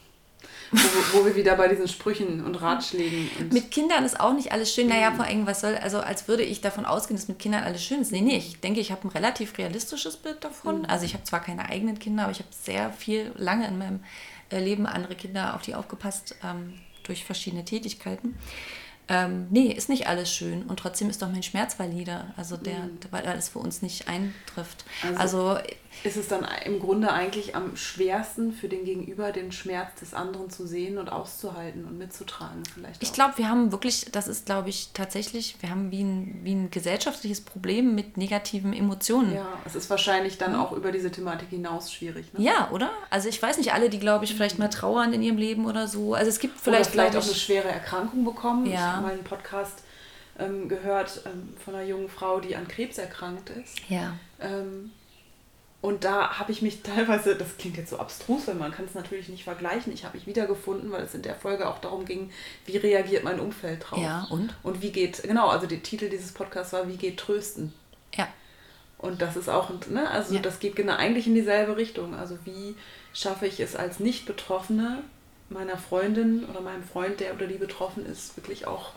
Wo, 0.71 1.19
wo 1.19 1.25
wir 1.25 1.35
wieder 1.35 1.55
bei 1.55 1.67
diesen 1.67 1.87
Sprüchen 1.87 2.45
und 2.45 2.55
Ratschlägen. 2.61 3.29
Und 3.39 3.53
mit 3.53 3.71
Kindern 3.71 4.05
ist 4.05 4.19
auch 4.19 4.33
nicht 4.33 4.51
alles 4.51 4.73
schön. 4.73 4.87
Naja, 4.87 5.11
vor 5.11 5.25
allem, 5.25 5.45
was 5.45 5.61
soll, 5.61 5.75
also 5.75 5.99
als 5.99 6.27
würde 6.27 6.43
ich 6.43 6.61
davon 6.61 6.85
ausgehen, 6.85 7.17
dass 7.17 7.27
mit 7.27 7.39
Kindern 7.39 7.63
alles 7.63 7.83
schön 7.83 8.01
ist. 8.01 8.11
Nee, 8.11 8.21
nee, 8.21 8.37
ich 8.37 8.59
denke, 8.59 8.79
ich 8.79 8.91
habe 8.91 9.07
ein 9.07 9.11
relativ 9.11 9.57
realistisches 9.57 10.17
Bild 10.17 10.43
davon. 10.43 10.79
Mhm. 10.79 10.85
Also 10.85 11.05
ich 11.05 11.13
habe 11.13 11.23
zwar 11.23 11.41
keine 11.41 11.69
eigenen 11.69 11.99
Kinder, 11.99 12.23
aber 12.23 12.31
ich 12.31 12.39
habe 12.39 12.49
sehr 12.51 12.91
viel, 12.93 13.31
lange 13.35 13.67
in 13.67 13.77
meinem 13.77 13.99
äh, 14.49 14.59
Leben 14.59 14.85
andere 14.85 15.15
Kinder, 15.15 15.55
auf 15.55 15.61
die 15.61 15.75
aufgepasst, 15.75 16.35
ähm, 16.43 16.73
durch 17.03 17.25
verschiedene 17.25 17.65
Tätigkeiten 17.65 18.35
ähm, 19.11 19.47
nee, 19.49 19.67
ist 19.67 19.89
nicht 19.89 20.07
alles 20.07 20.33
schön 20.33 20.63
und 20.63 20.79
trotzdem 20.79 21.09
ist 21.09 21.21
doch 21.21 21.29
mein 21.29 21.43
Schmerz 21.43 21.77
valide, 21.77 22.33
also 22.37 22.55
der, 22.55 22.79
mhm. 22.79 22.99
weil 23.09 23.25
alles 23.25 23.49
für 23.49 23.59
uns 23.59 23.81
nicht 23.81 24.07
eintrifft. 24.07 24.85
Also, 25.17 25.49
also, 25.49 25.61
ist 26.03 26.17
es 26.17 26.27
dann 26.27 26.47
im 26.65 26.79
Grunde 26.79 27.11
eigentlich 27.11 27.55
am 27.55 27.75
schwersten 27.75 28.53
für 28.53 28.69
den 28.69 28.85
Gegenüber 28.85 29.31
den 29.31 29.51
Schmerz 29.51 29.99
des 29.99 30.13
anderen 30.13 30.49
zu 30.49 30.65
sehen 30.65 30.97
und 30.97 31.09
auszuhalten 31.09 31.85
und 31.85 31.97
mitzutragen 31.97 32.63
vielleicht. 32.73 33.03
Ich 33.03 33.13
glaube, 33.13 33.37
wir 33.37 33.49
haben 33.49 33.71
wirklich, 33.71 34.05
das 34.11 34.27
ist 34.27 34.45
glaube 34.45 34.69
ich 34.69 34.91
tatsächlich, 34.93 35.57
wir 35.59 35.69
haben 35.69 35.91
wie 35.91 36.03
ein, 36.03 36.39
wie 36.43 36.53
ein 36.55 36.71
gesellschaftliches 36.71 37.41
Problem 37.41 37.93
mit 37.93 38.17
negativen 38.17 38.73
Emotionen. 38.73 39.35
Ja, 39.35 39.47
es 39.65 39.75
ist 39.75 39.89
wahrscheinlich 39.89 40.37
dann 40.37 40.55
auch 40.55 40.71
über 40.71 40.91
diese 40.91 41.11
Thematik 41.11 41.49
hinaus 41.49 41.91
schwierig. 41.91 42.33
Ne? 42.33 42.45
Ja, 42.45 42.69
oder? 42.71 42.89
Also 43.09 43.27
ich 43.27 43.41
weiß 43.41 43.57
nicht, 43.57 43.73
alle, 43.73 43.89
die 43.89 43.99
glaube 43.99 44.25
ich 44.25 44.33
vielleicht 44.33 44.59
mal 44.59 44.69
trauern 44.69 45.13
in 45.13 45.21
ihrem 45.21 45.37
Leben 45.37 45.65
oder 45.65 45.87
so. 45.87 46.13
Also 46.13 46.29
es 46.29 46.39
gibt 46.39 46.59
vielleicht, 46.59 46.81
oder 46.81 46.91
vielleicht 46.91 47.17
auch 47.17 47.23
eine 47.23 47.35
schwere 47.35 47.67
Erkrankung 47.67 48.23
bekommen. 48.23 48.65
Ja 48.65 49.01
mal 49.01 49.13
einen 49.13 49.23
Podcast 49.23 49.83
ähm, 50.39 50.69
gehört 50.69 51.21
ähm, 51.25 51.53
von 51.63 51.75
einer 51.75 51.83
jungen 51.83 52.09
Frau, 52.09 52.39
die 52.39 52.55
an 52.55 52.67
Krebs 52.67 52.97
erkrankt 52.97 53.49
ist. 53.49 53.77
Ja. 53.89 54.13
Ähm, 54.39 54.91
und 55.81 56.03
da 56.03 56.37
habe 56.37 56.51
ich 56.51 56.61
mich 56.61 56.81
teilweise, 56.83 57.35
das 57.35 57.57
klingt 57.57 57.77
jetzt 57.77 57.89
so 57.89 57.97
abstrus, 57.97 58.47
weil 58.47 58.55
man 58.55 58.71
kann 58.71 58.85
es 58.85 58.93
natürlich 58.93 59.29
nicht 59.29 59.43
vergleichen. 59.43 59.91
Ich 59.93 60.05
habe 60.05 60.17
mich 60.17 60.27
wiedergefunden, 60.27 60.91
weil 60.91 61.03
es 61.03 61.15
in 61.15 61.23
der 61.23 61.35
Folge 61.35 61.67
auch 61.67 61.79
darum 61.79 62.05
ging, 62.05 62.31
wie 62.65 62.77
reagiert 62.77 63.23
mein 63.23 63.39
Umfeld 63.39 63.85
drauf. 63.89 63.99
Ja, 63.99 64.27
und? 64.29 64.53
Und 64.63 64.81
wie 64.81 64.91
geht, 64.91 65.23
genau, 65.23 65.47
also 65.47 65.65
der 65.67 65.81
Titel 65.81 66.09
dieses 66.09 66.31
Podcasts 66.31 66.73
war, 66.73 66.87
wie 66.87 66.97
geht 66.97 67.17
Trösten? 67.17 67.73
Ja. 68.15 68.27
Und 68.99 69.21
das 69.23 69.35
ist 69.35 69.49
auch, 69.49 69.71
ne, 69.89 70.09
also 70.11 70.35
ja. 70.35 70.41
das 70.41 70.59
geht 70.59 70.75
genau 70.75 70.93
eigentlich 70.93 71.25
in 71.25 71.33
dieselbe 71.33 71.75
Richtung. 71.75 72.13
Also 72.13 72.37
wie 72.45 72.75
schaffe 73.13 73.47
ich 73.47 73.59
es 73.59 73.75
als 73.75 73.99
Nicht-Betroffene 73.99 75.01
meiner 75.49 75.77
Freundin 75.77 76.45
oder 76.45 76.61
meinem 76.61 76.83
Freund, 76.83 77.19
der 77.19 77.33
oder 77.33 77.47
die 77.47 77.57
betroffen 77.57 78.05
ist, 78.05 78.37
wirklich 78.37 78.67
auch 78.67 78.91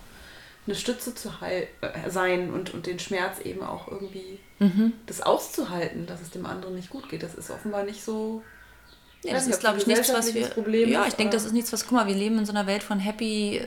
eine 0.67 0.77
Stütze 0.77 1.15
zu 1.15 1.41
heil 1.41 1.67
äh, 1.81 2.11
sein 2.11 2.53
und, 2.53 2.73
und 2.73 2.87
den 2.87 2.99
Schmerz 2.99 3.41
eben 3.41 3.63
auch 3.63 3.89
irgendwie 3.89 4.39
mhm. 4.59 4.93
das 5.07 5.21
auszuhalten, 5.21 6.07
dass 6.07 6.21
es 6.21 6.31
dem 6.31 6.47
anderen 6.47 6.75
nicht 6.75 6.91
gut 6.91 7.09
geht. 7.09 7.23
Das 7.23 7.35
ist 7.35 7.51
offenbar 7.51 7.85
nicht 7.85 8.05
so. 8.05 8.43
Ja, 9.23 9.33
das 9.33 9.47
ist, 9.47 9.61
glaube 9.61 9.79
ich, 9.79 9.87
nichts, 9.87 10.13
was 10.13 10.35
wir. 10.35 10.47
Problem 10.49 10.91
ja, 10.91 11.07
ich 11.07 11.15
denke, 11.15 11.33
das 11.33 11.47
ist 11.47 11.53
nichts, 11.53 11.73
was. 11.73 11.85
Guck 11.87 11.93
mal, 11.93 12.07
wir 12.07 12.15
leben 12.15 12.39
in 12.39 12.45
so 12.45 12.53
einer 12.53 12.67
Welt 12.67 12.83
von 12.83 12.99
happy, 12.99 13.57
äh, 13.57 13.67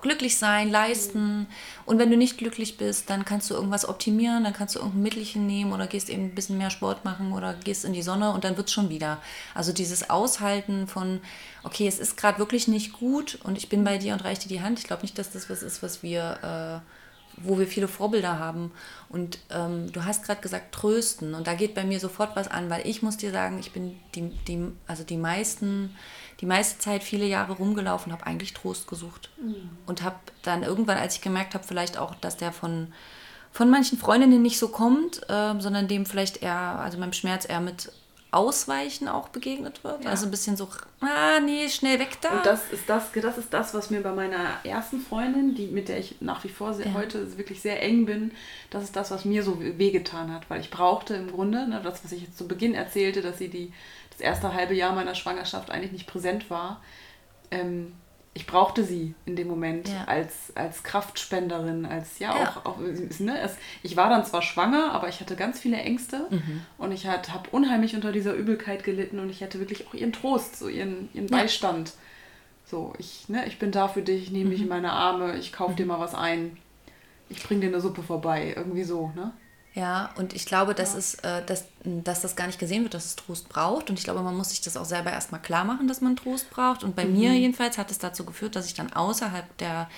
glücklich 0.00 0.38
sein, 0.38 0.70
leisten. 0.70 1.40
Mhm. 1.40 1.46
Und 1.84 1.98
wenn 1.98 2.10
du 2.10 2.16
nicht 2.16 2.38
glücklich 2.38 2.76
bist, 2.76 3.10
dann 3.10 3.24
kannst 3.24 3.50
du 3.50 3.54
irgendwas 3.54 3.88
optimieren, 3.88 4.44
dann 4.44 4.52
kannst 4.52 4.76
du 4.76 4.78
irgendein 4.78 5.02
Mittelchen 5.02 5.46
nehmen 5.46 5.72
oder 5.72 5.88
gehst 5.88 6.10
eben 6.10 6.26
ein 6.26 6.34
bisschen 6.34 6.58
mehr 6.58 6.70
Sport 6.70 7.04
machen 7.04 7.32
oder 7.32 7.54
gehst 7.54 7.84
in 7.84 7.92
die 7.92 8.02
Sonne 8.02 8.32
und 8.32 8.44
dann 8.44 8.56
wird 8.56 8.68
es 8.68 8.72
schon 8.72 8.88
wieder. 8.88 9.20
Also 9.52 9.72
dieses 9.72 10.10
Aushalten 10.10 10.86
von, 10.86 11.20
okay, 11.64 11.88
es 11.88 11.98
ist 11.98 12.16
gerade 12.16 12.38
wirklich 12.38 12.68
nicht 12.68 12.92
gut 12.92 13.38
und 13.42 13.58
ich 13.58 13.68
bin 13.68 13.82
bei 13.82 13.98
dir 13.98 14.12
und 14.12 14.22
reiche 14.22 14.42
dir 14.42 14.48
die 14.48 14.60
Hand. 14.60 14.78
Ich 14.78 14.84
glaube 14.84 15.02
nicht, 15.02 15.18
dass 15.18 15.32
das 15.32 15.50
was 15.50 15.62
ist, 15.62 15.82
was 15.82 16.04
wir. 16.04 16.82
Äh, 16.82 17.03
wo 17.36 17.58
wir 17.58 17.66
viele 17.66 17.88
Vorbilder 17.88 18.38
haben. 18.38 18.72
Und 19.08 19.38
ähm, 19.50 19.92
du 19.92 20.04
hast 20.04 20.24
gerade 20.24 20.40
gesagt, 20.40 20.74
trösten. 20.74 21.34
Und 21.34 21.46
da 21.46 21.54
geht 21.54 21.74
bei 21.74 21.84
mir 21.84 22.00
sofort 22.00 22.36
was 22.36 22.48
an, 22.48 22.70
weil 22.70 22.86
ich 22.86 23.02
muss 23.02 23.16
dir 23.16 23.30
sagen, 23.30 23.58
ich 23.58 23.72
bin 23.72 23.98
die, 24.14 24.30
die, 24.46 24.72
also 24.86 25.04
die 25.04 25.16
meisten 25.16 25.90
die 26.40 26.46
meiste 26.46 26.78
Zeit 26.78 27.02
viele 27.02 27.26
Jahre 27.26 27.54
rumgelaufen, 27.54 28.12
habe 28.12 28.26
eigentlich 28.26 28.54
Trost 28.54 28.86
gesucht. 28.86 29.30
Mhm. 29.40 29.70
Und 29.86 30.02
habe 30.02 30.16
dann 30.42 30.62
irgendwann, 30.62 30.98
als 30.98 31.16
ich 31.16 31.22
gemerkt 31.22 31.54
habe, 31.54 31.64
vielleicht 31.64 31.96
auch, 31.96 32.14
dass 32.16 32.36
der 32.36 32.52
von, 32.52 32.92
von 33.50 33.70
manchen 33.70 33.98
Freundinnen 33.98 34.42
nicht 34.42 34.58
so 34.58 34.68
kommt, 34.68 35.22
äh, 35.28 35.54
sondern 35.58 35.88
dem 35.88 36.06
vielleicht 36.06 36.42
eher, 36.42 36.80
also 36.80 36.98
meinem 36.98 37.12
Schmerz 37.12 37.48
eher 37.48 37.60
mit 37.60 37.92
Ausweichen 38.34 39.08
auch 39.08 39.28
begegnet 39.28 39.84
wird. 39.84 40.04
Ja. 40.04 40.10
Also 40.10 40.26
ein 40.26 40.30
bisschen 40.30 40.56
so, 40.56 40.68
ah, 41.00 41.40
nee, 41.40 41.68
schnell 41.68 41.98
weg 41.98 42.18
da. 42.20 42.30
Und 42.30 42.46
das 42.46 42.72
ist 42.72 42.88
das, 42.88 43.12
das 43.12 43.38
ist 43.38 43.52
das, 43.54 43.74
was 43.74 43.90
mir 43.90 44.02
bei 44.02 44.12
meiner 44.12 44.58
ersten 44.64 45.00
Freundin, 45.00 45.54
die, 45.54 45.68
mit 45.68 45.88
der 45.88 45.98
ich 45.98 46.16
nach 46.20 46.42
wie 46.44 46.48
vor 46.48 46.74
sehr, 46.74 46.88
ja. 46.88 46.94
heute 46.94 47.38
wirklich 47.38 47.62
sehr 47.62 47.82
eng 47.82 48.06
bin, 48.06 48.32
das 48.70 48.82
ist 48.82 48.96
das, 48.96 49.10
was 49.10 49.24
mir 49.24 49.42
so 49.42 49.58
wehgetan 49.60 50.32
hat. 50.32 50.50
Weil 50.50 50.60
ich 50.60 50.70
brauchte 50.70 51.14
im 51.14 51.30
Grunde, 51.30 51.68
ne, 51.68 51.80
das, 51.82 52.04
was 52.04 52.12
ich 52.12 52.22
jetzt 52.22 52.36
zu 52.36 52.48
Beginn 52.48 52.74
erzählte, 52.74 53.22
dass 53.22 53.38
sie 53.38 53.48
die 53.48 53.72
das 54.10 54.20
erste 54.20 54.52
halbe 54.52 54.74
Jahr 54.74 54.94
meiner 54.94 55.14
Schwangerschaft 55.14 55.70
eigentlich 55.70 55.92
nicht 55.92 56.06
präsent 56.06 56.50
war. 56.50 56.80
Ähm, 57.50 57.94
ich 58.36 58.46
brauchte 58.46 58.82
sie 58.84 59.14
in 59.26 59.36
dem 59.36 59.46
Moment 59.46 59.88
ja. 59.88 60.04
als, 60.06 60.52
als 60.56 60.82
Kraftspenderin, 60.82 61.86
als 61.86 62.18
ja, 62.18 62.36
ja. 62.36 62.48
auch, 62.48 62.66
auch 62.66 62.78
ne, 62.78 63.40
es, 63.40 63.56
ich 63.84 63.96
war 63.96 64.10
dann 64.10 64.26
zwar 64.26 64.42
schwanger, 64.42 64.92
aber 64.92 65.08
ich 65.08 65.20
hatte 65.20 65.36
ganz 65.36 65.60
viele 65.60 65.76
Ängste 65.76 66.26
mhm. 66.30 66.62
und 66.76 66.90
ich 66.90 67.06
habe 67.06 67.48
unheimlich 67.52 67.94
unter 67.94 68.10
dieser 68.10 68.34
Übelkeit 68.34 68.82
gelitten 68.82 69.20
und 69.20 69.30
ich 69.30 69.42
hatte 69.42 69.60
wirklich 69.60 69.86
auch 69.86 69.94
ihren 69.94 70.12
Trost, 70.12 70.58
so 70.58 70.68
ihren, 70.68 71.08
ihren 71.14 71.28
ja. 71.28 71.36
Beistand. 71.36 71.92
So, 72.66 72.92
ich, 72.98 73.28
ne, 73.28 73.46
ich 73.46 73.60
bin 73.60 73.70
da 73.70 73.86
für 73.86 74.02
dich, 74.02 74.24
ich 74.24 74.30
nehme 74.32 74.46
mhm. 74.46 74.50
dich 74.50 74.62
in 74.62 74.68
meine 74.68 74.92
Arme, 74.92 75.38
ich 75.38 75.52
kaufe 75.52 75.72
mhm. 75.72 75.76
dir 75.76 75.86
mal 75.86 76.00
was 76.00 76.14
ein, 76.16 76.56
ich 77.28 77.40
bringe 77.40 77.60
dir 77.60 77.68
eine 77.68 77.80
Suppe 77.80 78.02
vorbei, 78.02 78.52
irgendwie 78.56 78.84
so, 78.84 79.12
ne? 79.14 79.32
Ja, 79.74 80.10
und 80.16 80.34
ich 80.34 80.46
glaube, 80.46 80.72
dass, 80.72 80.92
ja. 80.92 80.98
es, 80.98 81.14
äh, 81.16 81.44
dass, 81.44 81.64
dass 81.82 82.20
das 82.20 82.36
gar 82.36 82.46
nicht 82.46 82.60
gesehen 82.60 82.84
wird, 82.84 82.94
dass 82.94 83.06
es 83.06 83.16
Trost 83.16 83.48
braucht. 83.48 83.90
Und 83.90 83.98
ich 83.98 84.04
glaube, 84.04 84.22
man 84.22 84.36
muss 84.36 84.50
sich 84.50 84.60
das 84.60 84.76
auch 84.76 84.84
selber 84.84 85.10
erstmal 85.10 85.42
klar 85.42 85.64
machen, 85.64 85.88
dass 85.88 86.00
man 86.00 86.14
Trost 86.14 86.48
braucht. 86.50 86.84
Und 86.84 86.94
bei 86.94 87.04
mhm. 87.04 87.18
mir 87.18 87.32
jedenfalls 87.32 87.76
hat 87.76 87.90
es 87.90 87.98
dazu 87.98 88.24
geführt, 88.24 88.54
dass 88.54 88.66
ich 88.66 88.74
dann 88.74 88.92
außerhalb 88.92 89.56
der 89.58 89.88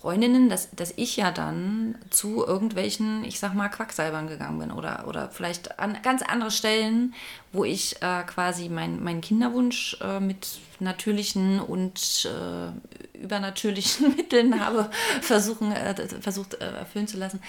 Freundinnen, 0.00 0.48
dass, 0.48 0.70
dass 0.72 0.92
ich 0.96 1.16
ja 1.16 1.30
dann 1.30 1.96
zu 2.10 2.46
irgendwelchen, 2.46 3.24
ich 3.24 3.38
sag 3.38 3.54
mal, 3.54 3.68
Quacksalbern 3.68 4.26
gegangen 4.26 4.58
bin 4.58 4.70
oder, 4.70 5.06
oder 5.06 5.30
vielleicht 5.30 5.78
an 5.78 5.98
ganz 6.02 6.22
andere 6.22 6.50
Stellen, 6.50 7.14
wo 7.52 7.64
ich 7.64 8.02
äh, 8.02 8.22
quasi 8.24 8.68
mein, 8.68 9.02
meinen 9.02 9.20
Kinderwunsch 9.20 9.98
äh, 10.02 10.20
mit 10.20 10.60
natürlichen 10.78 11.60
und 11.60 12.26
äh, 12.26 13.18
übernatürlichen 13.18 14.14
Mitteln 14.16 14.60
habe 14.60 14.90
versuchen, 15.20 15.72
äh, 15.72 15.94
versucht 16.20 16.54
äh, 16.54 16.70
erfüllen 16.70 17.06
zu 17.06 17.16
lassen 17.16 17.40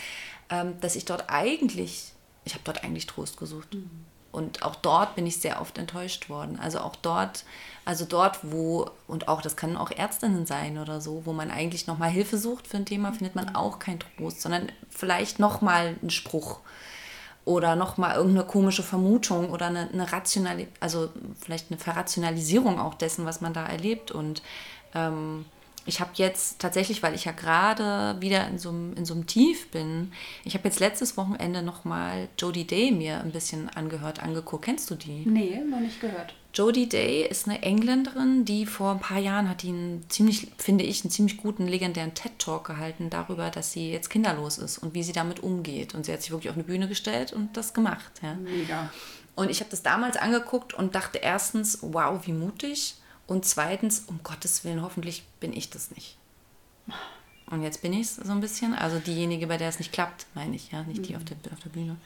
dass 0.49 0.95
ich 0.95 1.05
dort 1.05 1.25
eigentlich, 1.29 2.11
ich 2.43 2.53
habe 2.53 2.63
dort 2.63 2.83
eigentlich 2.83 3.07
Trost 3.07 3.37
gesucht. 3.37 3.73
Mhm. 3.73 3.89
Und 4.31 4.63
auch 4.63 4.75
dort 4.75 5.15
bin 5.15 5.25
ich 5.25 5.39
sehr 5.39 5.61
oft 5.61 5.77
enttäuscht 5.77 6.29
worden. 6.29 6.59
Also 6.59 6.79
auch 6.79 6.97
dort, 6.97 7.45
also 7.85 8.03
dort, 8.03 8.39
wo, 8.41 8.89
und 9.07 9.29
auch, 9.29 9.41
das 9.41 9.55
können 9.55 9.77
auch 9.77 9.91
Ärztinnen 9.91 10.45
sein 10.45 10.77
oder 10.77 10.99
so, 10.99 11.21
wo 11.25 11.31
man 11.31 11.51
eigentlich 11.51 11.87
nochmal 11.87 12.09
Hilfe 12.09 12.37
sucht 12.37 12.67
für 12.67 12.75
ein 12.75 12.85
Thema, 12.85 13.13
findet 13.13 13.35
man 13.35 13.55
auch 13.55 13.79
keinen 13.79 13.99
Trost, 13.99 14.41
sondern 14.41 14.73
vielleicht 14.89 15.39
nochmal 15.39 15.95
einen 16.01 16.09
Spruch 16.09 16.59
oder 17.45 17.77
nochmal 17.77 18.17
irgendeine 18.17 18.45
komische 18.45 18.83
Vermutung 18.83 19.51
oder 19.51 19.67
eine, 19.67 19.89
eine 19.93 20.11
Rationali 20.11 20.67
also 20.81 21.09
vielleicht 21.39 21.71
eine 21.71 21.79
Verrationalisierung 21.79 22.77
auch 22.77 22.95
dessen, 22.95 23.25
was 23.25 23.39
man 23.39 23.53
da 23.53 23.65
erlebt. 23.65 24.11
Und 24.11 24.41
ähm, 24.93 25.45
ich 25.85 25.99
habe 25.99 26.11
jetzt 26.15 26.59
tatsächlich, 26.59 27.03
weil 27.03 27.13
ich 27.13 27.25
ja 27.25 27.31
gerade 27.31 28.19
wieder 28.19 28.47
in 28.47 28.57
so, 28.57 28.69
in 28.69 29.05
so 29.05 29.13
einem 29.13 29.27
Tief 29.27 29.69
bin, 29.69 30.11
ich 30.43 30.55
habe 30.55 30.67
jetzt 30.67 30.79
letztes 30.79 31.15
Wochenende 31.15 31.61
nochmal 31.61 32.27
Jodie 32.39 32.65
Day 32.65 32.91
mir 32.91 33.21
ein 33.21 33.31
bisschen 33.31 33.69
angehört, 33.69 34.21
angeguckt. 34.21 34.65
Kennst 34.65 34.89
du 34.89 34.95
die? 34.95 35.23
Nee, 35.25 35.61
noch 35.69 35.79
nicht 35.79 36.01
gehört. 36.01 36.33
Jodie 36.55 36.87
Day 36.87 37.27
ist 37.27 37.47
eine 37.47 37.61
Engländerin, 37.61 38.45
die 38.45 38.65
vor 38.65 38.91
ein 38.91 38.99
paar 38.99 39.19
Jahren 39.19 39.49
hat 39.49 39.61
die 39.61 39.69
einen 39.69 40.09
ziemlich, 40.09 40.47
finde 40.57 40.85
ich, 40.85 41.03
einen 41.03 41.11
ziemlich 41.11 41.37
guten 41.37 41.67
legendären 41.67 42.13
TED-Talk 42.13 42.65
gehalten 42.65 43.09
darüber, 43.09 43.51
dass 43.51 43.73
sie 43.73 43.91
jetzt 43.91 44.09
kinderlos 44.09 44.57
ist 44.57 44.77
und 44.77 44.93
wie 44.93 45.03
sie 45.03 45.11
damit 45.11 45.41
umgeht. 45.41 45.93
Und 45.93 46.05
sie 46.05 46.13
hat 46.13 46.21
sich 46.21 46.31
wirklich 46.31 46.49
auf 46.49 46.55
eine 46.55 46.63
Bühne 46.63 46.87
gestellt 46.87 47.33
und 47.33 47.57
das 47.57 47.73
gemacht. 47.73 48.21
Ja. 48.23 48.35
Mega. 48.35 48.89
Und 49.35 49.51
ich 49.51 49.59
habe 49.59 49.69
das 49.69 49.83
damals 49.83 50.15
angeguckt 50.15 50.73
und 50.73 50.95
dachte 50.95 51.17
erstens, 51.17 51.79
wow, 51.81 52.25
wie 52.25 52.31
mutig. 52.31 52.95
Und 53.27 53.45
zweitens, 53.45 54.01
um 54.07 54.21
Gottes 54.23 54.63
Willen, 54.63 54.81
hoffentlich 54.81 55.25
bin 55.39 55.53
ich 55.53 55.69
das 55.69 55.91
nicht. 55.91 56.17
Und 57.47 57.61
jetzt 57.61 57.81
bin 57.81 57.93
ich 57.93 58.01
es 58.01 58.15
so 58.15 58.31
ein 58.31 58.41
bisschen. 58.41 58.73
Also 58.73 58.99
diejenige, 58.99 59.47
bei 59.47 59.57
der 59.57 59.69
es 59.69 59.79
nicht 59.79 59.91
klappt, 59.91 60.25
meine 60.33 60.55
ich, 60.55 60.71
ja, 60.71 60.83
nicht 60.83 61.07
die 61.07 61.15
auf 61.15 61.23
der, 61.23 61.37
auf 61.51 61.59
der 61.59 61.69
Bühne. 61.69 61.97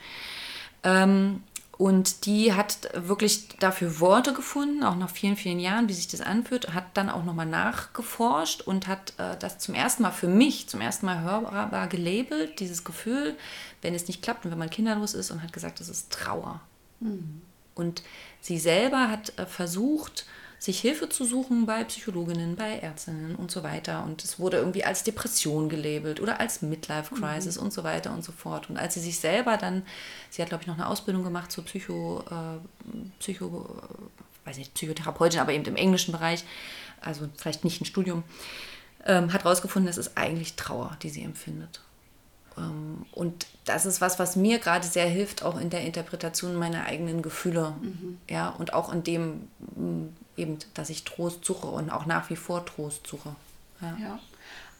Ähm, 0.83 1.43
und 1.79 2.25
die 2.25 2.53
hat 2.53 2.89
wirklich 2.93 3.47
dafür 3.59 4.01
Worte 4.01 4.33
gefunden, 4.33 4.83
auch 4.83 4.97
nach 4.97 5.09
vielen, 5.09 5.37
vielen 5.37 5.61
Jahren, 5.61 5.87
wie 5.87 5.93
sich 5.93 6.09
das 6.09 6.19
anfühlt, 6.19 6.73
hat 6.73 6.83
dann 6.95 7.09
auch 7.09 7.23
nochmal 7.23 7.45
nachgeforscht 7.45 8.61
und 8.61 8.87
hat 8.87 9.13
äh, 9.17 9.37
das 9.39 9.59
zum 9.59 9.75
ersten 9.75 10.03
Mal 10.03 10.11
für 10.11 10.27
mich, 10.27 10.67
zum 10.67 10.81
ersten 10.81 11.05
Mal 11.05 11.21
hörbar 11.21 11.87
gelabelt, 11.87 12.59
dieses 12.59 12.83
Gefühl, 12.83 13.37
wenn 13.81 13.95
es 13.95 14.09
nicht 14.09 14.21
klappt 14.21 14.43
und 14.43 14.51
wenn 14.51 14.59
man 14.59 14.69
kinderlos 14.69 15.13
ist 15.13 15.31
und 15.31 15.41
hat 15.41 15.53
gesagt, 15.53 15.79
das 15.79 15.87
ist 15.87 16.11
Trauer. 16.11 16.59
Mhm. 16.99 17.41
Und 17.75 18.03
sie 18.41 18.59
selber 18.59 19.09
hat 19.09 19.39
äh, 19.39 19.45
versucht, 19.45 20.25
sich 20.59 20.81
Hilfe 20.81 21.07
zu 21.07 21.23
suchen 21.23 21.65
bei 21.65 21.85
Psychologinnen, 21.85 22.57
bei 22.57 22.79
Ärztinnen 22.79 23.35
und 23.35 23.49
so 23.49 23.63
weiter. 23.63 24.03
Und 24.03 24.23
es 24.25 24.39
wurde 24.39 24.57
irgendwie 24.57 24.83
als 24.83 25.03
Depression 25.03 25.69
gelabelt 25.69 26.19
oder 26.19 26.41
als 26.41 26.61
Midlife 26.61 27.15
Crisis 27.15 27.57
mhm. 27.57 27.63
und 27.63 27.73
so 27.73 27.85
weiter 27.85 28.11
und 28.11 28.25
so 28.25 28.33
fort. 28.33 28.69
Und 28.69 28.77
als 28.77 28.95
sie 28.95 28.99
sich 28.99 29.19
selber 29.19 29.55
dann, 29.55 29.83
sie 30.29 30.41
hat 30.41 30.49
glaube 30.49 30.63
ich 30.63 30.67
noch 30.67 30.75
eine 30.75 30.87
Ausbildung 30.87 31.23
gemacht 31.23 31.51
zur 31.51 31.63
Psycho, 31.63 32.23
äh, 32.29 32.91
Psycho, 33.19 33.81
weiß 34.43 34.57
nicht, 34.57 34.73
Psychotherapeutin, 34.73 35.39
aber 35.39 35.53
eben 35.53 35.63
im 35.63 35.77
englischen 35.77 36.11
Bereich, 36.11 36.43
also 36.99 37.29
vielleicht 37.37 37.63
nicht 37.63 37.79
ein 37.81 37.85
Studium, 37.85 38.23
ähm, 39.05 39.31
hat 39.31 39.45
herausgefunden, 39.45 39.89
es 39.89 39.97
ist 39.97 40.17
eigentlich 40.17 40.55
Trauer, 40.55 40.97
die 41.01 41.09
sie 41.09 41.23
empfindet. 41.23 41.79
Ähm, 42.57 43.05
und 43.13 43.47
das 43.63 43.85
ist 43.85 44.01
was, 44.01 44.19
was 44.19 44.35
mir 44.35 44.59
gerade 44.59 44.85
sehr 44.85 45.07
hilft, 45.07 45.43
auch 45.43 45.57
in 45.57 45.69
der 45.69 45.81
Interpretation 45.81 46.55
meiner 46.55 46.85
eigenen 46.85 47.21
Gefühle. 47.21 47.75
Mhm. 47.81 48.17
Ja, 48.29 48.49
und 48.49 48.73
auch 48.73 48.91
in 48.91 49.03
dem 49.03 49.47
eben, 50.39 50.57
dass 50.73 50.89
ich 50.89 51.03
Trost 51.03 51.45
suche 51.45 51.67
und 51.67 51.89
auch 51.89 52.05
nach 52.05 52.29
wie 52.29 52.35
vor 52.35 52.65
Trost 52.65 53.07
suche. 53.07 53.35
Ja. 53.81 53.97
ja. 53.99 54.19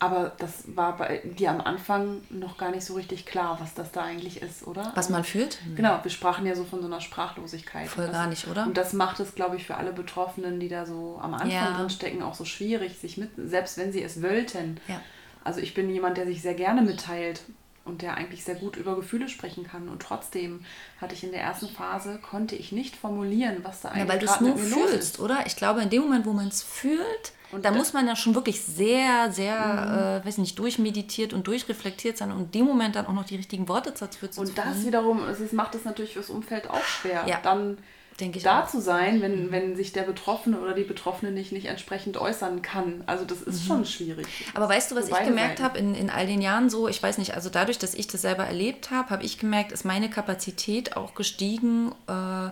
Aber 0.02 0.32
das 0.38 0.64
war 0.76 0.96
bei 0.96 1.22
dir 1.26 1.52
am 1.52 1.60
Anfang 1.60 2.22
noch 2.30 2.58
gar 2.58 2.72
nicht 2.72 2.86
so 2.86 2.94
richtig 2.94 3.26
klar, 3.26 3.58
was 3.60 3.74
das 3.74 3.92
da 3.92 4.04
eigentlich 4.04 4.42
ist, 4.42 4.66
oder? 4.66 4.94
Was 4.96 5.10
man 5.10 5.26
fühlt? 5.26 5.60
Genau, 5.76 6.00
wir 6.02 6.10
sprachen 6.10 6.46
ja 6.46 6.56
so 6.56 6.64
von 6.64 6.80
so 6.80 6.88
einer 6.88 7.02
Sprachlosigkeit. 7.02 7.90
Voll 7.90 8.06
das, 8.06 8.14
gar 8.14 8.28
nicht, 8.28 8.48
oder? 8.48 8.64
Und 8.66 8.78
das 8.78 8.94
macht 8.94 9.20
es, 9.20 9.36
glaube 9.36 9.58
ich, 9.58 9.68
für 9.68 9.76
alle 9.76 9.92
Betroffenen, 9.92 10.62
die 10.62 10.70
da 10.70 10.86
so 10.86 11.20
am 11.22 11.34
Anfang 11.34 11.52
ja. 11.52 11.78
drin 11.78 11.90
stecken, 11.90 12.24
auch 12.24 12.34
so 12.34 12.46
schwierig, 12.46 12.98
sich 12.98 13.18
mit, 13.18 13.32
selbst 13.36 13.78
wenn 13.78 13.92
sie 13.92 14.02
es 14.02 14.24
wollten. 14.24 14.80
Ja. 14.88 15.02
Also 15.44 15.60
ich 15.60 15.74
bin 15.74 15.90
jemand, 15.90 16.16
der 16.16 16.26
sich 16.26 16.42
sehr 16.42 16.54
gerne 16.54 16.82
mitteilt 16.82 17.42
und 17.90 18.02
der 18.02 18.16
eigentlich 18.16 18.44
sehr 18.44 18.56
gut 18.56 18.78
über 18.78 18.96
Gefühle 18.96 19.28
sprechen 19.28 19.66
kann. 19.66 19.90
Und 19.90 20.02
trotzdem 20.02 20.64
hatte 21.02 21.14
ich 21.14 21.24
in 21.24 21.32
der 21.32 21.42
ersten 21.42 21.68
Phase, 21.68 22.20
konnte 22.20 22.56
ich 22.56 22.72
nicht 22.72 22.96
formulieren, 22.96 23.58
was 23.64 23.82
da 23.82 23.90
eigentlich 23.90 24.08
ja, 24.08 24.14
weil 24.14 24.20
du 24.20 24.26
es 24.26 24.40
nur 24.40 24.58
fühlst, 24.58 25.20
oder? 25.20 25.46
Ich 25.46 25.56
glaube, 25.56 25.82
in 25.82 25.90
dem 25.90 26.04
Moment, 26.04 26.26
wo 26.26 26.34
man 26.34 26.48
es 26.48 26.64
fühlt, 26.64 27.34
und 27.52 27.66
da 27.66 27.72
muss 27.72 27.94
man 27.94 28.08
ja 28.08 28.16
schon 28.16 28.36
wirklich 28.36 28.62
sehr, 28.62 29.32
sehr, 29.32 29.56
mhm. 29.56 30.24
äh, 30.24 30.26
weiß 30.26 30.38
nicht, 30.38 30.60
durchmeditiert 30.60 31.34
und 31.34 31.48
durchreflektiert 31.48 32.18
sein 32.18 32.32
und 32.32 32.40
in 32.42 32.52
dem 32.52 32.66
Moment 32.66 32.96
dann 32.96 33.08
auch 33.08 33.14
noch 33.14 33.26
die 33.26 33.38
richtigen 33.38 33.68
Worte 33.68 33.92
dafür 33.92 34.30
zu 34.30 34.42
Und 34.42 34.58
das 34.58 34.86
wiederum, 34.86 35.24
es 35.28 35.52
macht 35.52 35.74
es 35.74 35.84
natürlich 35.84 36.14
fürs 36.14 36.30
Umfeld 36.30 36.70
auch 36.70 36.84
schwer. 36.84 37.26
Ja. 37.28 37.40
Dann 37.42 37.80
denke 38.20 38.38
ich, 38.38 38.44
da 38.44 38.64
auch. 38.64 38.68
zu 38.68 38.82
sein, 38.82 39.22
wenn, 39.22 39.46
mhm. 39.46 39.52
wenn 39.52 39.76
sich 39.76 39.92
der 39.94 40.04
Betroffene 40.04 40.60
oder 40.60 40.74
die 40.74 40.84
Betroffene 40.84 41.32
nicht, 41.32 41.52
nicht 41.52 41.66
entsprechend 41.66 42.18
äußern 42.18 42.62
kann. 42.62 43.04
Also 43.06 43.26
das 43.26 43.42
ist 43.42 43.64
mhm. 43.64 43.68
schon 43.68 43.86
schwierig. 43.86 44.28
Aber 44.54 44.70
weißt 44.70 44.92
du, 44.92 44.96
was 44.96 45.10
ich 45.10 45.20
gemerkt 45.20 45.62
habe 45.62 45.78
in, 45.78 45.96
in 45.96 46.10
all 46.10 46.28
den 46.28 46.42
Jahren 46.42 46.70
so, 46.70 46.88
ich 46.88 47.02
weiß 47.02 47.18
nicht, 47.18 47.34
also 47.34 47.50
dadurch, 47.50 47.80
dass 47.80 47.94
ich 47.94 48.08
das 48.08 48.22
selber 48.22 48.46
erlebt 48.46 48.92
habe, 48.92 49.10
habe 49.10 49.24
ich 49.24 49.38
gemerkt, 49.38 49.72
ist 49.72 49.86
meine 49.86 50.10
Kapazität 50.10 50.98
auch 50.98 51.16
gestiegen, 51.16 51.92
äh, 52.08 52.50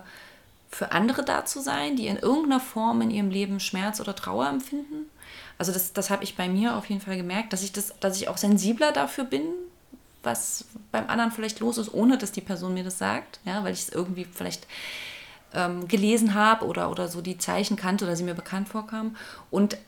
für 0.70 0.92
andere 0.92 1.24
da 1.24 1.44
zu 1.44 1.60
sein, 1.60 1.96
die 1.96 2.08
in 2.08 2.16
irgendeiner 2.16 2.60
Form 2.60 3.00
in 3.00 3.10
ihrem 3.10 3.30
Leben 3.30 3.58
Schmerz 3.58 4.00
oder 4.00 4.14
Trauer 4.14 4.48
empfinden. 4.48 5.08
Also 5.56 5.72
das, 5.72 5.92
das 5.92 6.10
habe 6.10 6.24
ich 6.24 6.36
bei 6.36 6.48
mir 6.48 6.76
auf 6.76 6.88
jeden 6.88 7.00
Fall 7.00 7.16
gemerkt, 7.16 7.52
dass 7.52 7.62
ich, 7.62 7.72
das, 7.72 7.94
dass 8.00 8.20
ich 8.20 8.28
auch 8.28 8.36
sensibler 8.36 8.92
dafür 8.92 9.24
bin, 9.24 9.42
was 10.22 10.66
beim 10.92 11.08
anderen 11.08 11.32
vielleicht 11.32 11.60
los 11.60 11.78
ist, 11.78 11.92
ohne 11.92 12.18
dass 12.18 12.32
die 12.32 12.40
Person 12.40 12.74
mir 12.74 12.84
das 12.84 12.98
sagt, 12.98 13.40
ja, 13.44 13.64
weil 13.64 13.72
ich 13.72 13.80
es 13.80 13.88
irgendwie 13.88 14.24
vielleicht 14.24 14.66
ähm, 15.54 15.88
gelesen 15.88 16.34
habe 16.34 16.66
oder, 16.66 16.90
oder 16.90 17.08
so 17.08 17.20
die 17.20 17.38
Zeichen 17.38 17.76
kannte 17.76 18.04
oder 18.04 18.16
sie 18.16 18.24
mir 18.24 18.34
bekannt 18.34 18.68
vorkamen. 18.68 19.16
Und 19.50 19.78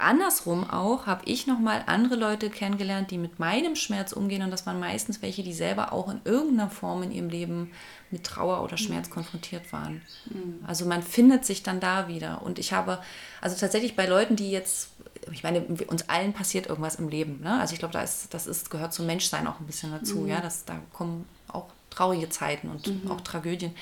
andersrum 0.00 0.68
auch 0.68 1.06
habe 1.06 1.22
ich 1.26 1.46
nochmal 1.46 1.84
andere 1.86 2.16
Leute 2.16 2.50
kennengelernt, 2.50 3.10
die 3.10 3.18
mit 3.18 3.38
meinem 3.38 3.76
Schmerz 3.76 4.12
umgehen. 4.12 4.42
Und 4.42 4.50
das 4.50 4.66
waren 4.66 4.80
meistens 4.80 5.22
welche, 5.22 5.42
die 5.42 5.52
selber 5.52 5.92
auch 5.92 6.08
in 6.08 6.20
irgendeiner 6.24 6.70
Form 6.70 7.02
in 7.02 7.12
ihrem 7.12 7.28
Leben 7.28 7.70
mit 8.10 8.24
Trauer 8.24 8.62
oder 8.62 8.76
Schmerz 8.76 9.08
mhm. 9.08 9.12
konfrontiert 9.12 9.72
waren. 9.72 10.02
Mhm. 10.26 10.64
Also 10.66 10.86
man 10.86 11.02
findet 11.02 11.44
sich 11.44 11.62
dann 11.62 11.80
da 11.80 12.08
wieder. 12.08 12.42
Und 12.42 12.58
ich 12.58 12.72
habe, 12.72 12.98
also 13.40 13.56
tatsächlich 13.56 13.94
bei 13.94 14.06
Leuten, 14.06 14.36
die 14.36 14.50
jetzt, 14.50 14.90
ich 15.30 15.42
meine, 15.42 15.60
uns 15.60 16.08
allen 16.08 16.32
passiert 16.32 16.66
irgendwas 16.66 16.96
im 16.96 17.08
Leben. 17.08 17.40
Ne? 17.42 17.60
Also 17.60 17.74
ich 17.74 17.78
glaube, 17.78 17.92
da 17.92 18.02
ist, 18.02 18.32
das 18.34 18.46
ist, 18.46 18.70
gehört 18.70 18.92
zum 18.92 19.06
Menschsein 19.06 19.46
auch 19.46 19.60
ein 19.60 19.66
bisschen 19.66 19.92
dazu. 19.92 20.20
Mhm. 20.20 20.28
Ja, 20.28 20.40
das, 20.40 20.64
da 20.64 20.76
kommen 20.92 21.26
auch 21.48 21.66
traurige 21.90 22.28
Zeiten 22.28 22.68
und 22.70 22.86
mhm. 22.86 23.10
auch 23.10 23.20
Tragödien. 23.20 23.74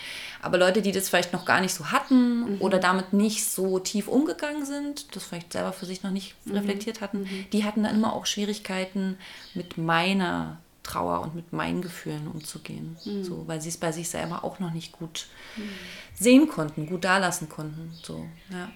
Aber 0.43 0.59
Leute, 0.59 0.83
die 0.83 0.93
das 0.93 1.09
vielleicht 1.09 1.33
noch 1.33 1.45
gar 1.45 1.61
nicht 1.61 1.75
so 1.75 1.91
hatten 1.93 2.55
mhm. 2.55 2.61
oder 2.61 2.79
damit 2.79 3.13
nicht 3.13 3.45
so 3.45 3.79
tief 3.79 4.09
umgegangen 4.09 4.65
sind, 4.65 5.15
das 5.15 5.25
vielleicht 5.25 5.53
selber 5.53 5.73
für 5.73 5.87
sich 5.87 6.03
noch 6.03 6.11
nicht 6.11 6.35
mhm. 6.45 6.55
reflektiert 6.55 7.01
hatten, 7.01 7.21
mhm. 7.21 7.47
die 7.53 7.65
hatten 7.65 7.85
dann 7.85 7.95
immer 7.95 8.13
auch 8.15 8.27
Schwierigkeiten 8.27 9.19
mit 9.55 9.79
meiner 9.79 10.59
Trauer 10.83 11.21
und 11.21 11.35
mit 11.35 11.53
meinen 11.53 11.83
Gefühlen 11.83 12.27
umzugehen. 12.29 12.97
Mhm. 13.05 13.23
So, 13.23 13.47
weil 13.47 13.61
sie 13.61 13.69
es 13.69 13.77
bei 13.77 13.93
sich 13.93 14.09
selber 14.09 14.43
auch 14.43 14.59
noch 14.59 14.73
nicht 14.73 14.93
gut 14.93 15.27
mhm. 15.57 15.69
sehen 16.15 16.49
konnten, 16.49 16.87
gut 16.87 17.05
dalassen 17.05 17.49
konnten. 17.49 17.93
So, 18.03 18.25
ja. 18.51 18.71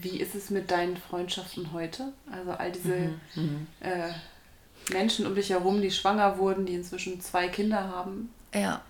Wie 0.00 0.20
ist 0.20 0.34
es 0.34 0.50
mit 0.50 0.70
deinen 0.70 0.96
Freundschaften 0.96 1.72
heute? 1.72 2.12
Also 2.30 2.50
all 2.50 2.72
diese 2.72 2.94
äh, 3.80 4.10
Menschen 4.92 5.26
um 5.26 5.34
dich 5.34 5.50
herum, 5.50 5.80
die 5.80 5.90
schwanger 5.90 6.38
wurden, 6.38 6.66
die 6.66 6.74
inzwischen 6.74 7.20
zwei 7.20 7.48
Kinder 7.48 7.88
haben. 7.88 8.30
Ja. 8.54 8.80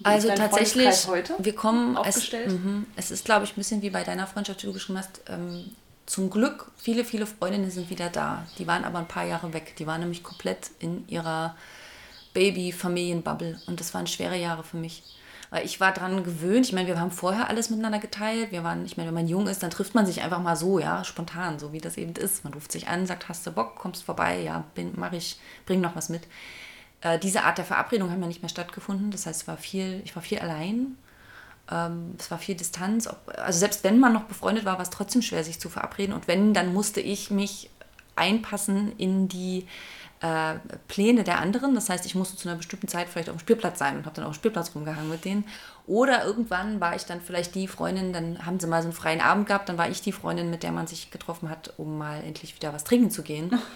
Wie 0.00 0.04
also 0.06 0.28
tatsächlich, 0.28 1.06
wir 1.38 1.54
kommen, 1.54 1.96
es, 2.04 2.32
mh, 2.32 2.84
es 2.96 3.10
ist, 3.10 3.24
glaube 3.24 3.44
ich, 3.44 3.52
ein 3.52 3.56
bisschen 3.56 3.80
wie 3.82 3.90
bei 3.90 4.02
deiner 4.02 4.26
Freundschaft, 4.26 4.62
die 4.62 4.66
du 4.66 4.72
geschrieben 4.72 4.98
hast. 4.98 5.20
Ähm, 5.28 5.70
zum 6.06 6.30
Glück, 6.30 6.70
viele, 6.76 7.04
viele 7.04 7.26
Freundinnen 7.26 7.70
sind 7.70 7.88
wieder 7.90 8.10
da. 8.10 8.46
Die 8.58 8.66
waren 8.66 8.84
aber 8.84 8.98
ein 8.98 9.08
paar 9.08 9.24
Jahre 9.24 9.52
weg. 9.52 9.74
Die 9.78 9.86
waren 9.86 10.00
nämlich 10.00 10.22
komplett 10.22 10.70
in 10.78 11.08
ihrer 11.08 11.56
Baby-Familien-Bubble. 12.34 13.60
Und 13.66 13.80
das 13.80 13.94
waren 13.94 14.06
schwere 14.06 14.36
Jahre 14.36 14.64
für 14.64 14.76
mich. 14.76 15.02
Weil 15.50 15.64
ich 15.64 15.80
war 15.80 15.92
daran 15.92 16.24
gewöhnt. 16.24 16.66
Ich 16.66 16.72
meine, 16.72 16.88
wir 16.88 16.98
haben 17.00 17.12
vorher 17.12 17.48
alles 17.48 17.70
miteinander 17.70 18.00
geteilt. 18.00 18.50
Wir 18.50 18.64
waren, 18.64 18.84
ich 18.84 18.96
meine, 18.96 19.08
wenn 19.08 19.14
man 19.14 19.28
jung 19.28 19.46
ist, 19.46 19.62
dann 19.62 19.70
trifft 19.70 19.94
man 19.94 20.04
sich 20.04 20.20
einfach 20.22 20.40
mal 20.40 20.56
so, 20.56 20.78
ja, 20.78 21.04
spontan, 21.04 21.58
so 21.58 21.72
wie 21.72 21.80
das 21.80 21.96
eben 21.96 22.12
ist. 22.14 22.44
Man 22.44 22.52
ruft 22.52 22.72
sich 22.72 22.88
an, 22.88 23.06
sagt, 23.06 23.28
hast 23.28 23.46
du 23.46 23.52
Bock, 23.52 23.76
kommst 23.76 24.02
vorbei, 24.02 24.40
ja, 24.40 24.64
bin, 24.74 24.92
mach 24.96 25.12
ich, 25.12 25.38
bring 25.64 25.80
noch 25.80 25.94
was 25.96 26.08
mit. 26.08 26.22
Äh, 27.04 27.18
diese 27.20 27.44
Art 27.44 27.58
der 27.58 27.64
Verabredung 27.64 28.10
haben 28.10 28.20
ja 28.20 28.26
nicht 28.26 28.42
mehr 28.42 28.48
stattgefunden. 28.48 29.12
Das 29.12 29.26
heißt, 29.26 29.46
war 29.46 29.56
viel, 29.56 30.00
ich 30.04 30.16
war 30.16 30.22
viel 30.22 30.40
allein. 30.40 30.98
Ähm, 31.70 32.16
es 32.18 32.30
war 32.30 32.38
viel 32.38 32.56
Distanz. 32.56 33.08
Also 33.36 33.58
selbst 33.58 33.84
wenn 33.84 34.00
man 34.00 34.12
noch 34.12 34.24
befreundet 34.24 34.64
war, 34.64 34.74
war 34.74 34.82
es 34.82 34.90
trotzdem 34.90 35.22
schwer, 35.22 35.44
sich 35.44 35.60
zu 35.60 35.68
verabreden. 35.68 36.14
Und 36.14 36.26
wenn, 36.26 36.54
dann 36.54 36.72
musste 36.72 37.00
ich 37.00 37.30
mich 37.30 37.70
einpassen 38.16 38.92
in 38.96 39.28
die 39.28 39.66
äh, 40.20 40.54
Pläne 40.88 41.24
der 41.24 41.40
anderen. 41.40 41.74
Das 41.74 41.90
heißt, 41.90 42.06
ich 42.06 42.14
musste 42.14 42.36
zu 42.36 42.48
einer 42.48 42.56
bestimmten 42.56 42.88
Zeit 42.88 43.10
vielleicht 43.10 43.28
auf 43.28 43.36
dem 43.36 43.40
Spielplatz 43.40 43.78
sein 43.78 43.98
und 43.98 44.06
habe 44.06 44.16
dann 44.16 44.24
auf 44.24 44.32
dem 44.32 44.38
Spielplatz 44.38 44.74
rumgehangen 44.74 45.10
mit 45.10 45.26
denen. 45.26 45.44
Oder 45.86 46.24
irgendwann 46.24 46.80
war 46.80 46.96
ich 46.96 47.04
dann 47.04 47.20
vielleicht 47.20 47.54
die 47.54 47.68
Freundin, 47.68 48.14
dann 48.14 48.46
haben 48.46 48.58
sie 48.58 48.66
mal 48.66 48.80
so 48.80 48.88
einen 48.88 48.96
freien 48.96 49.20
Abend 49.20 49.46
gehabt, 49.46 49.68
dann 49.68 49.76
war 49.76 49.90
ich 49.90 50.00
die 50.00 50.12
Freundin, 50.12 50.48
mit 50.48 50.62
der 50.62 50.72
man 50.72 50.86
sich 50.86 51.10
getroffen 51.10 51.50
hat, 51.50 51.74
um 51.76 51.98
mal 51.98 52.22
endlich 52.24 52.56
wieder 52.56 52.72
was 52.72 52.84
trinken 52.84 53.10
zu 53.10 53.22
gehen. 53.22 53.50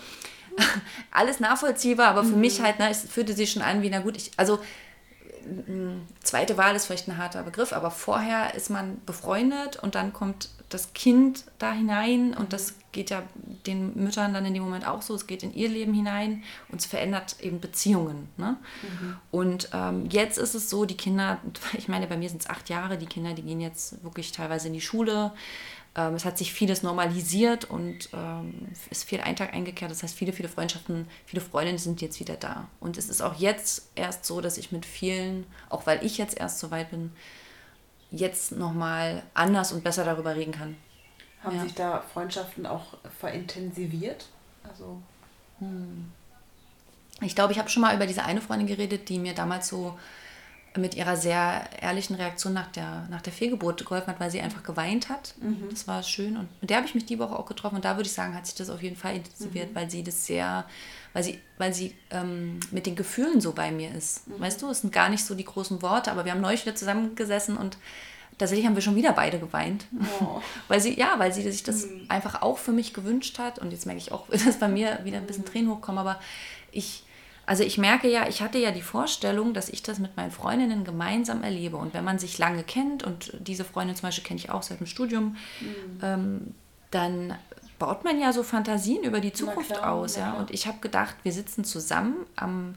alles 1.10 1.40
nachvollziehbar, 1.40 2.08
aber 2.08 2.24
für 2.24 2.34
mhm. 2.34 2.40
mich 2.40 2.60
halt, 2.60 2.78
ne, 2.78 2.90
es 2.90 3.02
fühlte 3.02 3.32
sich 3.32 3.52
schon 3.52 3.62
an 3.62 3.82
wie, 3.82 3.90
na 3.90 4.00
gut, 4.00 4.16
ich, 4.16 4.30
also 4.36 4.58
zweite 6.22 6.56
Wahl 6.56 6.76
ist 6.76 6.86
vielleicht 6.86 7.08
ein 7.08 7.16
harter 7.16 7.42
Begriff, 7.42 7.72
aber 7.72 7.90
vorher 7.90 8.54
ist 8.54 8.70
man 8.70 9.00
befreundet 9.06 9.76
und 9.76 9.94
dann 9.94 10.12
kommt 10.12 10.50
das 10.68 10.92
Kind 10.92 11.44
da 11.58 11.72
hinein 11.72 12.34
und 12.34 12.52
das 12.52 12.74
geht 12.92 13.10
ja 13.10 13.22
den 13.66 13.94
Müttern 14.02 14.34
dann 14.34 14.44
in 14.44 14.54
dem 14.54 14.62
Moment 14.62 14.86
auch 14.86 15.00
so, 15.00 15.14
es 15.14 15.26
geht 15.26 15.42
in 15.42 15.54
ihr 15.54 15.68
Leben 15.68 15.94
hinein 15.94 16.42
und 16.70 16.80
es 16.80 16.86
verändert 16.86 17.36
eben 17.40 17.60
Beziehungen. 17.60 18.28
Ne? 18.36 18.56
Mhm. 18.82 19.16
Und 19.30 19.70
ähm, 19.72 20.08
jetzt 20.10 20.36
ist 20.36 20.54
es 20.54 20.68
so, 20.68 20.84
die 20.84 20.96
Kinder, 20.96 21.38
ich 21.78 21.88
meine, 21.88 22.06
bei 22.06 22.16
mir 22.16 22.28
sind 22.28 22.42
es 22.42 22.50
acht 22.50 22.68
Jahre, 22.68 22.98
die 22.98 23.06
Kinder, 23.06 23.32
die 23.32 23.42
gehen 23.42 23.60
jetzt 23.60 24.02
wirklich 24.04 24.32
teilweise 24.32 24.68
in 24.68 24.74
die 24.74 24.80
Schule. 24.80 25.32
Ähm, 25.94 26.14
es 26.14 26.24
hat 26.24 26.38
sich 26.38 26.52
vieles 26.52 26.82
normalisiert 26.82 27.64
und 27.64 28.10
ähm, 28.12 28.68
ist 28.90 29.04
viel 29.04 29.20
Eintag 29.20 29.52
eingekehrt. 29.52 29.90
Das 29.90 30.02
heißt, 30.02 30.16
viele, 30.16 30.32
viele 30.32 30.48
Freundschaften, 30.48 31.08
viele 31.26 31.42
Freundinnen 31.42 31.78
sind 31.78 32.00
jetzt 32.00 32.20
wieder 32.20 32.36
da. 32.36 32.68
Und 32.80 32.98
es 32.98 33.08
ist 33.08 33.22
auch 33.22 33.34
jetzt 33.36 33.90
erst 33.94 34.24
so, 34.24 34.40
dass 34.40 34.58
ich 34.58 34.72
mit 34.72 34.86
vielen, 34.86 35.46
auch 35.70 35.86
weil 35.86 36.04
ich 36.04 36.18
jetzt 36.18 36.38
erst 36.38 36.58
so 36.58 36.70
weit 36.70 36.90
bin, 36.90 37.12
jetzt 38.10 38.52
nochmal 38.52 39.22
anders 39.34 39.72
und 39.72 39.84
besser 39.84 40.04
darüber 40.04 40.34
reden 40.34 40.52
kann. 40.52 40.76
Haben 41.42 41.56
ja. 41.56 41.62
sich 41.62 41.74
da 41.74 42.02
Freundschaften 42.12 42.66
auch 42.66 42.96
verintensiviert? 43.20 44.26
Also. 44.68 45.00
Hm. 45.58 46.12
Ich 47.20 47.34
glaube, 47.34 47.52
ich 47.52 47.58
habe 47.58 47.68
schon 47.68 47.82
mal 47.82 47.94
über 47.94 48.06
diese 48.06 48.24
eine 48.24 48.40
Freundin 48.40 48.68
geredet, 48.68 49.08
die 49.08 49.18
mir 49.18 49.34
damals 49.34 49.68
so 49.68 49.98
mit 50.76 50.94
ihrer 50.94 51.16
sehr 51.16 51.68
ehrlichen 51.80 52.14
Reaktion 52.16 52.52
nach 52.52 52.68
der, 52.72 53.06
nach 53.10 53.22
der 53.22 53.32
Fehlgeburt 53.32 53.84
geholfen 53.84 54.08
hat, 54.08 54.20
weil 54.20 54.30
sie 54.30 54.40
einfach 54.40 54.62
geweint 54.62 55.08
hat. 55.08 55.34
Mhm. 55.40 55.68
Das 55.70 55.88
war 55.88 56.02
schön. 56.02 56.36
Und 56.36 56.48
mit 56.60 56.70
der 56.70 56.76
habe 56.78 56.86
ich 56.86 56.94
mich 56.94 57.06
die 57.06 57.18
Woche 57.18 57.38
auch 57.38 57.46
getroffen. 57.46 57.76
Und 57.76 57.84
da 57.84 57.96
würde 57.96 58.06
ich 58.06 58.12
sagen, 58.12 58.34
hat 58.34 58.46
sich 58.46 58.54
das 58.54 58.70
auf 58.70 58.82
jeden 58.82 58.96
Fall 58.96 59.16
intensiviert, 59.16 59.70
Mhm. 59.70 59.74
weil 59.74 59.90
sie 59.90 60.02
das 60.02 60.26
sehr, 60.26 60.64
weil 61.12 61.22
sie, 61.24 61.40
weil 61.56 61.72
sie 61.74 61.94
ähm, 62.10 62.60
mit 62.70 62.86
den 62.86 62.96
Gefühlen 62.96 63.40
so 63.40 63.52
bei 63.52 63.70
mir 63.72 63.92
ist. 63.94 64.28
Mhm. 64.28 64.40
Weißt 64.40 64.60
du, 64.62 64.68
es 64.70 64.82
sind 64.82 64.92
gar 64.92 65.08
nicht 65.08 65.24
so 65.24 65.34
die 65.34 65.44
großen 65.44 65.82
Worte, 65.82 66.12
aber 66.12 66.24
wir 66.24 66.32
haben 66.32 66.40
neulich 66.40 66.64
wieder 66.64 66.76
zusammengesessen 66.76 67.56
und 67.56 67.76
tatsächlich 68.36 68.66
haben 68.66 68.76
wir 68.76 68.82
schon 68.82 68.94
wieder 68.94 69.12
beide 69.12 69.38
geweint. 69.40 69.86
Oh. 70.20 70.40
Weil 70.68 70.80
sie, 70.80 70.96
ja, 70.98 71.18
weil 71.18 71.32
sie 71.32 71.42
sich 71.50 71.64
das 71.64 71.88
einfach 72.08 72.40
auch 72.42 72.58
für 72.58 72.70
mich 72.72 72.94
gewünscht 72.94 73.38
hat. 73.40 73.58
Und 73.58 73.72
jetzt 73.72 73.84
merke 73.86 74.00
ich 74.00 74.12
auch, 74.12 74.28
dass 74.30 74.58
bei 74.60 74.68
mir 74.68 75.00
wieder 75.02 75.16
ein 75.16 75.26
bisschen 75.26 75.44
Tränen 75.44 75.70
hochkommen. 75.72 75.98
Aber 75.98 76.20
ich, 76.70 77.02
also 77.48 77.64
ich 77.64 77.78
merke 77.78 78.10
ja, 78.10 78.28
ich 78.28 78.42
hatte 78.42 78.58
ja 78.58 78.72
die 78.72 78.82
Vorstellung, 78.82 79.54
dass 79.54 79.70
ich 79.70 79.82
das 79.82 79.98
mit 79.98 80.18
meinen 80.18 80.30
Freundinnen 80.30 80.84
gemeinsam 80.84 81.42
erlebe. 81.42 81.78
Und 81.78 81.94
wenn 81.94 82.04
man 82.04 82.18
sich 82.18 82.36
lange 82.36 82.62
kennt, 82.62 83.04
und 83.04 83.32
diese 83.38 83.64
Freundin 83.64 83.96
zum 83.96 84.02
Beispiel 84.02 84.24
kenne 84.24 84.38
ich 84.38 84.50
auch 84.50 84.62
seit 84.62 84.80
dem 84.80 84.86
Studium, 84.86 85.34
ähm, 86.02 86.52
dann 86.90 87.38
baut 87.78 88.04
man 88.04 88.20
ja 88.20 88.34
so 88.34 88.42
Fantasien 88.42 89.02
über 89.02 89.20
die 89.20 89.32
Zukunft 89.32 89.70
klar, 89.70 89.92
aus. 89.92 90.16
Ja? 90.16 90.34
Und 90.34 90.50
ich 90.50 90.66
habe 90.66 90.76
gedacht, 90.80 91.16
wir 91.22 91.32
sitzen 91.32 91.64
zusammen 91.64 92.26
am, 92.36 92.74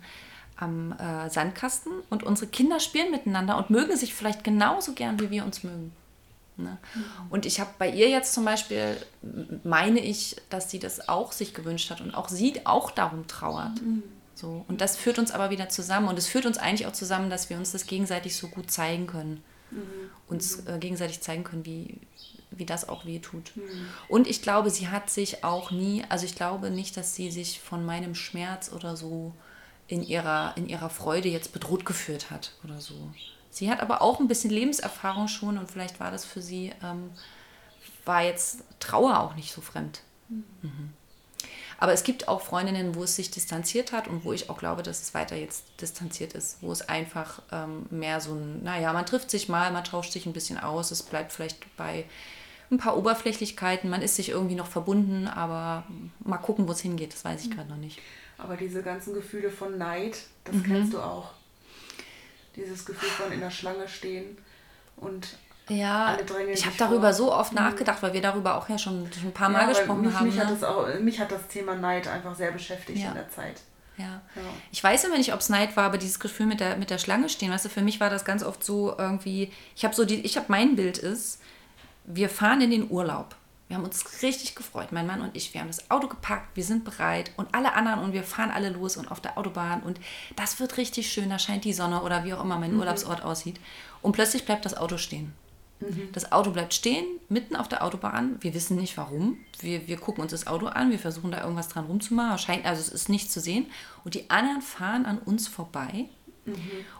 am 0.56 0.94
äh, 0.94 1.30
Sandkasten 1.30 1.92
und 2.10 2.24
unsere 2.24 2.50
Kinder 2.50 2.80
spielen 2.80 3.12
miteinander 3.12 3.58
und 3.58 3.72
mögen 3.72 3.98
sich 3.98 4.14
vielleicht 4.14 4.46
genauso 4.46 4.94
gern, 4.94 5.20
wie 5.20 5.32
wir 5.32 5.44
uns 5.44 5.66
mögen. 5.66 5.92
Ne? 6.56 6.78
Und 7.30 7.46
ich 7.46 7.60
habe 7.60 7.72
bei 7.78 7.90
ihr 7.90 8.08
jetzt 8.08 8.34
zum 8.34 8.46
Beispiel, 8.46 8.96
meine 9.66 10.00
ich, 10.00 10.38
dass 10.50 10.72
sie 10.72 10.80
das 10.80 11.10
auch 11.10 11.34
sich 11.34 11.54
gewünscht 11.54 11.90
hat 11.90 12.00
und 12.00 12.16
auch 12.16 12.30
sie 12.30 12.66
auch 12.66 12.90
darum 12.90 13.28
trauert. 13.28 13.82
So. 14.42 14.66
Und 14.68 14.82
das 14.82 14.98
führt 14.98 15.20
uns 15.20 15.32
aber 15.32 15.52
wieder 15.52 15.70
zusammen. 15.70 16.08
Und 16.08 16.18
es 16.18 16.28
führt 16.28 16.48
uns 16.48 16.58
eigentlich 16.58 16.88
auch 16.88 16.94
zusammen, 16.94 17.30
dass 17.30 17.50
wir 17.52 17.58
uns 17.58 17.72
das 17.72 17.86
gegenseitig 17.86 18.36
so 18.36 18.48
gut 18.48 18.72
zeigen 18.72 19.06
können. 19.06 19.44
Uns 20.28 20.66
äh, 20.66 20.80
gegenseitig 20.80 21.22
zeigen 21.22 21.44
können, 21.44 21.64
wie, 21.64 22.00
wie 22.50 22.66
das 22.66 22.90
auch 22.90 23.06
weh 23.06 23.20
tut. 23.20 23.52
Und 24.08 24.28
ich 24.28 24.42
glaube, 24.42 24.72
sie 24.72 24.88
hat 24.90 25.10
sich 25.10 25.44
auch 25.44 25.70
nie, 25.72 26.04
also 26.10 26.26
ich 26.26 26.36
glaube 26.36 26.72
nicht, 26.72 26.98
dass 26.98 27.16
sie 27.16 27.30
sich 27.30 27.60
von 27.60 27.86
meinem 27.86 28.16
Schmerz 28.16 28.72
oder 28.74 28.98
so 28.98 29.34
in 29.88 30.02
ihrer, 30.04 30.56
in 30.58 30.68
ihrer 30.68 30.90
Freude 30.90 31.30
jetzt 31.30 31.54
bedroht 31.54 31.86
geführt 31.86 32.32
hat 32.32 32.54
oder 32.64 32.82
so. 32.82 32.96
Sie 33.52 33.70
hat 33.70 33.82
aber 33.82 34.02
auch 34.02 34.20
ein 34.20 34.28
bisschen 34.28 34.50
Lebenserfahrung 34.50 35.28
schon 35.28 35.58
und 35.58 35.70
vielleicht 35.70 36.00
war 36.00 36.12
das 36.12 36.26
für 36.26 36.42
sie, 36.42 36.72
ähm, 36.84 37.12
war 38.06 38.24
jetzt 38.24 38.64
Trauer 38.80 39.20
auch 39.20 39.36
nicht 39.36 39.54
so 39.54 39.62
fremd. 39.62 40.02
Mhm. 40.30 40.94
Aber 41.82 41.94
es 41.94 42.04
gibt 42.04 42.28
auch 42.28 42.42
Freundinnen, 42.42 42.94
wo 42.94 43.04
es 43.06 43.16
sich 43.16 43.32
distanziert 43.32 43.92
hat 43.92 44.08
und 44.08 44.24
wo 44.24 44.34
ich 44.34 44.52
auch 44.52 44.60
glaube, 44.60 44.84
dass 44.84 45.02
es 45.02 45.16
weiter 45.16 45.36
jetzt 45.36 45.64
distanziert 45.82 46.34
ist, 46.34 46.58
wo 46.62 46.72
es 46.72 46.88
einfach 46.88 47.42
ähm, 47.52 47.88
mehr 47.90 48.22
so 48.22 48.34
ein, 48.36 48.62
naja, 48.64 48.94
man 48.94 49.04
trifft 49.08 49.32
sich 49.32 49.50
mal, 49.50 49.72
man 49.72 49.84
tauscht 49.84 50.12
sich 50.12 50.28
ein 50.28 50.34
bisschen 50.34 50.60
aus, 50.60 50.92
es 50.92 51.02
bleibt 51.02 51.32
vielleicht 51.32 51.76
bei 51.78 52.06
ein 52.70 52.78
paar 52.78 52.96
Oberflächlichkeiten, 52.98 53.90
man 53.90 54.04
ist 54.04 54.16
sich 54.16 54.30
irgendwie 54.30 54.54
noch 54.54 54.68
verbunden, 54.68 55.28
aber 55.28 55.84
mal 56.24 56.38
gucken, 56.38 56.68
wo 56.68 56.72
es 56.72 56.82
hingeht, 56.82 57.14
das 57.14 57.26
weiß 57.26 57.46
ich 57.46 57.50
gerade 57.52 57.70
noch 57.70 57.78
nicht. 57.78 57.98
Aber 58.38 58.58
diese 58.58 58.84
ganzen 58.84 59.16
Gefühle 59.16 59.50
von 59.50 59.80
Neid, 59.80 60.18
das 60.44 60.56
Mhm. 60.58 60.64
kennst 60.64 60.94
du 60.94 61.00
auch. 61.00 61.32
Dieses 62.56 62.86
Gefühl 62.86 63.10
von 63.10 63.32
in 63.32 63.40
der 63.40 63.50
Schlange 63.52 63.88
stehen 63.88 64.38
und 64.98 65.36
Ja, 65.72 66.18
ich 66.52 66.66
habe 66.66 66.76
darüber 66.78 67.14
so 67.14 67.34
oft 67.34 67.54
nachgedacht, 67.54 68.02
weil 68.04 68.14
wir 68.14 68.22
darüber 68.22 68.56
auch 68.56 68.68
ja 68.68 68.78
schon, 68.78 69.10
schon 69.14 69.30
ein 69.30 69.34
paar 69.34 69.50
Mal 69.50 69.62
Ja, 69.62 69.68
gesprochen 69.70 70.02
mich, 70.02 70.14
haben. 70.14 70.28
Mich, 70.28 70.40
hat 70.40 70.48
ne? 70.48 70.58
das 70.60 70.64
auch, 70.64 70.88
mich 71.00 71.20
hat 71.20 71.32
das 71.32 71.48
Thema 71.48 71.76
Neid 71.76 72.08
einfach 72.08 72.36
sehr 72.36 72.52
beschäftigt 72.52 73.00
Ja. 73.00 73.10
in 73.10 73.16
der 73.16 73.30
Zeit. 73.30 73.62
Ja. 73.98 74.22
Ja. 74.36 74.42
Ich 74.72 74.84
weiß 74.84 75.04
immer 75.06 75.18
nicht, 75.18 75.34
ob 75.34 75.40
es 75.40 75.50
Neid 75.50 75.76
war, 75.78 75.86
aber 75.86 75.98
dieses 75.98 76.20
Gefühl 76.20 76.46
mit 76.46 76.60
der, 76.60 76.78
mit 76.78 76.90
der 76.90 76.98
Schlange 76.98 77.30
stehen, 77.30 77.52
weißt 77.52 77.66
du, 77.66 77.70
für 77.70 77.82
mich 77.82 78.00
war 78.00 78.10
das 78.10 78.26
ganz 78.26 78.44
oft 78.44 78.64
so 78.64 78.96
irgendwie, 78.98 79.52
ich 79.76 79.84
habe 79.84 79.94
so 79.96 80.06
die, 80.06 80.22
ich 80.22 80.38
habe 80.38 80.48
mein 80.50 80.76
Bild 80.76 80.98
ist, 80.98 81.42
wir 82.06 82.30
fahren 82.30 82.62
in 82.62 82.72
den 82.72 82.90
Urlaub. 82.90 83.36
Wir 83.68 83.78
haben 83.78 83.86
uns 83.86 84.22
richtig 84.22 84.56
gefreut, 84.56 84.92
mein 84.92 85.08
Mann 85.08 85.22
und 85.22 85.34
ich. 85.38 85.54
Wir 85.54 85.62
haben 85.62 85.70
das 85.70 85.90
Auto 85.90 86.10
gepackt, 86.10 86.58
wir 86.58 86.64
sind 86.64 86.84
bereit 86.84 87.32
und 87.38 87.56
alle 87.56 87.72
anderen 87.74 88.00
und 88.00 88.12
wir 88.12 88.24
fahren 88.24 88.52
alle 88.52 88.70
los 88.70 88.98
und 88.98 89.10
auf 89.10 89.22
der 89.22 89.38
Autobahn 89.38 89.82
und 89.84 89.98
das 90.36 90.60
wird 90.60 90.76
richtig 90.76 91.10
schön, 91.10 91.30
da 91.30 91.40
scheint 91.40 91.64
die 91.64 91.72
Sonne 91.72 92.02
oder 92.02 92.26
wie 92.26 92.34
auch 92.34 92.44
immer 92.44 92.58
mein 92.58 92.74
Urlaubsort 92.76 93.24
aussieht. 93.24 93.62
Und 94.02 94.12
plötzlich 94.12 94.46
bleibt 94.46 94.66
das 94.66 94.76
Auto 94.76 94.98
stehen. 94.98 95.34
Das 96.12 96.32
Auto 96.32 96.52
bleibt 96.52 96.74
stehen, 96.74 97.06
mitten 97.30 97.56
auf 97.56 97.68
der 97.68 97.84
Autobahn. 97.84 98.38
Wir 98.42 98.54
wissen 98.54 98.78
nicht 98.78 98.98
warum. 98.98 99.38
Wir, 99.60 99.88
wir 99.88 99.98
gucken 99.98 100.22
uns 100.22 100.32
das 100.32 100.48
Auto 100.48 100.68
an, 100.68 100.92
wir 100.92 101.00
versuchen 101.00 101.32
da 101.32 101.42
irgendwas 101.42 101.70
dran 101.70 101.86
rumzumachen. 101.86 102.38
Scheint, 102.38 102.66
also 102.66 102.82
es 102.82 102.90
ist 102.90 103.10
nichts 103.10 103.34
zu 103.34 103.40
sehen. 103.40 103.66
Und 104.04 104.16
die 104.16 104.30
anderen 104.30 104.62
fahren 104.62 105.06
an 105.06 105.18
uns 105.18 105.48
vorbei. 105.48 106.08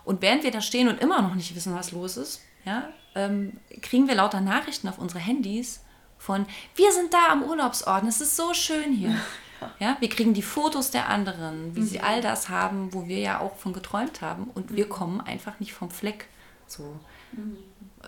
Und 0.04 0.22
während 0.22 0.44
wir 0.44 0.52
da 0.52 0.62
stehen 0.62 0.88
und 0.88 1.02
immer 1.02 1.22
noch 1.22 1.36
nicht 1.36 1.56
wissen, 1.56 1.76
was 1.76 1.92
los 1.92 2.18
ist, 2.18 2.42
ja, 2.66 2.90
ähm, 3.16 3.58
kriegen 3.82 4.08
wir 4.08 4.16
lauter 4.16 4.42
Nachrichten 4.42 4.88
auf 4.88 5.00
unsere 5.00 5.20
Handys 5.20 5.82
von, 6.18 6.46
wir 6.76 6.92
sind 6.92 7.14
da 7.14 7.30
am 7.32 7.44
Urlaubsort, 7.44 8.04
es 8.06 8.22
ist 8.22 8.36
so 8.36 8.54
schön 8.54 8.94
hier. 8.94 9.16
Ja, 9.78 9.96
wir 10.00 10.10
kriegen 10.10 10.34
die 10.34 10.42
Fotos 10.42 10.90
der 10.90 11.08
anderen, 11.08 11.76
wie 11.76 11.84
sie 11.84 12.00
all 12.00 12.20
das 12.20 12.50
haben, 12.50 12.96
wo 12.96 13.08
wir 13.08 13.20
ja 13.20 13.40
auch 13.40 13.58
von 13.58 13.74
geträumt 13.74 14.20
haben. 14.22 14.46
Und 14.46 14.76
wir 14.76 14.90
kommen 14.90 15.22
einfach 15.22 15.60
nicht 15.60 15.72
vom 15.72 15.92
Fleck. 15.92 16.28
So. 16.66 17.00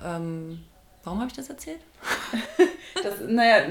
Ähm, 0.03 0.63
warum 1.03 1.19
habe 1.19 1.29
ich 1.29 1.35
das 1.35 1.49
erzählt? 1.49 1.81
Das, 3.01 3.15
naja, 3.27 3.65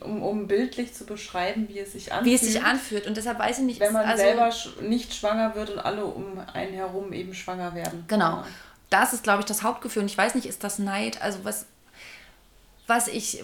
um, 0.00 0.22
um 0.22 0.46
bildlich 0.48 0.92
zu 0.92 1.06
beschreiben, 1.06 1.66
wie 1.68 1.78
es 1.78 1.92
sich 1.92 2.12
anfühlt. 2.12 2.26
Wie 2.26 2.34
es 2.34 2.52
sich 2.52 2.62
anfühlt. 2.62 3.06
Und 3.06 3.16
deshalb 3.16 3.38
weiß 3.38 3.60
ich 3.60 3.64
nicht, 3.64 3.80
Wenn 3.80 3.92
man 3.92 4.04
also, 4.04 4.22
selber 4.22 4.52
nicht 4.82 5.14
schwanger 5.14 5.54
wird 5.54 5.70
und 5.70 5.78
alle 5.78 6.04
um 6.04 6.38
einen 6.52 6.74
herum 6.74 7.12
eben 7.12 7.32
schwanger 7.32 7.74
werden. 7.74 8.04
Genau. 8.08 8.44
Das 8.90 9.12
ist, 9.14 9.22
glaube 9.22 9.40
ich, 9.40 9.46
das 9.46 9.62
Hauptgefühl. 9.62 10.02
Und 10.02 10.10
ich 10.10 10.18
weiß 10.18 10.34
nicht, 10.34 10.46
ist 10.46 10.62
das 10.62 10.78
Neid? 10.78 11.22
Also 11.22 11.44
was, 11.44 11.66
was 12.86 13.08
ich, 13.08 13.42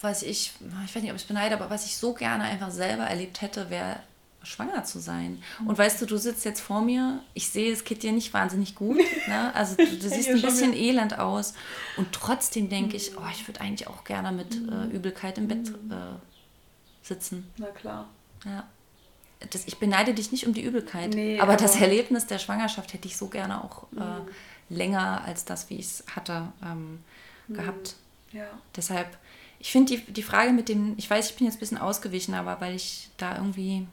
was 0.00 0.22
ich, 0.22 0.52
ich 0.84 0.94
weiß 0.94 1.02
nicht, 1.02 1.10
ob 1.10 1.16
ich 1.16 1.22
es 1.22 1.28
beneide, 1.28 1.56
aber 1.56 1.68
was 1.68 1.84
ich 1.84 1.96
so 1.96 2.14
gerne 2.14 2.44
einfach 2.44 2.70
selber 2.70 3.04
erlebt 3.04 3.42
hätte, 3.42 3.68
wäre 3.68 3.96
schwanger 4.44 4.84
zu 4.84 4.98
sein. 4.98 5.42
Und 5.66 5.78
weißt 5.78 6.00
du, 6.02 6.06
du 6.06 6.16
sitzt 6.16 6.44
jetzt 6.44 6.60
vor 6.60 6.80
mir, 6.82 7.22
ich 7.34 7.48
sehe, 7.50 7.72
es 7.72 7.84
geht 7.84 8.02
dir 8.02 8.12
nicht 8.12 8.32
wahnsinnig 8.34 8.74
gut. 8.74 8.98
Ne? 9.28 9.52
Also 9.54 9.76
du, 9.76 9.84
du 9.86 10.08
siehst 10.08 10.28
ein 10.28 10.42
bisschen 10.42 10.74
elend 10.74 11.18
aus. 11.18 11.54
Und 11.96 12.12
trotzdem 12.12 12.68
denke 12.68 12.96
ich, 12.96 13.16
oh, 13.16 13.22
ich 13.32 13.46
würde 13.46 13.60
eigentlich 13.60 13.88
auch 13.88 14.04
gerne 14.04 14.32
mit 14.32 14.54
äh, 14.54 14.94
Übelkeit 14.94 15.38
im 15.38 15.48
Bett 15.48 15.68
äh, 15.68 16.16
sitzen. 17.02 17.50
Na 17.58 17.66
klar. 17.68 18.08
Ja. 18.44 18.64
Das, 19.50 19.66
ich 19.66 19.78
beneide 19.78 20.14
dich 20.14 20.30
nicht 20.30 20.46
um 20.46 20.54
die 20.54 20.62
Übelkeit, 20.62 21.14
Nee, 21.14 21.40
aber, 21.40 21.56
das 21.56 21.72
aber- 21.74 21.82
Erlebnis 21.82 22.26
der 22.26 22.38
Schwangerschaft 22.38 22.92
hätte 22.92 23.08
ich 23.08 23.16
so 23.16 23.26
gerne 23.28 23.62
auch 23.64 23.84
äh, 23.96 24.72
länger 24.72 25.22
als 25.24 25.44
das, 25.44 25.68
wie 25.68 25.74
ich 25.76 25.86
es 25.86 26.04
hatte, 26.14 26.52
ähm, 26.64 27.00
gehabt. 27.48 27.96
Ja. 28.32 28.46
Deshalb, 28.76 29.18
ich 29.58 29.72
finde 29.72 29.96
die, 29.96 30.12
die 30.12 30.22
Frage 30.22 30.52
mit 30.52 30.68
dem, 30.68 30.94
ich 30.96 31.10
weiß, 31.10 31.30
ich 31.30 31.36
bin 31.36 31.46
jetzt 31.46 31.56
ein 31.56 31.60
bisschen 31.60 31.78
ausgewichen, 31.78 32.34
aber 32.34 32.60
weil 32.60 32.74
ich 32.76 33.10
da 33.16 33.36
irgendwie, 33.36 33.86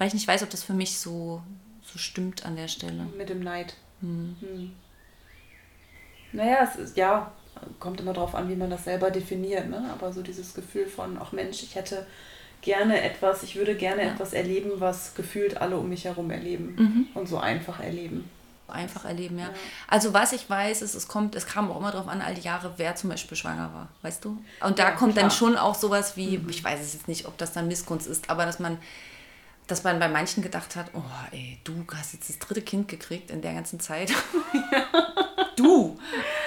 weil 0.00 0.08
ich 0.08 0.14
nicht 0.14 0.26
weiß, 0.26 0.42
ob 0.42 0.48
das 0.48 0.62
für 0.62 0.72
mich 0.72 0.98
so, 0.98 1.42
so 1.82 1.98
stimmt 1.98 2.46
an 2.46 2.56
der 2.56 2.68
Stelle. 2.68 3.02
Mit 3.18 3.28
dem 3.28 3.40
Neid. 3.40 3.74
Hm. 4.00 4.34
Naja, 6.32 6.58
es 6.62 6.76
ist, 6.76 6.96
ja, 6.96 7.30
kommt 7.78 8.00
immer 8.00 8.14
drauf 8.14 8.34
an, 8.34 8.48
wie 8.48 8.56
man 8.56 8.70
das 8.70 8.84
selber 8.84 9.10
definiert, 9.10 9.68
ne? 9.68 9.90
Aber 9.92 10.10
so 10.12 10.22
dieses 10.22 10.54
Gefühl 10.54 10.86
von, 10.86 11.18
ach 11.20 11.32
Mensch, 11.32 11.62
ich 11.62 11.74
hätte 11.74 12.06
gerne 12.62 13.02
etwas, 13.02 13.42
ich 13.42 13.56
würde 13.56 13.74
gerne 13.74 14.04
Ja. 14.06 14.12
etwas 14.12 14.32
erleben, 14.32 14.70
was 14.78 15.14
gefühlt 15.14 15.58
alle 15.58 15.76
um 15.76 15.88
mich 15.90 16.06
herum 16.06 16.30
erleben 16.30 16.74
Mhm. 16.78 17.06
und 17.14 17.28
so 17.28 17.38
einfach 17.38 17.80
erleben. 17.80 18.30
Einfach 18.68 19.04
erleben, 19.04 19.38
ja. 19.38 19.46
Ja. 19.46 19.50
Also 19.88 20.14
was 20.14 20.32
ich 20.32 20.48
weiß, 20.48 20.80
ist, 20.80 20.94
es 20.94 21.08
kommt, 21.08 21.34
es 21.34 21.44
kam 21.46 21.70
auch 21.70 21.76
immer 21.78 21.90
darauf 21.90 22.08
an, 22.08 22.22
all 22.22 22.34
die 22.34 22.40
Jahre, 22.42 22.72
wer 22.78 22.94
zum 22.94 23.10
Beispiel 23.10 23.36
schwanger 23.36 23.70
war, 23.74 23.88
weißt 24.02 24.24
du? 24.24 24.38
Und 24.64 24.78
da 24.78 24.84
Ja, 24.84 24.90
kommt 24.92 25.16
dann 25.16 25.26
klar. 25.28 25.30
schon 25.30 25.56
auch 25.56 25.74
sowas 25.74 26.16
wie, 26.16 26.40
ich 26.48 26.64
weiß 26.64 26.80
es 26.80 26.94
jetzt 26.94 27.08
nicht, 27.08 27.26
ob 27.26 27.36
das 27.36 27.52
dann 27.52 27.68
Missgunst 27.68 28.06
ist, 28.06 28.30
aber 28.30 28.46
dass 28.46 28.60
man, 28.60 28.78
dass 29.70 29.84
man 29.84 29.98
bei 29.98 30.08
manchen 30.08 30.42
gedacht 30.42 30.76
hat, 30.76 30.86
oh 30.94 31.02
ey, 31.32 31.58
du 31.64 31.84
hast 31.94 32.12
jetzt 32.14 32.28
das 32.28 32.38
dritte 32.38 32.62
Kind 32.62 32.88
gekriegt 32.88 33.30
in 33.30 33.40
der 33.42 33.54
ganzen 33.54 33.78
Zeit. 33.80 34.12
du! 35.56 35.98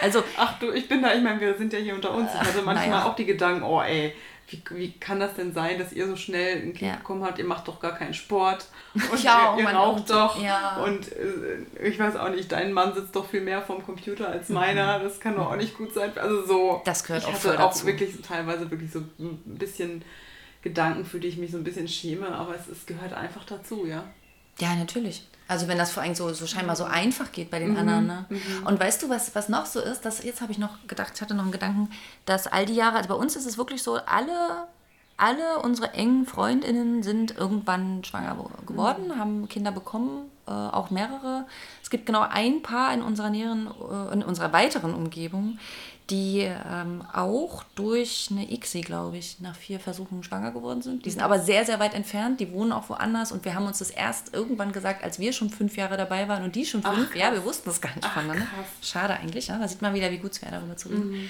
Also 0.02 0.24
Ach 0.38 0.60
du, 0.60 0.72
ich 0.72 0.88
bin 0.90 1.02
da, 1.02 1.14
ich 1.14 1.22
meine, 1.24 1.40
wir 1.40 1.58
sind 1.58 1.72
ja 1.74 1.80
hier 1.80 1.96
unter 1.96 2.12
uns. 2.14 2.32
Hatte 2.34 2.62
manchmal 2.64 2.90
naja. 2.90 3.06
auch 3.06 3.16
die 3.16 3.26
Gedanken, 3.26 3.64
oh 3.64 3.82
ey, 3.82 4.14
wie, 4.50 4.62
wie 4.72 4.92
kann 5.00 5.20
das 5.20 5.36
denn 5.36 5.54
sein, 5.54 5.80
dass 5.80 5.94
ihr 5.94 6.06
so 6.08 6.16
schnell 6.16 6.58
ein 6.58 6.74
Kind 6.74 6.82
Ja. 6.82 6.96
bekommen 6.98 7.24
habt? 7.24 7.40
Ihr 7.40 7.46
macht 7.46 7.68
doch 7.68 7.80
gar 7.80 7.96
keinen 7.96 8.14
Sport. 8.14 8.66
Und 8.94 9.24
Ja, 9.24 9.54
ihr, 9.54 9.60
ihr 9.60 9.64
Mann, 9.64 9.76
raucht 9.76 10.10
doch. 10.10 10.42
ja. 10.42 10.78
Und 10.84 11.12
äh, 11.14 11.88
ich 11.88 11.98
weiß 11.98 12.18
auch 12.18 12.30
nicht, 12.30 12.52
dein 12.52 12.74
Mann 12.74 12.94
sitzt 12.94 13.16
doch 13.16 13.28
viel 13.30 13.42
mehr 13.42 13.62
vorm 13.62 13.84
Computer 13.84 14.28
als 14.28 14.50
meiner. 14.50 15.00
Das 15.00 15.20
kann 15.20 15.36
doch 15.36 15.50
auch 15.52 15.56
nicht 15.56 15.78
gut 15.78 15.94
sein. 15.94 16.12
Also 16.18 16.46
so. 16.46 16.72
Mhm. 16.74 16.82
Das 16.86 17.04
gehört 17.04 17.24
ich 17.24 17.30
auch 17.30 17.34
hatte 17.34 17.54
auch 17.54 17.70
dazu. 17.70 17.86
wirklich 17.86 18.22
teilweise 18.22 18.70
wirklich 18.70 18.92
so 18.92 19.00
ein 19.00 19.40
bisschen 19.46 20.04
Gedanken, 20.64 21.06
für 21.06 21.20
die 21.20 21.28
ich 21.28 21.38
mich 21.38 21.52
so 21.52 21.58
ein 21.58 21.64
bisschen 21.64 21.88
schäme, 21.88 22.28
aber 22.30 22.56
es, 22.56 22.68
es 22.68 22.86
gehört 22.86 23.14
einfach 23.14 23.44
dazu, 23.46 23.86
ja. 23.86 24.04
Ja, 24.60 24.76
natürlich. 24.76 25.28
Also 25.48 25.68
wenn 25.68 25.78
das 25.78 25.92
vor 25.92 26.04
allem 26.04 26.16
so, 26.16 26.32
so 26.34 26.48
scheinbar 26.48 26.76
Mhm. 26.76 26.78
so 26.78 26.84
einfach 26.86 27.32
geht 27.32 27.52
bei 27.52 27.60
den 27.60 27.76
anderen. 27.76 28.08
Ne? 28.08 28.26
Und 28.66 28.80
weißt 28.80 29.04
du, 29.04 29.10
was, 29.10 29.36
was 29.36 29.50
noch 29.50 29.66
so 29.66 29.82
ist? 29.82 30.02
Das, 30.06 30.24
jetzt 30.24 30.42
habe 30.42 30.52
ich 30.52 30.58
noch 30.58 30.88
gedacht, 30.88 31.12
ich 31.16 31.22
hatte 31.22 31.34
noch 31.36 31.44
einen 31.44 31.52
Gedanken, 31.52 31.90
dass 32.26 32.48
all 32.48 32.66
die 32.66 32.76
Jahre, 32.76 32.98
also 32.98 33.10
bei 33.10 33.16
uns 33.16 33.36
ist 33.36 33.46
es 33.46 33.58
wirklich 33.58 33.84
so, 33.84 33.96
alle, 34.06 34.68
alle 35.18 35.60
unsere 35.62 35.94
engen 35.94 36.26
Freundinnen 36.26 37.04
sind 37.04 37.36
irgendwann 37.38 38.04
schwanger 38.06 38.38
wo- 38.38 38.66
geworden, 38.66 39.20
haben 39.20 39.50
Kinder 39.50 39.72
bekommen. 39.72 40.30
Äh, 40.48 40.52
auch 40.52 40.90
mehrere. 40.90 41.46
Es 41.82 41.90
gibt 41.90 42.06
genau 42.06 42.22
ein 42.22 42.62
Paar 42.62 42.94
in 42.94 43.02
unserer 43.02 43.30
näheren, 43.30 43.68
äh, 43.68 44.14
in 44.14 44.24
unserer 44.24 44.52
weiteren 44.54 44.94
Umgebung, 44.94 45.58
die 46.10 46.40
ähm, 46.42 47.02
auch 47.14 47.64
durch 47.76 48.28
eine 48.30 48.52
ICSI, 48.52 48.82
glaube 48.82 49.18
ich, 49.18 49.40
nach 49.40 49.56
vier 49.56 49.80
Versuchen 49.80 50.22
schwanger 50.22 50.52
geworden 50.52 50.82
sind. 50.82 51.06
Die 51.06 51.10
sind 51.10 51.22
aber 51.22 51.40
sehr, 51.40 51.66
sehr 51.66 51.80
weit 51.80 51.94
entfernt, 51.94 52.42
die 52.42 52.52
wohnen 52.52 52.74
auch 52.74 52.90
woanders 52.90 53.32
und 53.32 53.46
wir 53.46 53.56
haben 53.56 53.66
uns 53.66 53.80
das 53.80 53.90
erst 53.90 54.34
irgendwann 54.34 54.74
gesagt, 54.74 55.04
als 55.04 55.18
wir 55.18 55.32
schon 55.32 55.50
fünf 55.50 55.78
Jahre 55.78 55.96
dabei 55.96 56.28
waren 56.28 56.44
und 56.44 56.56
die 56.56 56.66
schon 56.66 56.84
fünf. 56.84 57.10
Ach, 57.12 57.16
ja, 57.16 57.32
wir 57.32 57.46
wussten 57.46 57.70
das 57.70 57.80
gar 57.80 57.96
nicht 57.96 58.04
Ach, 58.04 58.14
voneinander. 58.14 58.46
krass. 58.46 58.90
Schade 58.90 59.14
eigentlich, 59.14 59.48
ja? 59.48 59.58
da 59.58 59.68
sieht 59.68 59.82
man 59.82 59.94
wieder, 59.94 60.12
wie 60.12 60.18
gut 60.18 60.34
es 60.34 60.42
wäre, 60.42 60.52
darüber 60.52 60.76
zu 60.76 60.90
reden. 60.90 61.30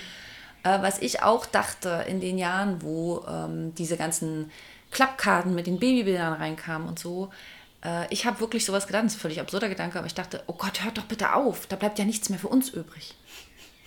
Äh, 0.63 0.81
was 0.81 0.99
ich 0.99 1.21
auch 1.21 1.45
dachte 1.45 2.05
in 2.07 2.19
den 2.19 2.37
Jahren, 2.37 2.81
wo 2.81 3.23
ähm, 3.27 3.75
diese 3.75 3.95
ganzen 3.95 4.49
Klappkarten 4.91 5.53
mit 5.53 5.67
den 5.67 5.79
Babybildern 5.79 6.33
reinkamen 6.33 6.87
und 6.87 6.97
so, 6.97 7.29
äh, 7.83 8.07
ich 8.13 8.25
habe 8.25 8.39
wirklich 8.39 8.65
sowas 8.65 8.87
gedacht, 8.87 9.03
das 9.05 9.13
ist 9.13 9.17
ein 9.19 9.21
völlig 9.21 9.39
absurder 9.39 9.69
Gedanke, 9.69 9.97
aber 9.97 10.07
ich 10.07 10.13
dachte, 10.15 10.43
oh 10.47 10.53
Gott, 10.53 10.83
hört 10.83 10.97
doch 10.97 11.05
bitte 11.05 11.33
auf, 11.33 11.67
da 11.67 11.75
bleibt 11.75 11.99
ja 11.99 12.05
nichts 12.05 12.29
mehr 12.29 12.39
für 12.39 12.47
uns 12.49 12.69
übrig. 12.69 13.15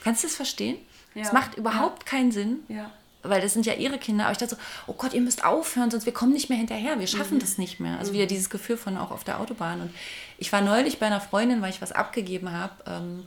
Kannst 0.02 0.22
du 0.22 0.28
das 0.28 0.36
verstehen? 0.36 0.76
Ja. 1.14 1.22
Es 1.22 1.32
macht 1.32 1.56
überhaupt 1.56 2.06
keinen 2.06 2.30
Sinn, 2.30 2.60
Ja. 2.68 2.90
weil 3.22 3.40
das 3.40 3.54
sind 3.54 3.66
ja 3.66 3.72
ihre 3.74 3.98
Kinder. 3.98 4.24
Aber 4.24 4.32
ich 4.32 4.38
dachte 4.38 4.54
so, 4.56 4.60
oh 4.86 4.92
Gott, 4.92 5.14
ihr 5.14 5.20
müsst 5.22 5.44
aufhören, 5.44 5.90
sonst 5.90 6.04
wir 6.06 6.12
kommen 6.12 6.32
nicht 6.32 6.48
mehr 6.50 6.58
hinterher, 6.58 7.00
wir 7.00 7.06
schaffen 7.06 7.38
das 7.38 7.58
nicht 7.58 7.80
mehr. 7.80 7.98
Also 7.98 8.12
wieder 8.12 8.26
dieses 8.26 8.50
Gefühl 8.50 8.76
von 8.76 8.96
auch 8.98 9.10
auf 9.10 9.24
der 9.24 9.40
Autobahn. 9.40 9.80
Und 9.80 9.90
ich 10.38 10.52
war 10.52 10.60
neulich 10.60 10.98
bei 10.98 11.06
einer 11.06 11.20
Freundin, 11.20 11.62
weil 11.62 11.70
ich 11.70 11.80
was 11.82 11.92
abgegeben 11.92 12.52
habe. 12.52 12.74
Ähm, 12.86 13.24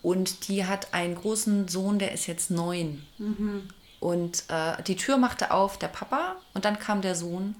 und 0.00 0.48
die 0.48 0.64
hat 0.66 0.94
einen 0.94 1.14
großen 1.14 1.68
Sohn, 1.68 1.98
der 1.98 2.12
ist 2.12 2.26
jetzt 2.26 2.50
neun. 2.50 3.04
Und 4.00 4.44
äh, 4.48 4.82
die 4.84 4.96
Tür 4.96 5.16
machte 5.16 5.50
auf 5.52 5.78
der 5.78 5.88
Papa 5.88 6.36
und 6.54 6.64
dann 6.64 6.78
kam 6.78 7.02
der 7.02 7.14
Sohn. 7.14 7.54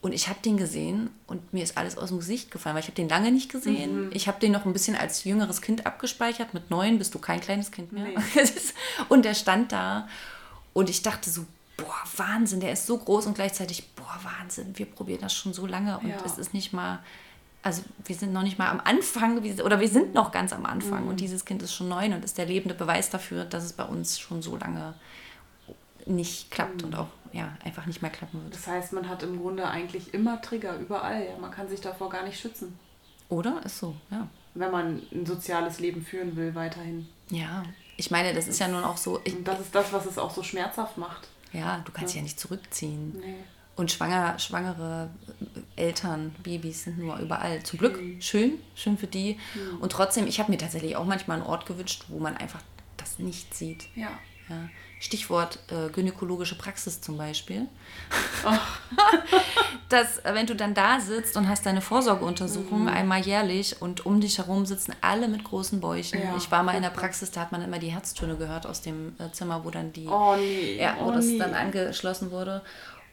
Und 0.00 0.12
ich 0.12 0.28
habe 0.28 0.38
den 0.44 0.56
gesehen 0.56 1.10
und 1.26 1.52
mir 1.52 1.64
ist 1.64 1.76
alles 1.76 1.98
aus 1.98 2.10
dem 2.10 2.18
Gesicht 2.18 2.52
gefallen, 2.52 2.74
weil 2.76 2.82
ich 2.82 2.86
habe 2.86 2.94
den 2.94 3.08
lange 3.08 3.32
nicht 3.32 3.50
gesehen. 3.50 4.10
Ich 4.12 4.28
habe 4.28 4.38
den 4.38 4.52
noch 4.52 4.64
ein 4.64 4.72
bisschen 4.72 4.94
als 4.94 5.24
jüngeres 5.24 5.60
Kind 5.60 5.86
abgespeichert. 5.86 6.54
Mit 6.54 6.70
neun 6.70 6.98
bist 6.98 7.14
du 7.14 7.18
kein 7.18 7.40
kleines 7.40 7.72
Kind 7.72 7.90
mehr. 7.92 8.04
Nee. 8.06 8.16
Und 9.08 9.24
der 9.24 9.34
stand 9.34 9.72
da 9.72 10.06
und 10.72 10.88
ich 10.88 11.02
dachte 11.02 11.28
so, 11.30 11.44
boah, 11.76 11.96
Wahnsinn, 12.16 12.60
der 12.60 12.72
ist 12.72 12.86
so 12.86 12.96
groß 12.98 13.26
und 13.26 13.34
gleichzeitig, 13.34 13.88
boah, 13.96 14.18
Wahnsinn, 14.22 14.72
wir 14.78 14.86
probieren 14.86 15.20
das 15.22 15.34
schon 15.34 15.52
so 15.52 15.66
lange 15.66 15.98
und 15.98 16.08
Ja. 16.08 16.16
es 16.24 16.38
ist 16.38 16.54
nicht 16.54 16.72
mal, 16.72 17.00
also 17.62 17.82
wir 18.04 18.14
sind 18.14 18.32
noch 18.32 18.42
nicht 18.42 18.58
mal 18.58 18.68
am 18.70 18.80
Anfang 18.84 19.38
oder 19.64 19.80
wir 19.80 19.88
sind 19.88 20.14
noch 20.14 20.30
ganz 20.30 20.52
am 20.52 20.64
Anfang 20.66 21.02
Mhm. 21.04 21.08
und 21.08 21.20
dieses 21.20 21.44
Kind 21.44 21.62
ist 21.62 21.74
schon 21.74 21.88
neun 21.88 22.12
und 22.12 22.24
ist 22.24 22.38
der 22.38 22.46
lebende 22.46 22.74
Beweis 22.76 23.10
dafür, 23.10 23.44
dass 23.44 23.64
es 23.64 23.72
bei 23.72 23.84
uns 23.84 24.18
schon 24.20 24.42
so 24.42 24.56
lange 24.56 24.94
nicht 26.06 26.50
klappt 26.50 26.82
Mhm. 26.82 26.88
und 26.88 26.94
auch 26.96 27.08
ja, 27.32 27.56
einfach 27.64 27.86
nicht 27.86 28.02
mehr 28.02 28.10
klappen 28.10 28.42
wird. 28.42 28.54
Das 28.54 28.66
heißt, 28.66 28.92
man 28.92 29.08
hat 29.08 29.22
im 29.22 29.40
Grunde 29.40 29.66
eigentlich 29.68 30.14
immer 30.14 30.40
Trigger 30.40 30.76
überall. 30.78 31.24
Ja. 31.24 31.36
Man 31.38 31.50
kann 31.50 31.68
sich 31.68 31.80
davor 31.80 32.08
gar 32.10 32.24
nicht 32.24 32.38
schützen, 32.40 32.78
Oder? 33.28 33.60
Ist 33.64 33.78
so, 33.78 33.94
ja. 34.10 34.26
wenn 34.54 34.70
man 34.70 35.02
ein 35.12 35.26
soziales 35.26 35.80
Leben 35.80 36.02
führen 36.02 36.36
will 36.36 36.54
weiterhin. 36.54 37.06
Ja, 37.30 37.62
ich 37.96 38.10
meine, 38.10 38.32
das 38.32 38.48
ist 38.48 38.58
ja 38.60 38.68
nun 38.68 38.84
auch 38.84 38.96
so, 38.96 39.20
ich, 39.24 39.34
Und 39.36 39.46
das 39.46 39.60
ist 39.60 39.74
das, 39.74 39.92
was 39.92 40.06
es 40.06 40.18
auch 40.18 40.30
so 40.32 40.42
schmerzhaft 40.42 40.96
macht. 40.98 41.28
ja, 41.52 41.82
du 41.84 41.92
kannst 41.92 42.14
ja 42.14 42.22
nicht 42.22 42.38
zurückziehen. 42.40 43.18
Nee. 43.20 43.34
Und 43.76 43.92
schwanger, 43.92 44.36
schwangere 44.40 45.08
Eltern, 45.76 46.34
Babys 46.42 46.82
sind 46.84 46.98
nur 46.98 47.16
überall. 47.18 47.62
Zum 47.62 47.78
Glück 47.78 48.00
schön, 48.18 48.58
schön 48.74 48.98
für 48.98 49.06
die. 49.06 49.38
Und 49.80 49.92
trotzdem, 49.92 50.26
ich 50.26 50.40
habe 50.40 50.50
mir 50.50 50.58
tatsächlich 50.58 50.96
auch 50.96 51.04
manchmal 51.04 51.38
einen 51.38 51.46
Ort 51.46 51.64
gewünscht, 51.66 52.06
wo 52.08 52.18
man 52.18 52.36
einfach 52.36 52.60
das 52.96 53.20
nicht 53.20 53.54
sieht. 53.54 53.86
Ja. 53.94 54.10
Ja. 54.48 54.68
Stichwort 55.00 55.60
äh, 55.70 55.90
gynäkologische 55.90 56.56
Praxis 56.58 57.00
zum 57.00 57.16
Beispiel. 57.16 57.68
Dass, 59.88 60.18
äh, 60.18 60.34
wenn 60.34 60.46
du 60.46 60.56
dann 60.56 60.74
da 60.74 60.98
sitzt 61.00 61.36
und 61.36 61.48
hast 61.48 61.66
deine 61.66 61.80
Vorsorgeuntersuchung 61.80 62.88
einmal 62.88 63.20
jährlich 63.20 63.80
und 63.80 64.06
um 64.06 64.20
dich 64.20 64.38
herum 64.38 64.66
sitzen 64.66 64.94
alle 65.00 65.28
mit 65.28 65.44
großen 65.44 65.80
Bäuchen. 65.80 66.20
Ja, 66.20 66.36
ich 66.36 66.50
war 66.50 66.62
mal 66.62 66.74
in 66.74 66.82
der. 66.82 66.88
Praxis, 66.88 67.30
da 67.30 67.42
hat 67.42 67.52
man 67.52 67.62
immer 67.62 67.78
die 67.78 67.92
Herztöne 67.92 68.36
gehört 68.36 68.66
aus 68.66 68.80
dem 68.80 69.14
äh, 69.18 69.30
Zimmer, 69.30 69.64
wo 69.64 69.70
dann 69.70 69.92
die 69.92 70.08
Oh 70.08 70.34
nee. 70.36 70.78
ja, 70.80 70.96
wo 70.98 71.10
oh, 71.10 71.12
das 71.12 71.26
nee. 71.26 71.38
dann 71.38 71.54
angeschlossen 71.54 72.30
wurde. 72.30 72.62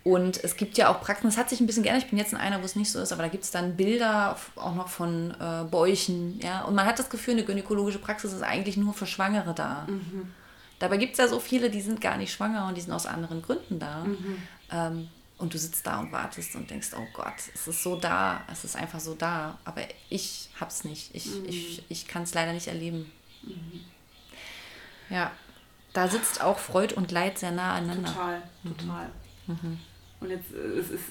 Und 0.04 0.44
es 0.44 0.56
gibt 0.56 0.78
ja 0.78 0.90
auch 0.90 1.02
Praxen, 1.02 1.28
das 1.28 1.38
hat 1.38 1.50
sich 1.50 1.60
ein 1.60 1.68
bisschen 1.68 1.84
geändert. 1.84 2.04
Ich 2.04 2.10
bin 2.10 2.20
jetzt 2.20 2.32
in 2.32 2.38
einer, 2.38 2.62
wo 2.62 2.66
es 2.66 2.76
nicht 2.76 2.92
so 2.92 3.00
ist, 3.00 3.12
aber 3.12 3.24
da 3.24 3.28
gibt 3.28 3.44
es 3.44 3.52
dann 3.52 3.76
Bilder 3.76 4.38
auch 4.56 4.76
noch 4.76 4.88
von 4.88 5.36
äh, 5.40 5.64
Bäuchen. 5.66 6.40
Ja? 6.44 6.64
Und 6.64 6.76
man 6.76 6.86
hat 6.86 7.00
das 7.00 7.10
Gefühl, 7.10 7.34
eine 7.34 7.44
gynäkologische 7.44 8.00
Praxis 8.00 8.32
ist 8.32 8.44
eigentlich 8.44 8.78
nur 8.78 8.94
für 8.94 9.08
Schwangere 9.08 9.54
da. 9.54 9.88
Dabei 10.80 10.98
gibt 10.98 11.14
es 11.14 11.18
ja 11.20 11.28
so 11.28 11.40
viele, 11.40 11.70
die 11.70 11.82
sind 11.82 12.02
gar 12.02 12.18
nicht 12.18 12.34
schwanger 12.34 12.68
und 12.68 12.76
die 12.76 12.82
sind 12.82 12.92
aus 12.92 13.06
anderen 13.06 13.42
Gründen 13.42 13.80
da. 13.80 14.06
Ähm, 14.72 15.10
und 15.38 15.54
du 15.54 15.58
sitzt 15.58 15.86
da 15.86 16.00
und 16.00 16.12
wartest 16.12 16.56
und 16.56 16.70
denkst, 16.70 16.92
oh 16.98 17.06
Gott, 17.14 17.34
es 17.54 17.68
ist 17.68 17.84
so 17.84 17.98
da, 17.98 18.44
es 18.52 18.64
ist 18.64 18.76
einfach 18.76 19.00
so 19.00 19.16
da. 19.16 19.58
Aber 19.66 19.82
ich 20.10 20.50
hab's 20.60 20.84
nicht. 20.86 21.14
Ich, 21.14 21.44
ich, 21.46 21.84
ich 21.90 22.08
kann 22.08 22.24
es 22.24 22.34
leider 22.34 22.54
nicht 22.54 22.68
erleben. 22.68 23.12
Ja, 25.10 25.32
da 25.94 26.08
sitzt 26.08 26.42
auch 26.42 26.60
Freud 26.60 26.94
und 26.94 27.12
Leid 27.12 27.38
sehr 27.38 27.52
nah 27.52 27.74
aneinander. 27.74 28.10
Total, 28.10 28.42
total. 28.64 29.10
Mhm. 29.48 29.80
Und 30.22 30.30
jetzt 30.30 30.54
äh, 30.54 30.80
es 30.80 30.90
ist, 30.90 31.08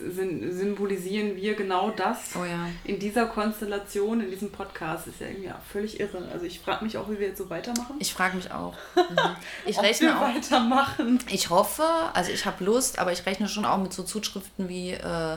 symbolisieren 0.58 1.36
wir 1.36 1.54
genau 1.54 1.90
das 1.90 2.30
Oh 2.34 2.44
ja. 2.44 2.68
in 2.84 2.98
dieser 2.98 3.26
Konstellation, 3.26 4.20
in 4.20 4.30
diesem 4.30 4.50
Podcast. 4.50 5.06
Ist 5.06 5.20
ja 5.20 5.28
irgendwie 5.28 5.50
völlig 5.70 6.00
irre. 6.00 6.26
Also 6.32 6.46
ich 6.46 6.58
frage 6.60 6.84
mich 6.84 6.96
auch, 6.96 7.08
wie 7.10 7.18
wir 7.18 7.28
jetzt 7.28 7.38
so 7.38 7.50
weitermachen. 7.50 7.96
Ich 7.98 8.12
frage 8.12 8.36
mich 8.36 8.50
auch. 8.50 8.74
Mhm. 8.96 9.36
Ich 9.66 9.78
rechne 9.80 10.16
auch. 10.16 10.22
weitermachen. 10.22 11.18
Ich 11.30 11.50
hoffe, 11.50 11.84
also 12.14 12.30
ich 12.32 12.46
habe 12.46 12.64
Lust, 12.64 12.98
aber 12.98 13.12
ich 13.12 13.26
rechne 13.26 13.48
schon 13.48 13.64
auch 13.66 13.76
mit 13.78 13.92
so 13.92 14.02
Zuschriften 14.02 14.68
wie, 14.68 14.92
äh, 14.92 15.36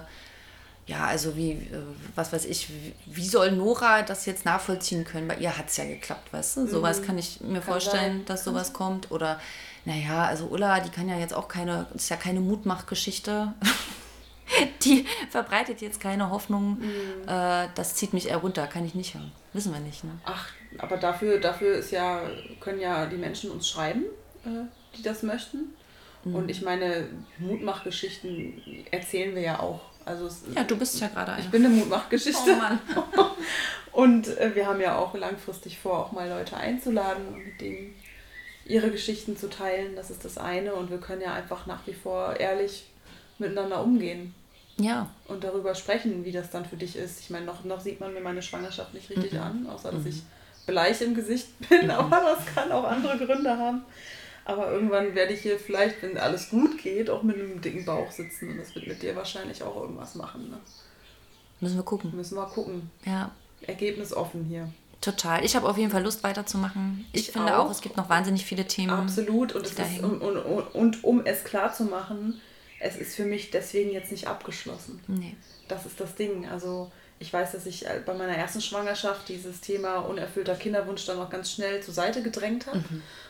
ja, 0.87 1.05
also 1.05 1.35
wie, 1.35 1.51
äh, 1.51 1.83
was 2.15 2.31
weiß 2.31 2.45
ich, 2.45 2.69
wie, 2.69 2.93
wie 3.05 3.27
soll 3.27 3.51
Nora 3.51 4.03
das 4.03 4.25
jetzt 4.25 4.45
nachvollziehen 4.45 5.03
können? 5.03 5.27
Bei 5.27 5.35
ihr 5.35 5.57
hat 5.57 5.67
es 5.67 5.77
ja 5.77 5.83
geklappt, 5.83 6.31
weißt 6.31 6.57
du? 6.57 6.67
Sowas 6.67 7.03
kann 7.03 7.17
ich 7.17 7.41
mir 7.41 7.61
vorstellen, 7.61 8.19
sein. 8.19 8.25
dass 8.25 8.45
sowas 8.45 8.71
kommt. 8.71 9.11
Oder, 9.11 9.39
naja, 9.87 10.25
also 10.25 10.47
Ulla, 10.47 10.81
die 10.81 10.89
kann 10.89 11.07
ja 11.07 11.17
jetzt 11.17 11.33
auch 11.33 11.47
keine, 11.47 11.87
das 11.93 12.03
ist 12.03 12.09
ja 12.09 12.17
keine 12.17 12.41
Mutmachgeschichte. 12.41 13.53
Die 14.81 15.05
verbreitet 15.29 15.81
jetzt 15.81 15.99
keine 15.99 16.29
Hoffnung, 16.29 16.81
äh, 17.27 17.67
das 17.75 17.95
zieht 17.95 18.13
mich 18.13 18.29
eher 18.29 18.37
runter, 18.37 18.65
kann 18.67 18.85
ich 18.85 18.95
nicht 18.95 19.13
hören. 19.13 19.29
Wissen 19.51 19.73
wir 19.73 19.81
nicht, 19.81 20.05
ne? 20.05 20.11
Ach, 20.23 20.47
aber 20.77 20.95
dafür, 20.95 21.37
dafür 21.37 21.75
ist 21.75 21.91
ja, 21.91 22.21
können 22.61 22.79
ja 22.79 23.05
die 23.07 23.17
Menschen 23.17 23.51
uns 23.51 23.67
schreiben, 23.67 24.03
äh, 24.45 24.65
die 24.97 25.03
das 25.03 25.21
möchten. 25.23 25.73
Mhm. 26.23 26.35
Und 26.35 26.49
ich 26.49 26.61
meine, 26.61 27.09
Mutmachgeschichten 27.39 28.85
erzählen 28.89 29.35
wir 29.35 29.41
ja 29.41 29.59
auch. 29.59 29.81
Also 30.05 30.27
es, 30.27 30.43
Ja, 30.55 30.63
du 30.63 30.77
bist 30.77 30.99
ja 31.01 31.07
gerade 31.09 31.33
ich 31.33 31.39
eine. 31.39 31.49
bin 31.49 31.65
eine 31.65 31.75
Mutmachgeschichte. 31.75 32.51
Oh 32.53 32.55
Mann. 32.55 32.79
Und 33.91 34.27
äh, 34.37 34.55
wir 34.55 34.65
haben 34.65 34.79
ja 34.79 34.97
auch 34.97 35.13
langfristig 35.13 35.77
vor, 35.77 35.99
auch 35.99 36.11
mal 36.13 36.29
Leute 36.29 36.55
einzuladen 36.55 37.37
mit 37.37 37.59
denen 37.59 37.95
ihre 38.67 38.91
Geschichten 38.91 39.37
zu 39.37 39.49
teilen. 39.49 39.95
Das 39.95 40.09
ist 40.09 40.25
das 40.25 40.37
eine. 40.37 40.73
Und 40.75 40.89
wir 40.89 40.97
können 40.99 41.21
ja 41.21 41.33
einfach 41.33 41.65
nach 41.65 41.85
wie 41.87 41.93
vor 41.93 42.35
ehrlich 42.39 42.85
miteinander 43.39 43.83
umgehen 43.83 44.33
Ja, 44.77 45.09
und 45.27 45.43
darüber 45.43 45.75
sprechen, 45.75 46.25
wie 46.25 46.31
das 46.31 46.49
dann 46.49 46.65
für 46.65 46.75
dich 46.77 46.95
ist. 46.95 47.19
Ich 47.19 47.29
meine, 47.29 47.45
noch, 47.45 47.63
noch 47.63 47.79
sieht 47.79 47.99
man 47.99 48.13
mir 48.13 48.21
meine 48.21 48.41
Schwangerschaft 48.41 48.93
nicht 48.93 49.09
richtig 49.09 49.33
Mhm. 49.33 49.39
an, 49.39 49.67
außer 49.67 49.91
dass 49.91 50.05
ich 50.05 50.23
bleich 50.65 51.01
im 51.01 51.13
Gesicht 51.15 51.47
bin, 51.69 51.89
aber 51.91 52.19
das 52.35 52.45
kann 52.53 52.71
auch 52.71 52.83
andere 52.83 53.17
Gründe 53.17 53.57
haben. 53.57 53.83
Aber 54.45 54.71
irgendwann 54.71 55.13
werde 55.13 55.33
ich 55.33 55.41
hier 55.41 55.59
vielleicht, 55.59 56.01
wenn 56.01 56.17
alles 56.17 56.49
gut 56.49 56.81
geht, 56.81 57.09
auch 57.09 57.21
mit 57.21 57.35
einem 57.35 57.59
dicken 57.61 57.85
Bauch 57.85 58.09
sitzen 58.11 58.51
und 58.51 58.57
das 58.57 58.73
wird 58.75 58.87
mit 58.87 59.01
dir 59.01 59.15
wahrscheinlich 59.15 59.61
auch 59.61 59.75
irgendwas 59.75 60.15
machen. 60.15 60.49
Ne? 60.49 60.57
müssen 61.59 61.75
wir 61.75 61.83
gucken. 61.83 62.15
Müssen 62.15 62.35
wir 62.35 62.45
gucken. 62.45 62.89
Ja, 63.05 63.31
Ergebnis 63.61 64.13
offen 64.13 64.45
hier. 64.45 64.69
Total. 65.07 65.45
Ich 65.45 65.55
habe 65.55 65.69
auf 65.69 65.77
jeden 65.77 65.89
Fall 65.89 66.03
Lust 66.03 66.21
weiterzumachen. 66.23 67.05
Ich, 67.13 67.27
Ich 67.27 67.31
finde 67.31 67.57
auch. 67.57 67.67
auch. 67.67 67.71
es 67.71 67.79
gibt 67.79 67.95
noch 67.95 68.09
wahnsinnig 68.09 68.45
viele 68.45 68.67
Themen. 68.67 68.89
Absolut. 68.89 69.55
Und, 69.55 69.65
ist, 69.65 69.79
und, 70.01 70.21
und, 70.21 70.75
und, 70.75 71.03
um 71.05 71.25
es 71.25 71.45
klar 71.45 71.73
zu 71.73 71.85
machen, 71.85 72.41
es 72.81 72.97
ist 72.97 73.15
für 73.15 73.23
mich 73.23 73.49
deswegen 73.49 73.91
jetzt 73.91 74.11
nicht 74.11 74.27
abgeschlossen. 74.27 74.99
Nee. 75.07 75.37
Das 75.69 75.85
ist 75.85 76.01
das 76.01 76.15
Ding. 76.15 76.47
Also 76.49 76.91
ich 77.19 77.31
weiß, 77.31 77.53
dass 77.53 77.65
ich 77.65 77.85
äh, 77.85 78.01
bei 78.05 78.13
meiner 78.13 78.35
ersten 78.35 78.59
Schwangerschaft 78.59 79.29
dieses 79.29 79.61
Thema 79.61 79.99
unerfüllter 79.99 80.55
Kinderwunsch 80.55 81.05
dann 81.05 81.17
noch 81.17 81.29
ganz 81.29 81.51
schnell 81.51 81.81
zur 81.81 81.93
Seite 81.93 82.21
gedrängt 82.21 82.67
habe 82.67 82.83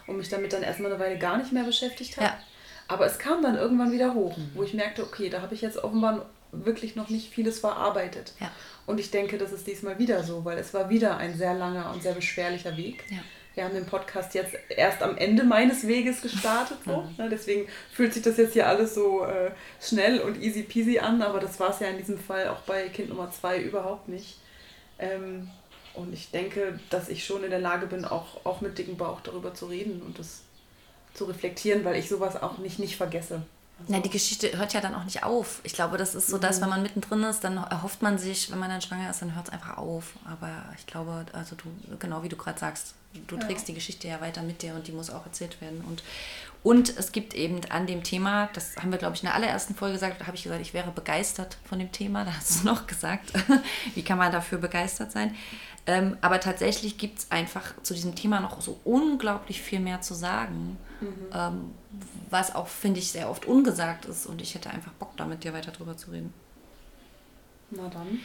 und 0.07 0.17
mich 0.17 0.29
damit 0.29 0.53
dann 0.53 0.63
erstmal 0.63 0.91
eine 0.91 0.99
Weile 0.99 1.19
gar 1.19 1.37
nicht 1.37 1.53
mehr 1.53 1.63
beschäftigt 1.63 2.17
habe. 2.17 2.25
Ja. 2.25 2.39
Aber 2.87 3.05
es 3.05 3.19
kam 3.19 3.43
dann 3.43 3.55
irgendwann 3.55 3.91
wieder 3.91 4.15
hoch, 4.15 4.35
wo 4.55 4.63
ich 4.63 4.73
merkte, 4.73 5.03
okay, 5.03 5.29
da 5.29 5.41
habe 5.41 5.53
ich 5.53 5.61
jetzt 5.61 5.77
offenbar 5.77 6.25
wirklich 6.51 6.95
noch 6.95 7.09
nicht 7.09 7.29
vieles 7.31 7.59
verarbeitet. 7.59 8.33
Ja. 8.39 8.49
Und 8.87 8.99
ich 8.99 9.11
denke, 9.11 9.37
das 9.37 9.51
ist 9.51 9.67
diesmal 9.67 9.99
wieder 9.99 10.23
so, 10.23 10.43
weil 10.45 10.57
es 10.57 10.73
war 10.73 10.89
wieder 10.89 11.17
ein 11.17 11.37
sehr 11.37 11.53
langer 11.53 11.91
und 11.93 12.01
sehr 12.01 12.13
beschwerlicher 12.13 12.75
Weg. 12.77 13.03
Ja. 13.09 13.17
Wir 13.53 13.65
haben 13.65 13.73
den 13.73 13.85
Podcast 13.85 14.33
jetzt 14.33 14.55
erst 14.69 15.01
am 15.01 15.17
Ende 15.17 15.43
meines 15.43 15.85
Weges 15.85 16.21
gestartet. 16.21 16.77
So. 16.85 17.03
Ne, 17.17 17.27
deswegen 17.29 17.67
fühlt 17.91 18.13
sich 18.13 18.23
das 18.23 18.37
jetzt 18.37 18.53
hier 18.53 18.67
alles 18.67 18.95
so 18.95 19.25
äh, 19.25 19.51
schnell 19.81 20.21
und 20.21 20.41
easy 20.41 20.63
peasy 20.63 20.99
an, 20.99 21.21
aber 21.21 21.39
das 21.39 21.59
war 21.59 21.71
es 21.71 21.79
ja 21.79 21.87
in 21.87 21.97
diesem 21.97 22.17
Fall 22.17 22.47
auch 22.47 22.61
bei 22.61 22.87
Kind 22.87 23.09
Nummer 23.09 23.29
zwei 23.29 23.59
überhaupt 23.59 24.07
nicht. 24.07 24.39
Ähm, 24.99 25.49
und 25.93 26.13
ich 26.13 26.31
denke, 26.31 26.79
dass 26.89 27.09
ich 27.09 27.25
schon 27.25 27.43
in 27.43 27.49
der 27.49 27.59
Lage 27.59 27.87
bin, 27.87 28.05
auch, 28.05 28.45
auch 28.45 28.61
mit 28.61 28.77
dicken 28.77 28.95
Bauch 28.95 29.19
darüber 29.21 29.53
zu 29.53 29.65
reden 29.65 30.01
und 30.01 30.17
das 30.17 30.43
zu 31.13 31.25
reflektieren, 31.25 31.83
weil 31.83 31.95
ich 31.97 32.07
sowas 32.07 32.41
auch 32.41 32.59
nicht, 32.59 32.79
nicht 32.79 32.95
vergesse. 32.95 33.41
Na, 33.87 33.99
die 33.99 34.09
Geschichte 34.09 34.57
hört 34.57 34.73
ja 34.73 34.81
dann 34.81 34.95
auch 34.95 35.03
nicht 35.03 35.23
auf. 35.23 35.61
Ich 35.63 35.73
glaube, 35.73 35.97
das 35.97 36.15
ist 36.15 36.27
so 36.27 36.37
das, 36.37 36.61
wenn 36.61 36.69
man 36.69 36.81
mittendrin 36.81 37.23
ist, 37.23 37.43
dann 37.43 37.57
erhofft 37.57 38.01
man 38.01 38.17
sich, 38.17 38.51
wenn 38.51 38.57
man 38.57 38.69
dann 38.69 38.81
schwanger 38.81 39.09
ist, 39.09 39.21
dann 39.21 39.35
hört 39.35 39.47
es 39.47 39.53
einfach 39.53 39.77
auf. 39.77 40.13
Aber 40.25 40.49
ich 40.77 40.87
glaube, 40.87 41.25
also 41.33 41.55
du, 41.55 41.97
genau 41.99 42.23
wie 42.23 42.29
du 42.29 42.35
gerade 42.35 42.59
sagst, 42.59 42.95
du 43.27 43.37
trägst 43.37 43.67
die 43.67 43.73
Geschichte 43.73 44.07
ja 44.07 44.19
weiter 44.19 44.41
mit 44.41 44.61
dir 44.61 44.73
und 44.73 44.87
die 44.87 44.91
muss 44.91 45.09
auch 45.09 45.25
erzählt 45.25 45.61
werden. 45.61 45.81
Und, 45.87 46.03
und 46.63 46.97
es 46.97 47.11
gibt 47.11 47.35
eben 47.35 47.61
an 47.69 47.85
dem 47.85 48.03
Thema, 48.03 48.49
das 48.53 48.75
haben 48.77 48.91
wir, 48.91 48.97
glaube 48.97 49.15
ich, 49.15 49.21
in 49.21 49.27
der 49.27 49.35
allerersten 49.35 49.75
Folge 49.75 49.93
gesagt, 49.93 50.21
da 50.21 50.27
habe 50.27 50.35
ich 50.35 50.43
gesagt, 50.43 50.61
ich 50.61 50.73
wäre 50.73 50.91
begeistert 50.91 51.57
von 51.63 51.77
dem 51.77 51.91
Thema. 51.91 52.25
Da 52.25 52.33
hast 52.35 52.63
du 52.63 52.65
noch 52.65 52.87
gesagt, 52.87 53.31
wie 53.95 54.03
kann 54.03 54.17
man 54.17 54.31
dafür 54.31 54.57
begeistert 54.57 55.11
sein? 55.11 55.35
Ähm, 55.89 56.17
aber 56.19 56.41
tatsächlich 56.41 56.97
gibt 56.97 57.19
es 57.19 57.31
einfach 57.31 57.73
zu 57.81 57.93
diesem 57.93 58.13
Thema 58.13 58.41
noch 58.41 58.59
so 58.59 58.77
unglaublich 58.83 59.61
viel 59.61 59.79
mehr 59.79 60.01
zu 60.01 60.13
sagen, 60.13 60.77
mhm. 60.99 61.13
ähm, 61.33 61.71
was 62.29 62.53
auch, 62.53 62.67
finde 62.67 62.99
ich, 62.99 63.09
sehr 63.09 63.29
oft 63.29 63.45
ungesagt 63.45 64.03
ist. 64.05 64.25
Und 64.25 64.41
ich 64.41 64.53
hätte 64.53 64.69
einfach 64.69 64.91
Bock, 64.93 65.15
da 65.15 65.25
mit 65.25 65.45
dir 65.45 65.53
weiter 65.53 65.71
drüber 65.71 65.95
zu 65.95 66.11
reden. 66.11 66.33
Na 67.71 67.87
dann. 67.87 68.19